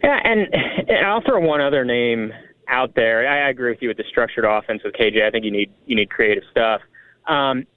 Yeah, 0.03 0.19
and, 0.23 0.47
and 0.89 1.05
I'll 1.05 1.21
throw 1.21 1.39
one 1.39 1.61
other 1.61 1.85
name 1.85 2.31
out 2.67 2.95
there. 2.95 3.27
I, 3.27 3.49
agree 3.49 3.71
with 3.71 3.81
you 3.81 3.89
with 3.89 3.97
the 3.97 4.05
structured 4.09 4.45
offense 4.45 4.81
with 4.83 4.95
KJ. 4.95 5.25
I 5.25 5.29
think 5.29 5.45
you 5.45 5.51
need 5.51 5.71
you 5.85 5.95
need 5.95 6.09
creative 6.09 6.43
stuff. 6.49 6.81
Um, 7.27 7.67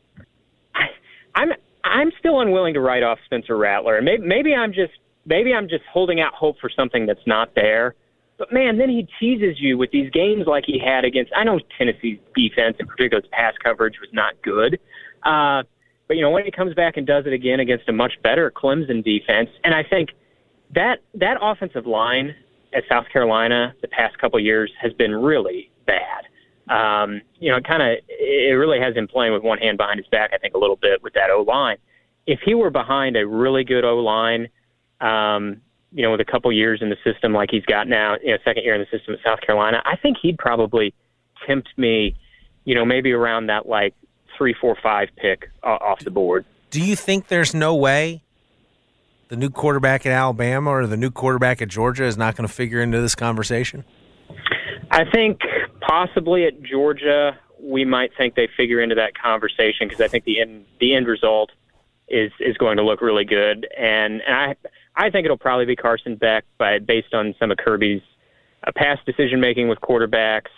I, 0.75 0.87
I'm 1.35 1.53
I'm 1.83 2.13
still 2.19 2.41
unwilling 2.41 2.75
to 2.75 2.81
write 2.81 3.03
off 3.03 3.19
Spencer 3.27 3.57
Rattler, 3.57 3.97
and 3.97 4.05
maybe, 4.05 4.25
maybe 4.25 4.55
I'm 4.55 4.73
just 4.73 4.93
maybe 5.27 5.53
I'm 5.53 5.69
just 5.69 5.85
holding 5.93 6.21
out 6.21 6.33
hope 6.33 6.59
for 6.61 6.71
something 6.71 7.07
that's 7.07 7.27
not 7.27 7.55
there. 7.55 7.95
But 8.39 8.53
man, 8.53 8.79
then 8.79 8.89
he 8.89 9.07
teases 9.21 9.61
you 9.61 9.79
with 9.79 9.91
these 9.91 10.11
games 10.11 10.47
like 10.47 10.65
he 10.67 10.79
had 10.79 11.05
against. 11.05 11.33
I 11.37 11.45
know 11.45 11.61
Tennessee's 11.77 12.19
defense, 12.35 12.77
in 12.81 12.87
particular, 12.87 13.19
its 13.19 13.29
pass 13.33 13.55
coverage 13.63 14.01
was 14.01 14.11
not 14.13 14.41
good. 14.43 14.81
Uh, 15.23 15.63
but 16.07 16.17
you 16.17 16.23
know 16.23 16.31
when 16.31 16.45
he 16.45 16.51
comes 16.51 16.75
back 16.75 16.97
and 16.97 17.07
does 17.07 17.27
it 17.27 17.33
again 17.33 17.61
against 17.61 17.89
a 17.89 17.93
much 17.93 18.15
better 18.23 18.51
Clemson 18.51 19.05
defense, 19.05 19.51
and 19.65 19.75
I 19.75 19.83
think 19.83 20.11
that 20.73 21.01
that 21.15 21.37
offensive 21.41 21.87
line 21.87 22.35
at 22.75 22.85
South 22.89 23.07
Carolina 23.13 23.75
the 23.83 23.89
past 23.89 24.19
couple 24.19 24.39
years 24.41 24.71
has 24.81 24.93
been 24.93 25.15
really 25.15 25.71
bad. 25.87 26.25
Um, 26.69 27.21
you 27.39 27.51
know, 27.51 27.59
it 27.59 27.65
kind 27.65 27.83
of 27.83 27.99
it 28.09 28.57
really 28.57 28.81
has 28.81 28.97
him 28.97 29.07
playing 29.07 29.33
with 29.33 29.43
one 29.43 29.59
hand 29.59 29.77
behind 29.77 29.99
his 29.99 30.09
back. 30.09 30.31
I 30.35 30.39
think 30.39 30.55
a 30.55 30.59
little 30.59 30.77
bit 30.77 31.03
with 31.03 31.13
that 31.15 31.31
O 31.31 31.43
line. 31.43 31.77
If 32.27 32.41
he 32.45 32.55
were 32.55 32.71
behind 32.71 33.17
a 33.17 33.27
really 33.27 33.65
good 33.65 33.85
O 33.85 33.99
line, 33.99 34.49
um, 35.01 35.61
you 35.93 36.03
know, 36.03 36.11
with 36.11 36.21
a 36.21 36.25
couple 36.25 36.51
years 36.53 36.81
in 36.83 36.91
the 36.91 36.97
system 37.05 37.33
like 37.33 37.51
he's 37.51 37.65
got 37.67 37.87
now, 37.87 38.17
you 38.23 38.33
know, 38.33 38.39
second 38.45 38.65
year 38.65 38.75
in 38.75 38.81
the 38.81 38.99
system 38.99 39.15
at 39.15 39.21
South 39.25 39.41
Carolina, 39.43 39.83
I 39.85 39.97
think 39.97 40.17
he'd 40.21 40.39
probably 40.39 40.95
tempt 41.47 41.69
me, 41.77 42.17
you 42.65 42.75
know, 42.75 42.85
maybe 42.85 43.13
around 43.13 43.47
that 43.47 43.67
like 43.67 43.95
three, 44.37 44.55
four, 44.61 44.77
five 44.83 45.09
pick 45.17 45.51
uh, 45.63 45.79
off 45.81 46.01
the 46.01 46.11
board. 46.11 46.45
Do 46.71 46.81
you 46.83 46.97
think 46.97 47.29
there's 47.29 47.55
no 47.55 47.77
way 47.77 48.24
the 49.35 49.41
new 49.41 49.51
quarterback 49.51 50.07
at 50.07 50.13
Alabama 50.13 50.71
or 50.71 50.87
the 50.87 50.97
new 50.97 51.11
quarterback 51.11 51.61
at 51.61 51.69
Georgia 51.69 52.05
is 52.05 52.17
not 52.17 52.37
going 52.37 52.47
to 52.47 52.53
figure 52.53 52.81
into 52.81 53.01
this 53.01 53.17
conversation? 53.17 53.85
I 54.93 55.05
think 55.11 55.41
possibly 55.81 56.47
at 56.47 56.63
Georgia 56.63 57.37
we 57.61 57.85
might 57.85 58.11
think 58.17 58.37
they 58.37 58.49
figure 58.57 58.81
into 58.81 58.95
that 58.95 59.19
conversation 59.19 59.89
because 59.89 60.01
I 60.01 60.07
think 60.07 60.25
the 60.25 60.41
end 60.41 60.67
the 60.79 60.95
end 60.95 61.09
result 61.09 61.51
is 62.09 62.31
is 62.39 62.57
going 62.59 62.77
to 62.77 62.85
look 62.85 63.01
really 63.01 63.25
good, 63.25 63.67
and, 63.77 64.23
and 64.23 64.35
I 64.35 64.57
I 64.95 65.11
think 65.11 65.25
it'll 65.25 65.37
probably 65.37 65.65
be 65.65 65.75
Carson 65.75 66.15
Beck, 66.15 66.45
by 66.59 66.79
based 66.79 67.13
on 67.13 67.35
some 67.41 67.51
of 67.51 67.57
Kirby's 67.57 68.03
uh, 68.65 68.71
past 68.77 69.05
decision 69.05 69.41
making 69.41 69.69
with 69.69 69.81
quarterbacks. 69.81 70.53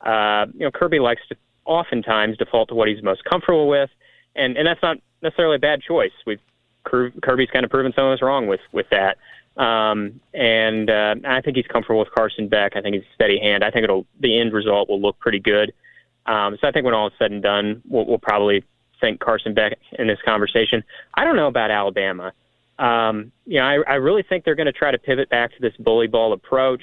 Uh, 0.00 0.46
you 0.54 0.60
know, 0.60 0.70
Kirby 0.70 1.00
likes 1.00 1.22
to 1.28 1.36
oftentimes 1.66 2.38
default 2.38 2.70
to 2.70 2.74
what 2.74 2.88
he's 2.88 3.02
most 3.02 3.24
comfortable 3.24 3.68
with, 3.68 3.90
and 4.34 4.56
and 4.56 4.66
that's 4.66 4.82
not 4.82 4.96
necessarily 5.20 5.56
a 5.56 5.60
bad 5.60 5.82
choice. 5.82 6.12
We've 6.26 6.40
Kirby's 6.84 7.50
kind 7.50 7.64
of 7.64 7.70
proven 7.70 7.92
some 7.94 8.06
of 8.06 8.12
us 8.12 8.22
wrong 8.22 8.46
with 8.46 8.60
with 8.72 8.86
that. 8.90 9.18
Um, 9.56 10.20
and 10.32 10.88
uh, 10.88 11.14
I 11.26 11.40
think 11.42 11.56
he's 11.56 11.66
comfortable 11.66 12.00
with 12.00 12.10
Carson 12.14 12.48
Beck. 12.48 12.72
I 12.74 12.80
think 12.80 12.94
he's 12.94 13.04
a 13.04 13.14
steady 13.14 13.38
hand. 13.38 13.62
I 13.62 13.70
think 13.70 13.84
it'll 13.84 14.06
the 14.20 14.40
end 14.40 14.52
result 14.52 14.88
will 14.88 15.00
look 15.00 15.18
pretty 15.18 15.40
good. 15.40 15.72
Um, 16.26 16.56
so 16.60 16.68
I 16.68 16.72
think 16.72 16.84
when 16.84 16.94
all 16.94 17.08
is 17.08 17.12
said 17.18 17.32
and 17.32 17.42
done, 17.42 17.82
we'll, 17.88 18.06
we'll 18.06 18.18
probably 18.18 18.64
think 19.00 19.20
Carson 19.20 19.54
Beck 19.54 19.76
in 19.98 20.06
this 20.06 20.18
conversation. 20.24 20.82
I 21.14 21.24
don't 21.24 21.36
know 21.36 21.48
about 21.48 21.70
Alabama. 21.70 22.32
Um, 22.78 23.32
you 23.44 23.58
know, 23.58 23.64
I, 23.64 23.92
I 23.92 23.94
really 23.94 24.22
think 24.22 24.44
they're 24.44 24.54
going 24.54 24.66
to 24.66 24.72
try 24.72 24.90
to 24.90 24.98
pivot 24.98 25.28
back 25.28 25.50
to 25.52 25.60
this 25.60 25.74
bully 25.78 26.06
ball 26.06 26.32
approach. 26.32 26.82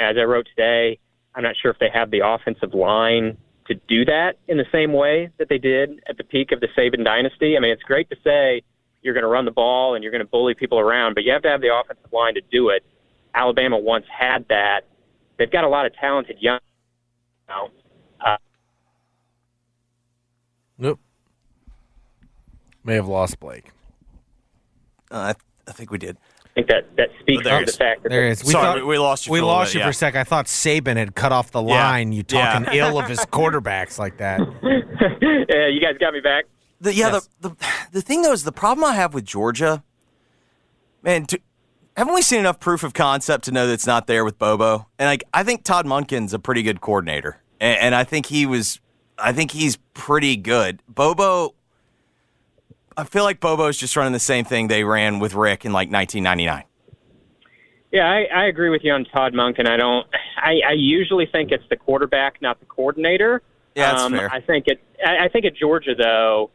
As 0.00 0.16
I 0.16 0.22
wrote 0.22 0.46
today, 0.46 0.98
I'm 1.34 1.42
not 1.42 1.56
sure 1.60 1.70
if 1.70 1.78
they 1.78 1.90
have 1.92 2.10
the 2.10 2.20
offensive 2.24 2.72
line 2.72 3.36
to 3.66 3.74
do 3.88 4.04
that 4.06 4.38
in 4.46 4.56
the 4.56 4.64
same 4.72 4.92
way 4.92 5.30
that 5.38 5.48
they 5.48 5.58
did 5.58 6.00
at 6.08 6.16
the 6.16 6.24
peak 6.24 6.52
of 6.52 6.60
the 6.60 6.68
Saban 6.76 7.04
dynasty. 7.04 7.56
I 7.56 7.60
mean, 7.60 7.72
it's 7.72 7.82
great 7.82 8.08
to 8.10 8.16
say 8.24 8.62
you're 9.02 9.14
going 9.14 9.22
to 9.22 9.28
run 9.28 9.44
the 9.44 9.50
ball 9.50 9.94
and 9.94 10.02
you're 10.02 10.10
going 10.12 10.24
to 10.24 10.28
bully 10.30 10.54
people 10.54 10.78
around, 10.78 11.14
but 11.14 11.24
you 11.24 11.32
have 11.32 11.42
to 11.42 11.48
have 11.48 11.60
the 11.60 11.74
offensive 11.74 12.12
line 12.12 12.34
to 12.34 12.40
do 12.50 12.68
it. 12.70 12.84
Alabama 13.34 13.78
once 13.78 14.04
had 14.10 14.46
that. 14.48 14.82
They've 15.38 15.50
got 15.50 15.64
a 15.64 15.68
lot 15.68 15.86
of 15.86 15.94
talented 15.94 16.36
young. 16.40 16.58
Now. 17.48 17.70
Uh, 18.24 18.36
Nope. 20.78 21.00
May 22.84 22.94
have 22.94 23.08
lost 23.08 23.38
Blake. 23.40 23.70
Uh, 25.10 25.34
I, 25.34 25.34
I 25.68 25.72
think 25.72 25.90
we 25.90 25.98
did. 25.98 26.16
I 26.44 26.48
think 26.54 26.68
that 26.68 26.96
that 26.96 27.08
speaks 27.20 27.44
there 27.44 27.60
to 27.60 27.66
the 27.66 27.72
fact 27.76 28.02
that 28.02 28.08
There 28.08 28.22
they- 28.22 28.28
it 28.28 28.32
is. 28.32 28.44
We 28.44 28.50
Sorry, 28.52 28.64
thought, 28.64 28.76
we- 28.78 28.82
we 28.82 28.98
lost 28.98 29.26
you 29.26 29.32
We 29.32 29.38
for 29.38 29.42
a 29.42 29.46
little 29.46 29.58
lost 29.58 29.68
bit, 29.70 29.74
you 29.74 29.80
yeah. 29.80 29.86
for 29.86 29.90
a 29.90 29.94
sec. 29.94 30.16
I 30.16 30.24
thought 30.24 30.46
Saban 30.46 30.96
had 30.96 31.14
cut 31.14 31.30
off 31.32 31.50
the 31.52 31.62
Yeah. 31.62 31.88
line. 31.90 32.12
You 32.12 32.24
Yeah. 32.28 32.52
talking 32.60 32.74
ill 32.74 32.98
of 32.98 33.06
his 33.06 33.18
quarterbacks 33.26 33.98
like 33.98 34.16
that. 34.18 34.40
yeah, 35.48 35.66
you 35.68 35.80
guys 35.80 35.96
got 36.00 36.12
me 36.14 36.20
back. 36.20 36.44
The, 36.80 36.94
yeah, 36.94 37.12
Yes. 37.12 37.28
the, 37.40 37.48
the 37.50 37.56
the 37.92 38.02
thing 38.02 38.22
though 38.22 38.32
is 38.32 38.44
the 38.44 38.52
problem 38.52 38.84
I 38.84 38.94
have 38.94 39.14
with 39.14 39.24
Georgia. 39.24 39.82
Man, 41.02 41.24
do, 41.24 41.36
haven't 41.96 42.14
we 42.14 42.22
seen 42.22 42.40
enough 42.40 42.60
proof 42.60 42.82
of 42.84 42.94
concept 42.94 43.44
to 43.44 43.52
know 43.52 43.66
that 43.66 43.72
it's 43.72 43.86
not 43.86 44.06
there 44.06 44.24
with 44.24 44.38
Bobo? 44.38 44.86
And 44.98 45.08
like, 45.08 45.24
I 45.34 45.42
think 45.42 45.64
Todd 45.64 45.86
Monken's 45.86 46.32
a 46.32 46.38
pretty 46.38 46.62
good 46.62 46.80
coordinator, 46.80 47.40
and, 47.60 47.78
and 47.78 47.94
I 47.94 48.04
think 48.04 48.26
he 48.26 48.46
was. 48.46 48.80
I 49.20 49.32
think 49.32 49.50
he's 49.50 49.76
pretty 49.94 50.36
good. 50.36 50.80
Bobo. 50.88 51.54
I 52.96 53.04
feel 53.04 53.24
like 53.24 53.40
Bobo's 53.40 53.76
just 53.76 53.96
running 53.96 54.12
the 54.12 54.18
same 54.20 54.44
thing 54.44 54.68
they 54.68 54.82
ran 54.84 55.18
with 55.18 55.34
Rick 55.34 55.64
in 55.64 55.72
like 55.72 55.90
1999. 55.90 56.64
Yeah, 57.92 58.08
I, 58.10 58.24
I 58.24 58.44
agree 58.46 58.70
with 58.70 58.82
you 58.84 58.92
on 58.92 59.04
Todd 59.04 59.34
Munkin. 59.34 59.68
I 59.68 59.76
don't. 59.76 60.06
I, 60.36 60.60
I 60.68 60.72
usually 60.72 61.26
think 61.26 61.50
it's 61.50 61.64
the 61.70 61.76
quarterback, 61.76 62.40
not 62.42 62.60
the 62.60 62.66
coordinator. 62.66 63.42
Yeah, 63.74 63.92
that's 63.92 64.02
um, 64.02 64.12
fair. 64.12 64.30
I 64.30 64.40
think 64.40 64.66
it. 64.68 64.80
I, 65.04 65.24
I 65.24 65.28
think 65.28 65.46
at 65.46 65.56
Georgia, 65.56 65.94
though, 65.96 66.50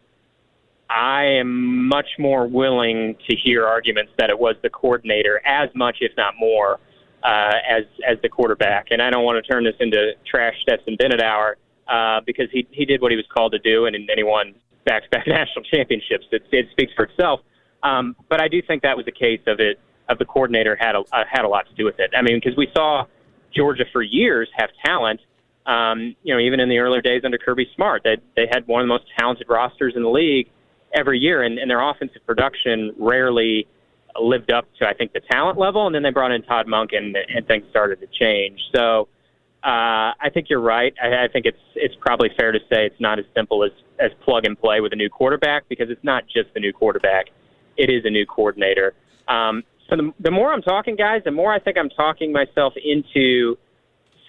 I 0.93 1.23
am 1.23 1.87
much 1.87 2.05
more 2.19 2.45
willing 2.47 3.15
to 3.27 3.35
hear 3.35 3.65
arguments 3.65 4.11
that 4.19 4.29
it 4.29 4.37
was 4.37 4.55
the 4.61 4.69
coordinator 4.69 5.41
as 5.43 5.69
much, 5.73 5.97
if 6.01 6.11
not 6.15 6.35
more, 6.39 6.79
uh, 7.23 7.53
as 7.67 7.83
as 8.07 8.17
the 8.21 8.29
quarterback. 8.29 8.87
And 8.91 9.01
I 9.01 9.09
don't 9.09 9.23
want 9.23 9.43
to 9.43 9.51
turn 9.51 9.63
this 9.63 9.73
into 9.79 10.11
trash 10.29 10.53
Stetson 10.61 10.95
Bennett 10.97 11.19
hour 11.19 11.57
uh, 11.87 12.21
because 12.25 12.45
he 12.51 12.67
he 12.69 12.85
did 12.85 13.01
what 13.01 13.11
he 13.11 13.17
was 13.17 13.25
called 13.33 13.53
to 13.53 13.59
do, 13.59 13.85
and, 13.87 13.95
and 13.95 14.07
he 14.15 14.23
won 14.23 14.53
back-to-back 14.85 15.25
national 15.27 15.65
championships. 15.65 16.25
It, 16.31 16.43
it 16.51 16.67
speaks 16.71 16.93
for 16.95 17.05
itself. 17.05 17.39
Um, 17.81 18.15
but 18.29 18.39
I 18.39 18.47
do 18.47 18.61
think 18.61 18.83
that 18.83 18.95
was 18.95 19.07
a 19.07 19.11
case 19.11 19.41
of 19.47 19.59
it 19.59 19.79
of 20.09 20.19
the 20.19 20.25
coordinator 20.25 20.77
had 20.79 20.95
a 20.95 20.99
uh, 21.11 21.23
had 21.27 21.43
a 21.43 21.49
lot 21.49 21.65
to 21.69 21.73
do 21.73 21.85
with 21.85 21.99
it. 21.99 22.11
I 22.15 22.21
mean, 22.21 22.37
because 22.37 22.55
we 22.55 22.67
saw 22.75 23.05
Georgia 23.55 23.85
for 23.91 24.03
years 24.03 24.47
have 24.55 24.69
talent. 24.85 25.21
Um, 25.65 26.15
you 26.23 26.33
know, 26.35 26.41
even 26.41 26.59
in 26.59 26.67
the 26.67 26.77
earlier 26.77 27.01
days 27.01 27.21
under 27.25 27.39
Kirby 27.39 27.67
Smart, 27.75 28.03
they 28.03 28.17
they 28.35 28.47
had 28.51 28.67
one 28.67 28.81
of 28.81 28.85
the 28.85 28.93
most 28.93 29.05
talented 29.17 29.47
rosters 29.49 29.93
in 29.95 30.03
the 30.03 30.09
league 30.09 30.51
every 30.93 31.19
year, 31.19 31.43
and, 31.43 31.57
and 31.57 31.69
their 31.69 31.81
offensive 31.81 32.25
production 32.25 32.93
rarely 32.97 33.67
lived 34.19 34.51
up 34.51 34.65
to 34.79 34.87
I 34.87 34.93
think 34.93 35.13
the 35.13 35.21
talent 35.31 35.57
level. 35.57 35.85
And 35.87 35.95
then 35.95 36.03
they 36.03 36.11
brought 36.11 36.31
in 36.31 36.43
Todd 36.43 36.67
Monk, 36.67 36.91
and, 36.93 37.15
and 37.15 37.47
things 37.47 37.65
started 37.69 37.99
to 38.01 38.07
change. 38.07 38.59
So 38.75 39.07
uh, 39.63 40.11
I 40.19 40.29
think 40.33 40.49
you're 40.49 40.61
right. 40.61 40.93
I, 41.01 41.25
I 41.25 41.27
think 41.31 41.45
it's 41.45 41.57
it's 41.75 41.95
probably 42.01 42.29
fair 42.37 42.51
to 42.51 42.59
say 42.69 42.85
it's 42.85 42.99
not 42.99 43.19
as 43.19 43.25
simple 43.35 43.63
as 43.63 43.71
as 43.99 44.11
plug 44.25 44.45
and 44.45 44.59
play 44.59 44.81
with 44.81 44.91
a 44.93 44.95
new 44.95 45.09
quarterback 45.09 45.69
because 45.69 45.89
it's 45.89 46.03
not 46.03 46.25
just 46.27 46.53
the 46.53 46.59
new 46.59 46.73
quarterback; 46.73 47.27
it 47.77 47.89
is 47.89 48.03
a 48.05 48.09
new 48.09 48.25
coordinator. 48.25 48.93
Um, 49.27 49.63
so 49.89 49.95
the, 49.95 50.13
the 50.19 50.31
more 50.31 50.51
I'm 50.51 50.61
talking, 50.61 50.95
guys, 50.95 51.21
the 51.23 51.31
more 51.31 51.53
I 51.53 51.59
think 51.59 51.77
I'm 51.77 51.89
talking 51.89 52.31
myself 52.31 52.73
into 52.83 53.57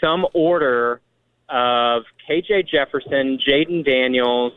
some 0.01 0.27
order 0.35 1.01
of 1.49 2.05
KJ 2.29 2.69
Jefferson, 2.69 3.39
Jayden 3.39 3.85
Daniels, 3.85 4.53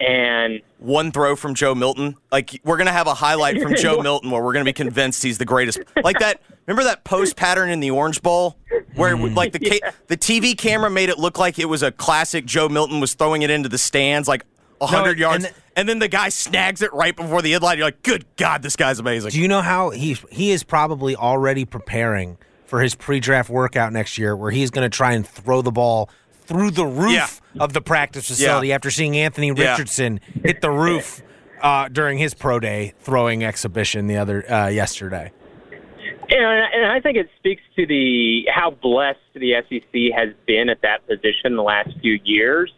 and 0.00 0.60
One 0.78 1.12
throw 1.12 1.36
from 1.36 1.54
Joe 1.54 1.74
Milton. 1.74 2.16
Like 2.30 2.60
we're 2.64 2.76
gonna 2.76 2.92
have 2.92 3.06
a 3.06 3.14
highlight 3.14 3.60
from 3.60 3.74
Joe 3.76 4.02
Milton 4.02 4.30
where 4.30 4.42
we're 4.42 4.52
gonna 4.52 4.64
be 4.64 4.72
convinced 4.72 5.22
he's 5.22 5.38
the 5.38 5.44
greatest. 5.44 5.80
Like 6.02 6.18
that. 6.18 6.40
Remember 6.66 6.84
that 6.84 7.02
post 7.02 7.36
pattern 7.36 7.70
in 7.70 7.80
the 7.80 7.90
Orange 7.90 8.22
Bowl 8.22 8.56
where 8.94 9.16
mm. 9.16 9.34
like 9.34 9.52
the 9.52 9.58
ca- 9.58 9.90
the 10.06 10.16
TV 10.16 10.56
camera 10.56 10.90
made 10.90 11.08
it 11.08 11.18
look 11.18 11.38
like 11.38 11.58
it 11.58 11.64
was 11.64 11.82
a 11.82 11.90
classic. 11.90 12.44
Joe 12.44 12.68
Milton 12.68 13.00
was 13.00 13.14
throwing 13.14 13.42
it 13.42 13.50
into 13.50 13.68
the 13.68 13.78
stands 13.78 14.28
like 14.28 14.44
hundred 14.80 15.10
and 15.10 15.18
yards, 15.18 15.44
the- 15.44 15.54
and 15.76 15.88
then 15.88 15.98
the 15.98 16.08
guy 16.08 16.28
snags 16.28 16.82
it 16.82 16.92
right 16.92 17.14
before 17.14 17.42
the 17.42 17.54
end 17.54 17.62
line. 17.62 17.78
You're 17.78 17.86
like, 17.86 18.02
good 18.02 18.24
God, 18.36 18.62
this 18.62 18.76
guy's 18.76 18.98
amazing. 18.98 19.30
Do 19.30 19.40
you 19.40 19.48
know 19.48 19.60
how 19.60 19.90
he 19.90 20.16
he 20.30 20.50
is 20.50 20.62
probably 20.62 21.16
already 21.16 21.64
preparing 21.64 22.38
for 22.66 22.80
his 22.80 22.94
pre-draft 22.94 23.50
workout 23.50 23.92
next 23.92 24.16
year, 24.16 24.34
where 24.34 24.50
he's 24.50 24.70
going 24.70 24.88
to 24.90 24.94
try 24.94 25.12
and 25.12 25.26
throw 25.26 25.60
the 25.60 25.70
ball 25.70 26.08
through 26.44 26.70
the 26.72 26.86
roof 26.86 27.40
of 27.58 27.72
the 27.72 27.80
practice 27.80 28.28
facility 28.28 28.72
after 28.72 28.90
seeing 28.90 29.16
Anthony 29.16 29.52
Yeah. 29.56 29.70
Richardson 29.72 30.20
hit 30.42 30.60
the 30.60 30.70
roof 30.70 31.22
uh, 31.60 31.88
during 31.88 32.18
his 32.18 32.34
pro 32.34 32.58
day 32.60 32.92
throwing 33.00 33.44
exhibition 33.44 34.06
the 34.06 34.16
other 34.16 34.50
uh, 34.52 34.68
yesterday. 34.68 35.32
You 35.70 36.38
and 36.38 36.74
and 36.74 36.86
I 36.92 37.00
think 37.00 37.16
it 37.16 37.28
speaks 37.38 37.62
to 37.76 37.86
the 37.86 38.44
how 38.52 38.70
blessed 38.70 39.18
the 39.34 39.52
SEC 39.68 40.16
has 40.16 40.34
been 40.46 40.68
at 40.68 40.80
that 40.82 41.06
position 41.06 41.56
the 41.56 41.62
last 41.62 41.90
few 42.00 42.18
years. 42.24 42.72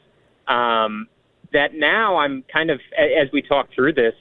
Um, 0.48 1.08
that 1.52 1.72
now 1.74 2.16
I'm 2.16 2.44
kind 2.52 2.70
of, 2.70 2.80
as 2.98 3.28
we 3.32 3.40
talk 3.40 3.68
through 3.74 3.92
this, 3.92 4.14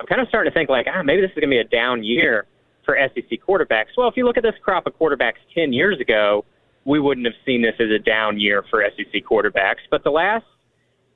I'm 0.00 0.06
kind 0.06 0.20
of 0.20 0.28
starting 0.28 0.50
to 0.52 0.54
think 0.54 0.70
like, 0.70 0.86
ah, 0.88 1.02
maybe 1.02 1.20
this 1.20 1.30
is 1.30 1.34
going 1.34 1.48
to 1.50 1.54
be 1.54 1.58
a 1.58 1.64
down 1.64 2.04
year 2.04 2.46
for 2.84 2.96
SEC 3.14 3.40
quarterbacks. 3.46 3.86
Well, 3.96 4.08
if 4.08 4.16
you 4.16 4.24
look 4.24 4.36
at 4.36 4.44
this 4.44 4.54
crop 4.62 4.86
of 4.86 4.96
quarterbacks 4.96 5.38
10 5.54 5.72
years 5.72 6.00
ago, 6.00 6.44
we 6.84 7.00
wouldn't 7.00 7.26
have 7.26 7.34
seen 7.44 7.62
this 7.62 7.74
as 7.78 7.90
a 7.90 7.98
down 7.98 8.40
year 8.40 8.64
for 8.70 8.82
SEC 8.96 9.22
quarterbacks. 9.24 9.84
But 9.90 10.04
the 10.04 10.10
last, 10.10 10.44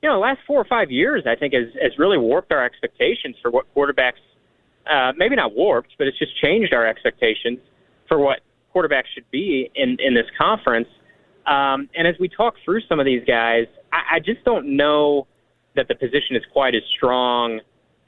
you 0.01 0.09
know, 0.09 0.15
the 0.15 0.21
last 0.21 0.39
four 0.45 0.59
or 0.59 0.65
five 0.65 0.91
years, 0.91 1.23
I 1.25 1.35
think 1.35 1.53
has, 1.53 1.67
has 1.81 1.97
really 1.97 2.17
warped 2.17 2.51
our 2.51 2.63
expectations 2.63 3.35
for 3.41 3.51
what 3.51 3.65
quarterbacks 3.75 4.21
uh, 4.89 5.13
maybe 5.17 5.35
not 5.35 5.55
warped, 5.55 5.95
but 5.97 6.07
it's 6.07 6.19
just 6.19 6.39
changed 6.41 6.73
our 6.73 6.85
expectations 6.85 7.59
for 8.07 8.19
what 8.19 8.41
quarterbacks 8.75 9.05
should 9.13 9.29
be 9.31 9.69
in, 9.75 9.97
in 9.99 10.13
this 10.13 10.25
conference. 10.37 10.87
Um, 11.45 11.89
and 11.95 12.07
as 12.07 12.15
we 12.19 12.29
talk 12.29 12.55
through 12.63 12.81
some 12.87 12.99
of 12.99 13.05
these 13.05 13.23
guys, 13.25 13.65
I, 13.91 14.15
I 14.15 14.19
just 14.19 14.43
don't 14.45 14.75
know 14.75 15.27
that 15.75 15.87
the 15.87 15.95
position 15.95 16.35
is 16.35 16.43
quite 16.51 16.75
as 16.75 16.83
strong 16.95 17.59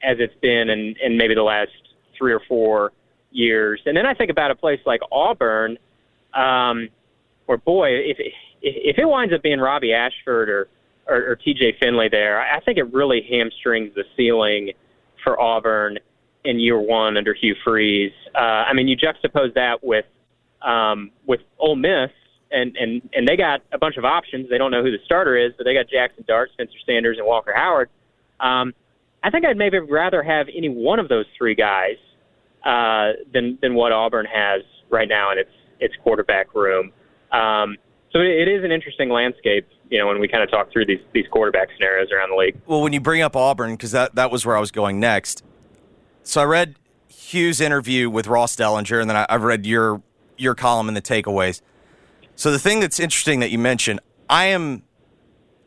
as 0.02 0.18
it's 0.20 0.34
been 0.40 0.68
in, 0.70 0.94
in 1.02 1.16
maybe 1.16 1.34
the 1.34 1.42
last 1.42 1.70
three 2.16 2.32
or 2.32 2.40
four 2.48 2.92
years. 3.30 3.80
And 3.86 3.96
then 3.96 4.06
I 4.06 4.14
think 4.14 4.30
about 4.30 4.50
a 4.50 4.54
place 4.54 4.80
like 4.86 5.00
Auburn, 5.10 5.78
um, 6.34 6.88
where 7.46 7.58
boy, 7.58 7.88
if 7.90 8.18
if 8.62 8.98
it 8.98 9.04
winds 9.04 9.32
up 9.34 9.42
being 9.42 9.60
Robby 9.60 9.92
Ashford 9.92 10.48
or 10.48 10.68
or, 11.08 11.32
or 11.32 11.36
T.J. 11.36 11.76
Finley 11.80 12.08
there, 12.08 12.40
I 12.40 12.60
think 12.60 12.78
it 12.78 12.92
really 12.92 13.24
hamstrings 13.30 13.94
the 13.94 14.04
ceiling 14.16 14.72
for 15.22 15.40
Auburn 15.40 15.98
in 16.44 16.58
year 16.58 16.80
one 16.80 17.16
under 17.16 17.34
Hugh 17.34 17.54
Freeze. 17.64 18.12
Uh, 18.34 18.38
I 18.38 18.72
mean, 18.72 18.88
you 18.88 18.96
juxtapose 18.96 19.54
that 19.54 19.82
with 19.82 20.04
um, 20.62 21.10
with 21.26 21.40
Ole 21.58 21.76
Miss, 21.76 22.10
and 22.50 22.76
and 22.76 23.08
and 23.12 23.26
they 23.26 23.36
got 23.36 23.62
a 23.72 23.78
bunch 23.78 23.96
of 23.96 24.04
options. 24.04 24.48
They 24.48 24.58
don't 24.58 24.70
know 24.70 24.82
who 24.82 24.90
the 24.90 24.98
starter 25.04 25.36
is, 25.36 25.52
but 25.56 25.64
they 25.64 25.74
got 25.74 25.88
Jackson 25.88 26.24
Dart, 26.26 26.50
Spencer 26.52 26.78
Sanders, 26.86 27.18
and 27.18 27.26
Walker 27.26 27.52
Howard. 27.54 27.88
Um, 28.40 28.74
I 29.22 29.30
think 29.30 29.44
I'd 29.44 29.56
maybe 29.56 29.78
rather 29.78 30.22
have 30.22 30.46
any 30.54 30.68
one 30.68 30.98
of 30.98 31.08
those 31.08 31.26
three 31.36 31.54
guys 31.54 31.96
uh, 32.64 33.12
than 33.32 33.58
than 33.60 33.74
what 33.74 33.92
Auburn 33.92 34.26
has 34.26 34.62
right 34.90 35.08
now 35.08 35.32
in 35.32 35.38
its 35.38 35.50
its 35.80 35.94
quarterback 36.02 36.54
room. 36.54 36.92
Um, 37.36 37.76
so 38.12 38.20
it, 38.20 38.48
is 38.48 38.64
an 38.64 38.72
interesting 38.72 39.10
landscape, 39.10 39.68
you 39.90 39.98
know, 39.98 40.06
when 40.06 40.20
we 40.20 40.28
kind 40.28 40.42
of 40.42 40.50
talk 40.50 40.72
through 40.72 40.86
these 40.86 41.00
these 41.12 41.26
quarterback 41.30 41.68
scenarios 41.74 42.10
around 42.10 42.30
the 42.30 42.36
league. 42.36 42.56
Well, 42.66 42.80
when 42.80 42.92
you 42.92 43.00
bring 43.00 43.20
up 43.20 43.36
Auburn, 43.36 43.72
because 43.72 43.92
that, 43.92 44.14
that 44.14 44.30
was 44.30 44.46
where 44.46 44.56
I 44.56 44.60
was 44.60 44.70
going 44.70 44.98
next. 44.98 45.42
So 46.22 46.40
I 46.40 46.44
read 46.44 46.76
Hugh's 47.08 47.60
interview 47.60 48.08
with 48.08 48.26
Ross 48.26 48.56
Dellenger, 48.56 49.00
and 49.00 49.10
then 49.10 49.16
I, 49.16 49.26
I've 49.28 49.42
read 49.42 49.66
your 49.66 50.02
your 50.38 50.54
column 50.54 50.88
in 50.88 50.94
the 50.94 51.02
takeaways. 51.02 51.60
So 52.36 52.50
the 52.50 52.58
thing 52.58 52.80
that's 52.80 53.00
interesting 53.00 53.40
that 53.40 53.50
you 53.50 53.58
mentioned, 53.58 54.00
I 54.30 54.46
am 54.46 54.82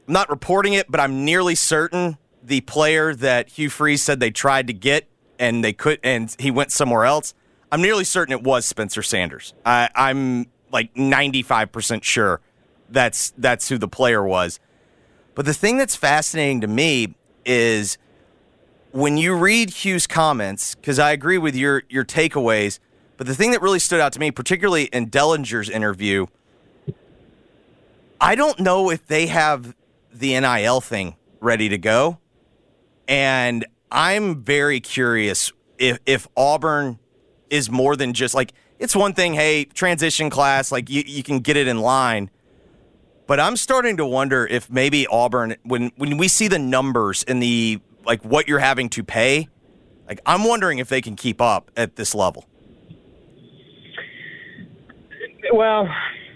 I'm 0.07 0.13
not 0.13 0.29
reporting 0.29 0.73
it, 0.73 0.89
but 0.89 0.99
I'm 0.99 1.23
nearly 1.23 1.53
certain 1.53 2.17
the 2.43 2.61
player 2.61 3.13
that 3.13 3.49
Hugh 3.49 3.69
Freeze 3.69 4.01
said 4.01 4.19
they 4.19 4.31
tried 4.31 4.65
to 4.67 4.73
get 4.73 5.07
and 5.37 5.63
they 5.63 5.73
could, 5.73 5.99
and 6.03 6.35
he 6.39 6.49
went 6.49 6.71
somewhere 6.71 7.05
else. 7.05 7.35
I'm 7.71 7.81
nearly 7.81 8.03
certain 8.03 8.33
it 8.33 8.41
was 8.41 8.65
Spencer 8.65 9.03
Sanders. 9.03 9.53
I, 9.63 9.89
I'm 9.93 10.47
like 10.71 10.93
95% 10.93 12.03
sure 12.03 12.41
that's 12.89 13.33
that's 13.37 13.69
who 13.69 13.77
the 13.77 13.87
player 13.87 14.23
was. 14.23 14.59
But 15.35 15.45
the 15.45 15.53
thing 15.53 15.77
that's 15.77 15.95
fascinating 15.95 16.61
to 16.61 16.67
me 16.67 17.15
is 17.45 17.97
when 18.91 19.17
you 19.17 19.35
read 19.35 19.69
Hugh's 19.69 20.07
comments, 20.07 20.75
because 20.75 20.99
I 20.99 21.11
agree 21.11 21.37
with 21.37 21.55
your 21.55 21.83
your 21.89 22.03
takeaways, 22.03 22.79
but 23.17 23.27
the 23.27 23.35
thing 23.35 23.51
that 23.51 23.61
really 23.61 23.79
stood 23.79 23.99
out 23.99 24.13
to 24.13 24.19
me, 24.19 24.31
particularly 24.31 24.85
in 24.85 25.09
Dellenger's 25.09 25.69
interview, 25.69 26.27
I 28.19 28.35
don't 28.35 28.59
know 28.59 28.89
if 28.89 29.05
they 29.07 29.27
have 29.27 29.75
the 30.11 30.39
NIL 30.39 30.81
thing 30.81 31.15
ready 31.39 31.69
to 31.69 31.77
go. 31.77 32.19
And 33.07 33.65
I'm 33.91 34.43
very 34.43 34.79
curious 34.79 35.51
if 35.77 35.99
if 36.05 36.27
Auburn 36.35 36.99
is 37.49 37.69
more 37.71 37.95
than 37.95 38.13
just 38.13 38.35
like 38.35 38.53
it's 38.79 38.95
one 38.95 39.13
thing, 39.13 39.33
hey, 39.33 39.65
transition 39.65 40.29
class, 40.29 40.71
like 40.71 40.89
you, 40.89 41.03
you 41.05 41.21
can 41.21 41.39
get 41.39 41.57
it 41.57 41.67
in 41.67 41.79
line. 41.79 42.31
But 43.27 43.39
I'm 43.39 43.57
starting 43.57 43.97
to 43.97 44.05
wonder 44.05 44.47
if 44.47 44.71
maybe 44.71 45.05
Auburn, 45.05 45.55
when 45.63 45.91
when 45.97 46.17
we 46.17 46.27
see 46.27 46.47
the 46.47 46.57
numbers 46.57 47.23
and 47.27 47.43
the 47.43 47.79
like 48.03 48.23
what 48.23 48.47
you're 48.47 48.57
having 48.57 48.89
to 48.89 49.03
pay, 49.03 49.49
like 50.07 50.19
I'm 50.25 50.45
wondering 50.45 50.79
if 50.79 50.89
they 50.89 51.01
can 51.01 51.15
keep 51.15 51.39
up 51.39 51.69
at 51.77 51.95
this 51.95 52.15
level. 52.15 52.45
Well, 55.53 55.87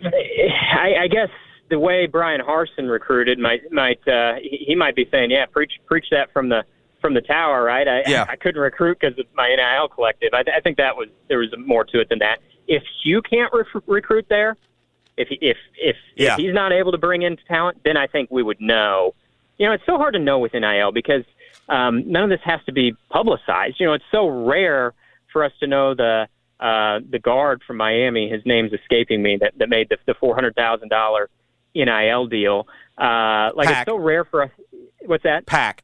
I, 0.04 1.04
I 1.04 1.08
guess 1.08 1.30
the 1.70 1.80
way 1.80 2.06
Bryan 2.06 2.42
Harsin 2.42 2.90
recruited 2.90 3.40
might 3.40 3.72
might 3.72 4.08
uh, 4.08 4.36
he, 4.42 4.76
might 4.76 4.96
be 4.96 5.08
saying, 5.10 5.32
yeah, 5.32 5.48
preach 5.48 5.72
preach 5.88 6.06
that 6.12 6.32
from 6.32 6.50
the 6.50 6.64
from 7.04 7.14
the 7.14 7.22
tower, 7.22 7.62
right? 7.64 7.86
I 7.88 8.04
Yeah. 8.08 8.26
I, 8.30 8.38
couldn't 8.38 8.62
recruit 8.62 8.98
because 9.00 9.20
of 9.20 9.26
my 9.36 9.54
NIL 9.56 9.90
collective. 9.90 10.30
I, 10.34 10.44
I 10.56 10.62
think 10.62 10.78
that 10.78 10.96
was 10.96 11.10
there 11.28 11.40
was 11.40 11.50
more 11.58 11.84
to 11.84 12.00
it 12.00 12.08
than 12.08 12.20
that. 12.20 12.40
If 12.68 12.82
Hugh 13.04 13.22
can't 13.22 13.52
re- 13.54 13.66
recruit 13.88 14.26
there, 14.30 14.56
if 15.18 15.28
he, 15.28 15.38
if 15.42 15.58
if, 15.78 15.98
Yeah. 16.16 16.34
if 16.34 16.40
he's 16.40 16.54
not 16.54 16.72
able 16.72 16.94
to 16.94 16.98
bring 16.98 17.22
in 17.24 17.36
talent, 17.48 17.80
then 17.84 17.98
I 17.98 18.08
think 18.08 18.32
we 18.32 18.42
would 18.42 18.62
know. 18.62 19.14
You 19.58 19.68
know, 19.68 19.74
it's 19.74 19.86
so 19.86 19.98
hard 19.98 20.14
to 20.14 20.20
know 20.20 20.40
with 20.40 20.54
NIL 20.54 20.92
because 20.94 21.24
um, 21.68 22.10
none 22.10 22.24
of 22.24 22.30
this 22.30 22.40
has 22.46 22.62
to 22.68 22.72
be 22.72 22.96
publicized. 23.10 23.80
You 23.80 23.88
know, 23.88 23.94
it's 23.94 24.06
so 24.12 24.28
rare 24.28 24.94
for 25.34 25.44
us 25.44 25.52
to 25.60 25.68
know 25.68 25.94
the 25.94 26.28
uh, 26.60 27.00
the 27.10 27.20
guard 27.20 27.62
from 27.68 27.76
Miami. 27.78 28.30
His 28.30 28.42
name's 28.46 28.72
escaping 28.72 29.22
me. 29.22 29.38
That 29.42 29.54
that 29.58 29.68
made 29.68 29.90
the, 29.90 29.98
the 30.08 30.14
four 30.14 30.36
hundred 30.36 30.56
thousand 30.56 30.88
dollar 30.88 31.30
NIL 31.76 32.28
deal. 32.28 32.66
Uh, 32.98 33.50
like 33.56 33.68
Pack. 33.68 33.88
it's 33.88 33.92
so 33.92 33.98
rare 33.98 34.24
for 34.24 34.44
us. 34.44 34.52
What's 35.06 35.24
that? 35.24 35.46
Pack. 35.46 35.84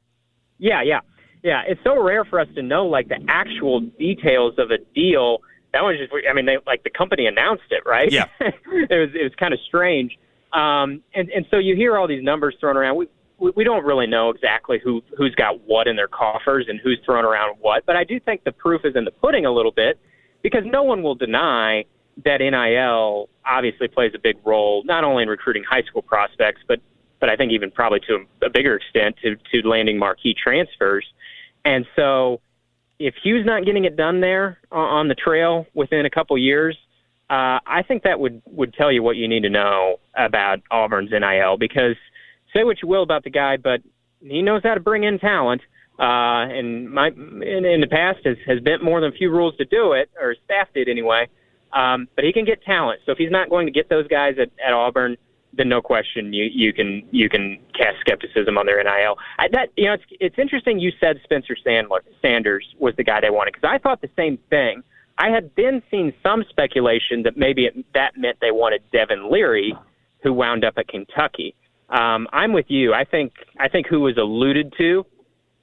Yeah, 0.60 0.84
yeah, 0.84 0.99
yeah. 1.43 1.64
It's 1.68 1.82
so 1.84 2.01
rare 2.01 2.26
for 2.26 2.39
us 2.39 2.47
to 2.55 2.62
know 2.62 2.86
like 2.86 3.07
the 3.07 3.20
actual 3.28 3.80
details 3.80 4.55
of 4.57 4.72
a 4.72 4.78
deal. 4.93 5.39
That 5.74 5.82
was 5.82 5.97
just, 5.97 6.12
I 6.30 6.34
mean, 6.34 6.45
they 6.45 6.57
like 6.68 6.84
the 6.84 6.89
company 6.89 7.26
announced 7.26 7.72
it, 7.72 7.84
right? 7.86 8.12
Yeah. 8.12 8.26
it 8.39 8.89
was 8.91 9.10
it 9.14 9.24
was 9.24 9.34
kind 9.39 9.53
of 9.53 9.60
strange. 9.68 10.18
Um, 10.53 11.01
and 11.14 11.30
and 11.30 11.45
so 11.49 11.57
you 11.57 11.76
hear 11.76 11.97
all 11.97 12.07
these 12.07 12.24
numbers 12.24 12.55
thrown 12.60 12.78
around. 12.78 12.97
We, 12.97 13.07
we 13.39 13.51
we 13.55 13.64
don't 13.64 13.86
really 13.86 14.07
know 14.07 14.30
exactly 14.30 14.80
who 14.84 15.01
who's 15.18 15.34
got 15.36 15.62
what 15.66 15.88
in 15.88 15.95
their 15.95 16.07
coffers 16.07 16.66
and 16.68 16.80
who's 16.84 16.99
throwing 17.05 17.26
around 17.26 17.57
what. 17.60 17.86
But 17.86 17.95
I 17.95 18.03
do 18.03 18.20
think 18.20 18.43
the 18.43 18.51
proof 18.51 18.82
is 18.84 18.95
in 18.95 19.05
the 19.05 19.12
pudding 19.12 19.45
a 19.45 19.51
little 19.51 19.72
bit 19.72 19.99
because 20.41 20.64
no 20.66 20.84
one 20.84 21.03
will 21.03 21.16
deny 21.16 21.86
that 22.26 22.39
NIL 22.39 23.30
obviously 23.45 23.88
plays 23.88 24.12
a 24.16 24.20
big 24.20 24.36
role 24.43 24.84
not 24.86 25.03
only 25.03 25.24
in 25.24 25.30
recruiting 25.30 25.64
high 25.64 25.84
school 25.84 26.01
prospects, 26.01 26.62
but 26.68 26.80
but 27.20 27.30
I 27.30 27.36
think 27.36 27.51
even 27.51 27.72
probably 27.72 27.99
to 28.01 28.26
a, 28.43 28.49
bigger 28.49 28.76
extent 28.76 29.15
to 29.24 29.36
to 29.51 29.67
landing 29.67 29.97
marquee 29.97 30.34
transfers. 30.34 31.05
And 31.65 31.86
so, 31.95 32.41
if 32.99 33.15
Hugh's 33.24 33.45
not 33.45 33.65
getting 33.65 33.86
it 33.86 33.95
done 33.95 34.22
there 34.22 34.59
on, 34.72 34.89
on 34.89 35.07
the 35.07 35.15
trail 35.15 35.65
within 35.74 36.05
a 36.05 36.09
couple 36.09 36.38
years, 36.38 36.78
uh, 37.30 37.59
I 37.65 37.84
think 37.88 38.03
that 38.03 38.20
would 38.20 38.41
would 38.45 38.74
tell 38.74 38.91
you 38.91 39.03
what 39.03 39.15
you 39.15 39.28
need 39.28 39.43
to 39.43 39.49
know 39.49 39.97
about 40.15 40.59
Auburn's 40.72 41.11
NIL. 41.11 41.57
Because 41.57 41.95
say 42.55 42.63
what 42.63 42.82
you 42.82 42.88
will 42.88 43.03
about 43.03 43.24
the 43.24 43.30
guy, 43.30 43.57
but 43.57 43.82
he 44.22 44.41
knows 44.41 44.61
how 44.63 44.74
to 44.74 44.80
bring 44.80 45.03
in 45.03 45.20
talent. 45.20 45.61
Uh, 45.99 46.47
and 46.47 46.89
my 46.89 47.07
in, 47.07 47.65
in 47.65 47.82
the 47.82 47.88
past 47.88 48.20
has 48.24 48.38
has 48.47 48.59
bent 48.61 48.84
more 48.84 49.01
than 49.01 49.09
a 49.09 49.15
few 49.15 49.30
rules 49.30 49.55
to 49.57 49.65
do 49.65 49.93
it, 49.93 50.09
or 50.20 50.36
staff 50.45 50.67
did 50.74 50.88
anyway. 50.88 51.28
Um, 51.74 52.07
but 52.15 52.24
he 52.26 52.34
can 52.34 52.45
get 52.45 52.63
talent. 52.63 53.01
So 53.05 53.11
if 53.11 53.17
he's 53.17 53.30
not 53.30 53.49
going 53.49 53.67
to 53.67 53.72
get 53.72 53.89
those 53.89 54.07
guys 54.07 54.36
at, 54.41 54.49
at 54.65 54.74
Auburn, 54.74 55.17
then 55.54 55.70
no 55.70 55.82
question 55.82 56.32
you 56.32 56.45
you 56.52 56.74
can 56.74 57.04
you 57.12 57.30
can 57.30 57.60
cast 57.74 58.00
skepticism 58.02 58.58
on 58.58 58.66
their 58.66 58.82
NIL. 58.84 59.18
I, 59.38 59.47
that 59.52 59.70
you 59.76 59.86
know 59.86 59.93
it's 59.93 60.04
it's 60.20 60.36
interesting. 60.38 60.80
You 60.80 60.91
said 61.00 61.20
Spencer 61.24 61.56
Sandler, 61.66 62.00
Sanders 62.22 62.66
was 62.78 62.93
the 62.97 63.04
guy 63.04 63.22
they 63.22 63.30
wanted 63.30 63.54
because 63.54 63.70
I 63.70 63.78
thought 63.78 64.02
the 64.02 64.10
same 64.16 64.38
thing. 64.50 64.84
I 65.18 65.30
had 65.30 65.52
then 65.58 65.82
seen 65.91 66.14
some 66.24 66.45
speculation 66.50 67.24
that 67.24 67.36
maybe 67.36 67.66
it, 67.66 67.86
that 67.93 68.18
meant 68.18 68.38
they 68.39 68.52
wanted 68.52 68.82
Devin 68.93 69.30
Leary, 69.30 69.76
who 70.24 70.32
wound 70.32 70.64
up 70.64 70.76
at 70.78 70.88
Kentucky. 70.88 71.56
Um, 71.89 72.28
I'm 72.32 72.54
with 72.54 72.68
you. 72.70 72.93
I 72.93 73.04
think 73.04 73.34
I 73.60 73.68
think 73.68 73.88
who 73.88 74.02
was 74.02 74.18
alluded 74.18 74.74
to 74.78 75.06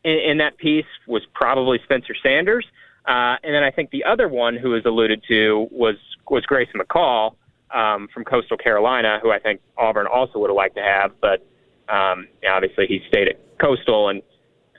in, 0.04 0.18
in 0.30 0.38
that 0.38 0.58
piece 0.58 0.84
was 1.06 1.22
probably 1.32 1.78
Spencer 1.84 2.14
Sanders, 2.20 2.66
uh, 3.06 3.36
and 3.42 3.54
then 3.54 3.62
I 3.62 3.70
think 3.70 3.90
the 3.90 4.04
other 4.04 4.28
one 4.28 4.56
who 4.56 4.70
was 4.70 4.84
alluded 4.84 5.22
to 5.28 5.68
was 5.70 5.96
was 6.28 6.44
Grayson 6.44 6.80
McCall 6.80 7.36
um, 7.74 8.08
from 8.12 8.24
Coastal 8.24 8.56
Carolina, 8.56 9.18
who 9.22 9.30
I 9.30 9.38
think 9.38 9.60
Auburn 9.76 10.06
also 10.06 10.38
would 10.38 10.50
have 10.50 10.56
liked 10.56 10.76
to 10.76 10.82
have, 10.82 11.12
but 11.20 11.46
um, 11.88 12.28
obviously 12.48 12.86
he 12.86 13.00
stayed 13.08 13.28
at 13.28 13.58
Coastal, 13.58 14.08
and 14.08 14.22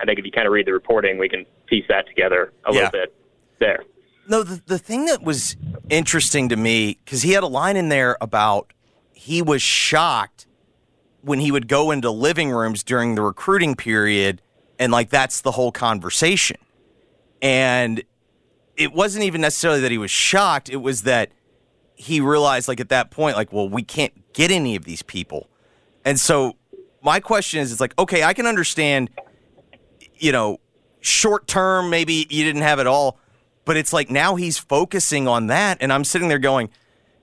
I 0.01 0.05
think 0.05 0.19
if 0.19 0.25
you 0.25 0.31
kind 0.31 0.47
of 0.47 0.53
read 0.53 0.67
the 0.67 0.73
reporting, 0.73 1.17
we 1.17 1.29
can 1.29 1.45
piece 1.65 1.85
that 1.89 2.07
together 2.07 2.53
a 2.65 2.73
Yeah. 2.73 2.83
little 2.83 2.91
bit 2.91 3.15
there. 3.59 3.83
No, 4.29 4.43
the, 4.43 4.61
the 4.65 4.77
thing 4.77 5.05
that 5.05 5.23
was 5.23 5.55
interesting 5.89 6.49
to 6.49 6.55
me, 6.55 6.97
because 7.03 7.21
he 7.21 7.31
had 7.31 7.43
a 7.43 7.47
line 7.47 7.77
in 7.77 7.89
there 7.89 8.17
about 8.19 8.71
he 9.13 9.41
was 9.41 9.61
shocked 9.61 10.47
when 11.21 11.39
he 11.39 11.51
would 11.51 11.67
go 11.67 11.91
into 11.91 12.11
living 12.11 12.51
rooms 12.51 12.83
during 12.83 13.15
the 13.15 13.21
recruiting 13.21 13.75
period, 13.75 14.41
and 14.79 14.91
like 14.91 15.09
that's 15.09 15.41
the 15.41 15.51
whole 15.51 15.71
conversation. 15.71 16.57
And 17.41 18.03
it 18.75 18.93
wasn't 18.93 19.23
even 19.23 19.41
necessarily 19.41 19.79
that 19.81 19.91
he 19.91 19.97
was 19.97 20.11
shocked, 20.11 20.69
it 20.69 20.77
was 20.77 21.03
that 21.03 21.31
he 21.97 22.21
realized, 22.21 22.69
like, 22.69 22.79
at 22.79 22.89
that 22.89 23.11
point, 23.11 23.35
like, 23.35 23.51
well, 23.51 23.67
we 23.67 23.83
can't 23.83 24.13
get 24.33 24.51
any 24.51 24.75
of 24.77 24.85
these 24.85 25.01
people. 25.01 25.49
And 26.05 26.17
so 26.17 26.55
my 27.01 27.19
question 27.19 27.59
is, 27.59 27.71
it's 27.71 27.81
like, 27.81 27.97
okay, 27.99 28.23
I 28.23 28.33
can 28.33 28.45
understand, 28.45 29.09
you 30.15 30.31
know, 30.31 30.59
short 31.01 31.47
term, 31.47 31.89
maybe 31.89 32.25
you 32.29 32.43
didn't 32.45 32.61
have 32.61 32.79
it 32.79 32.87
all, 32.87 33.19
but 33.65 33.77
it's 33.77 33.91
like 33.91 34.09
now 34.09 34.35
he's 34.35 34.57
focusing 34.57 35.27
on 35.27 35.47
that. 35.47 35.77
And 35.81 35.91
I'm 35.91 36.03
sitting 36.03 36.27
there 36.27 36.39
going, 36.39 36.69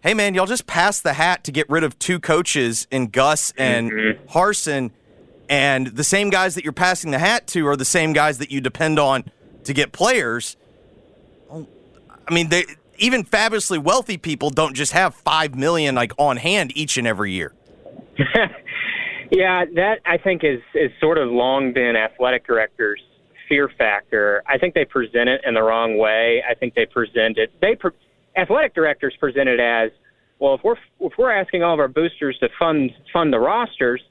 hey, 0.02 0.12
man, 0.12 0.34
y'all 0.34 0.44
just 0.44 0.66
pass 0.66 1.00
the 1.00 1.14
hat 1.14 1.44
to 1.44 1.52
get 1.52 1.68
rid 1.70 1.82
of 1.84 1.98
two 1.98 2.20
coaches 2.20 2.86
in 2.90 3.08
Gus 3.08 3.52
and 3.56 3.90
mm-hmm. 3.90 4.26
Harsin. 4.28 4.90
And 5.48 5.86
the 5.88 6.04
same 6.04 6.30
guys 6.30 6.54
that 6.56 6.64
you're 6.64 6.72
passing 6.72 7.10
the 7.10 7.18
hat 7.18 7.46
to 7.48 7.66
are 7.68 7.76
the 7.76 7.84
same 7.84 8.12
guys 8.12 8.38
that 8.38 8.50
you 8.50 8.60
depend 8.60 8.98
on 8.98 9.24
to 9.64 9.72
get 9.72 9.92
players. 9.92 10.56
Well, 11.48 11.66
I 12.28 12.34
mean, 12.34 12.48
they, 12.48 12.64
even 12.98 13.24
fabulously 13.24 13.78
wealthy 13.78 14.16
people 14.18 14.50
don't 14.50 14.74
just 14.74 14.92
have 14.92 15.14
five 15.14 15.54
million 15.54 15.94
like 15.94 16.12
on 16.18 16.36
hand 16.36 16.76
each 16.76 16.96
and 16.96 17.06
every 17.06 17.32
year. 17.32 17.52
Yeah, 19.30 19.64
that 19.74 20.00
I 20.06 20.18
think 20.18 20.44
is 20.44 20.60
is 20.74 20.90
sort 21.00 21.18
of 21.18 21.28
long 21.28 21.72
been 21.72 21.96
athletic 21.96 22.46
directors' 22.46 23.00
fear 23.48 23.68
factor. 23.78 24.42
I 24.46 24.58
think 24.58 24.74
they 24.74 24.84
present 24.84 25.28
it 25.28 25.40
in 25.44 25.54
the 25.54 25.62
wrong 25.62 25.98
way. 25.98 26.42
I 26.48 26.54
think 26.54 26.74
they 26.74 26.86
present 26.86 27.38
it. 27.38 27.50
They 27.60 27.74
pre- 27.74 27.90
athletic 28.36 28.74
directors 28.74 29.14
present 29.18 29.48
it 29.48 29.58
as 29.58 29.90
well. 30.38 30.54
If 30.54 30.60
we're 30.62 30.76
if 31.00 31.14
we're 31.18 31.32
asking 31.32 31.62
all 31.64 31.72
of 31.74 31.80
our 31.80 31.88
boosters 31.88 32.38
to 32.40 32.48
fund 32.58 32.92
fund 33.12 33.32
the 33.32 33.40
rosters, 33.40 34.02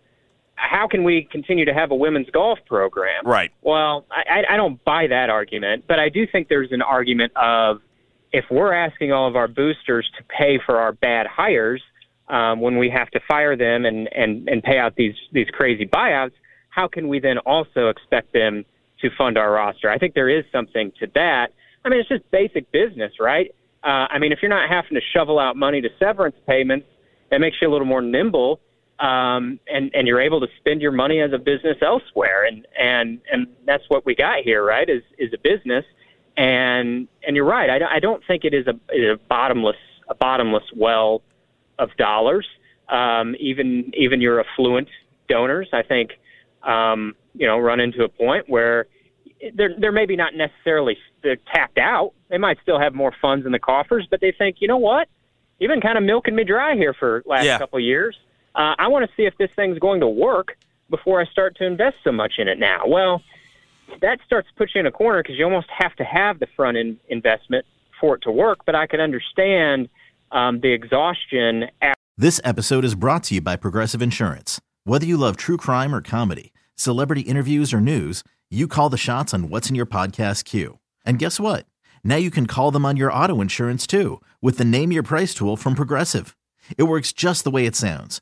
how 0.56 0.88
can 0.88 1.04
we 1.04 1.28
continue 1.32 1.64
to 1.66 1.74
have 1.74 1.92
a 1.92 1.96
women's 1.96 2.30
golf 2.32 2.60
program? 2.66 3.26
Right. 3.26 3.52
Well, 3.62 4.06
I, 4.12 4.40
I- 4.42 4.54
I 4.56 4.58
don't 4.58 4.84
buy 4.84 5.08
that 5.08 5.30
argument, 5.30 5.86
but 5.88 6.00
I 6.00 6.10
do 6.10 6.26
think 6.30 6.50
there's 6.50 6.72
an 6.72 6.82
argument 6.82 7.32
of 7.38 7.82
if 8.34 8.46
we're 8.50 8.74
asking 8.74 9.14
all 9.14 9.28
of 9.28 9.36
our 9.36 9.48
boosters 9.48 10.10
to 10.18 10.24
pay 10.24 10.60
for 10.66 10.80
our 10.80 10.92
bad 10.92 11.28
hires 11.28 11.82
um, 12.28 12.60
when 12.60 12.78
we 12.78 12.90
have 12.90 13.10
to 13.12 13.20
fire 13.28 13.56
them 13.56 13.86
and, 13.86 14.10
and, 14.12 14.50
and 14.50 14.64
pay 14.64 14.80
out 14.80 14.96
these, 14.96 15.14
these 15.32 15.48
crazy 15.54 15.86
buyouts, 15.86 16.34
how 16.70 16.88
can 16.88 17.08
we 17.08 17.20
then 17.20 17.38
also 17.40 17.90
expect 17.90 18.34
them 18.34 18.66
to 19.02 19.10
fund 19.18 19.38
our 19.38 19.52
roster? 19.52 19.90
I 19.90 20.00
think 20.00 20.16
there 20.16 20.30
is 20.30 20.44
something 20.52 20.92
to 21.00 21.08
that. 21.14 21.50
I 21.86 21.90
mean, 21.90 22.00
it's 22.00 22.10
just 22.10 22.30
basic 22.32 22.72
business, 22.72 23.12
right? 23.20 23.54
Uh, 23.84 24.08
I 24.10 24.18
mean, 24.18 24.32
if 24.32 24.40
you're 24.42 24.50
not 24.50 24.68
having 24.68 24.96
to 24.96 25.02
shovel 25.16 25.38
out 25.38 25.56
money 25.56 25.82
to 25.82 25.90
severance 26.00 26.36
payments, 26.48 26.88
that 27.30 27.40
makes 27.40 27.58
you 27.62 27.70
a 27.70 27.72
little 27.72 27.86
more 27.86 28.02
nimble, 28.02 28.60
um, 29.00 29.60
and 29.68 29.92
and 29.94 30.08
you're 30.08 30.22
able 30.22 30.40
to 30.40 30.48
spend 30.60 30.82
your 30.82 30.92
money 30.92 31.20
as 31.20 31.34
a 31.34 31.38
business 31.38 31.78
elsewhere, 31.82 32.46
and 32.46 32.66
and 32.80 33.20
and 33.32 33.48
that's 33.66 33.84
what 33.90 34.06
we 34.06 34.16
got 34.16 34.44
here, 34.44 34.64
right? 34.64 34.88
Is 34.88 35.02
is 35.18 35.34
a 35.34 35.38
business, 35.38 35.84
and 36.38 37.08
and 37.26 37.36
you're 37.36 37.46
right. 37.46 37.70
I, 37.70 37.80
don't- 37.80 37.92
I 37.92 38.00
don't 38.00 38.24
think 38.26 38.44
it 38.46 38.54
is 38.54 38.68
a, 38.68 38.72
is 38.94 39.12
a 39.14 39.20
bottomless 39.30 39.78
a 40.10 40.16
bottomless 40.16 40.64
well 40.76 41.22
of 41.80 41.96
dollars. 41.98 42.48
Um, 42.90 43.36
even 43.40 43.92
even 43.96 44.22
your 44.22 44.40
affluent 44.44 44.90
donors, 45.30 45.70
I 45.72 45.84
think, 45.84 46.12
um, 46.64 47.16
you 47.34 47.48
know, 47.48 47.58
run 47.58 47.80
into 47.80 48.04
a 48.04 48.10
point 48.10 48.50
where 48.50 48.88
they're 49.54 49.74
they're 49.80 49.92
maybe 49.92 50.16
not 50.16 50.36
necessarily 50.36 50.98
they're 51.22 51.38
tapped 51.54 51.78
out. 51.78 52.12
They 52.30 52.38
might 52.38 52.58
still 52.62 52.80
have 52.80 52.94
more 52.94 53.14
funds 53.22 53.46
in 53.46 53.52
the 53.52 53.60
coffers, 53.60 54.06
but 54.10 54.20
they 54.22 54.32
think, 54.32 54.58
you 54.60 54.68
know 54.68 54.78
what? 54.78 55.08
You've 55.60 55.70
been 55.70 55.82
kind 55.82 55.98
of 55.98 56.04
milking 56.04 56.36
me 56.36 56.44
dry 56.44 56.76
here 56.76 56.94
for 56.94 57.24
last 57.26 57.46
Yeah. 57.46 57.58
couple 57.58 57.78
of 57.78 57.84
years. 57.84 58.18
Uh, 58.56 58.76
I 58.78 58.88
want 58.90 59.10
to 59.10 59.16
see 59.16 59.24
if 59.26 59.38
this 59.38 59.50
thing's 59.56 59.80
going 59.80 60.02
to 60.02 60.08
work 60.08 60.58
before 60.90 61.22
I 61.22 61.26
start 61.26 61.56
to 61.58 61.66
invest 61.66 61.98
so 62.04 62.12
much 62.12 62.34
in 62.38 62.48
it 62.48 62.60
now. 62.60 62.84
Well, 62.86 63.22
that 64.02 64.20
starts 64.26 64.48
to 64.50 64.54
put 64.56 64.72
you 64.76 64.82
in 64.82 64.86
a 64.86 64.92
corner 64.92 65.24
because 65.24 65.38
you 65.38 65.46
almost 65.46 65.68
have 65.78 65.96
to 65.96 66.04
have 66.04 66.40
the 66.40 66.48
front 66.56 66.78
end 66.78 66.98
investment 67.10 67.66
for 68.00 68.16
it 68.16 68.22
to 68.24 68.32
work. 68.32 68.60
But 68.66 68.76
I 68.76 68.88
can 68.88 69.00
understand 69.00 69.90
um, 70.32 70.60
the 70.62 70.72
exhaustion 70.72 71.66
after. 71.82 72.00
This 72.18 72.40
episode 72.44 72.86
is 72.86 72.96
brought 72.96 73.24
to 73.26 73.36
you 73.36 73.42
by 73.42 73.56
Progressive 73.56 74.02
Insurance. 74.02 74.62
Whether 74.84 75.06
you 75.06 75.18
love 75.18 75.38
true 75.38 75.58
crime 75.58 75.96
or 75.96 76.02
comedy, 76.02 76.54
celebrity 76.76 77.22
interviews 77.22 77.74
or 77.74 77.82
news, 77.82 78.24
you 78.52 78.68
call 78.68 78.90
the 78.90 78.98
shots 78.98 79.34
on 79.34 79.50
what's 79.50 79.70
in 79.70 79.76
your 79.76 79.86
podcast 79.86 80.46
queue. 80.46 80.80
And 81.06 81.18
guess 81.18 81.40
what? 81.40 81.66
Now 82.04 82.18
you 82.18 82.30
can 82.30 82.46
call 82.46 82.70
them 82.70 82.86
on 82.86 82.98
your 82.98 83.12
auto 83.12 83.42
insurance 83.42 83.88
too 83.88 84.22
with 84.42 84.58
the 84.58 84.66
Name 84.66 84.92
Your 84.92 85.04
Price 85.04 85.34
tool 85.34 85.58
from 85.58 85.74
Progressive. 85.74 86.36
It 86.78 86.84
works 86.84 87.14
just 87.14 87.44
the 87.44 87.52
way 87.52 87.66
it 87.66 87.76
sounds. 87.76 88.22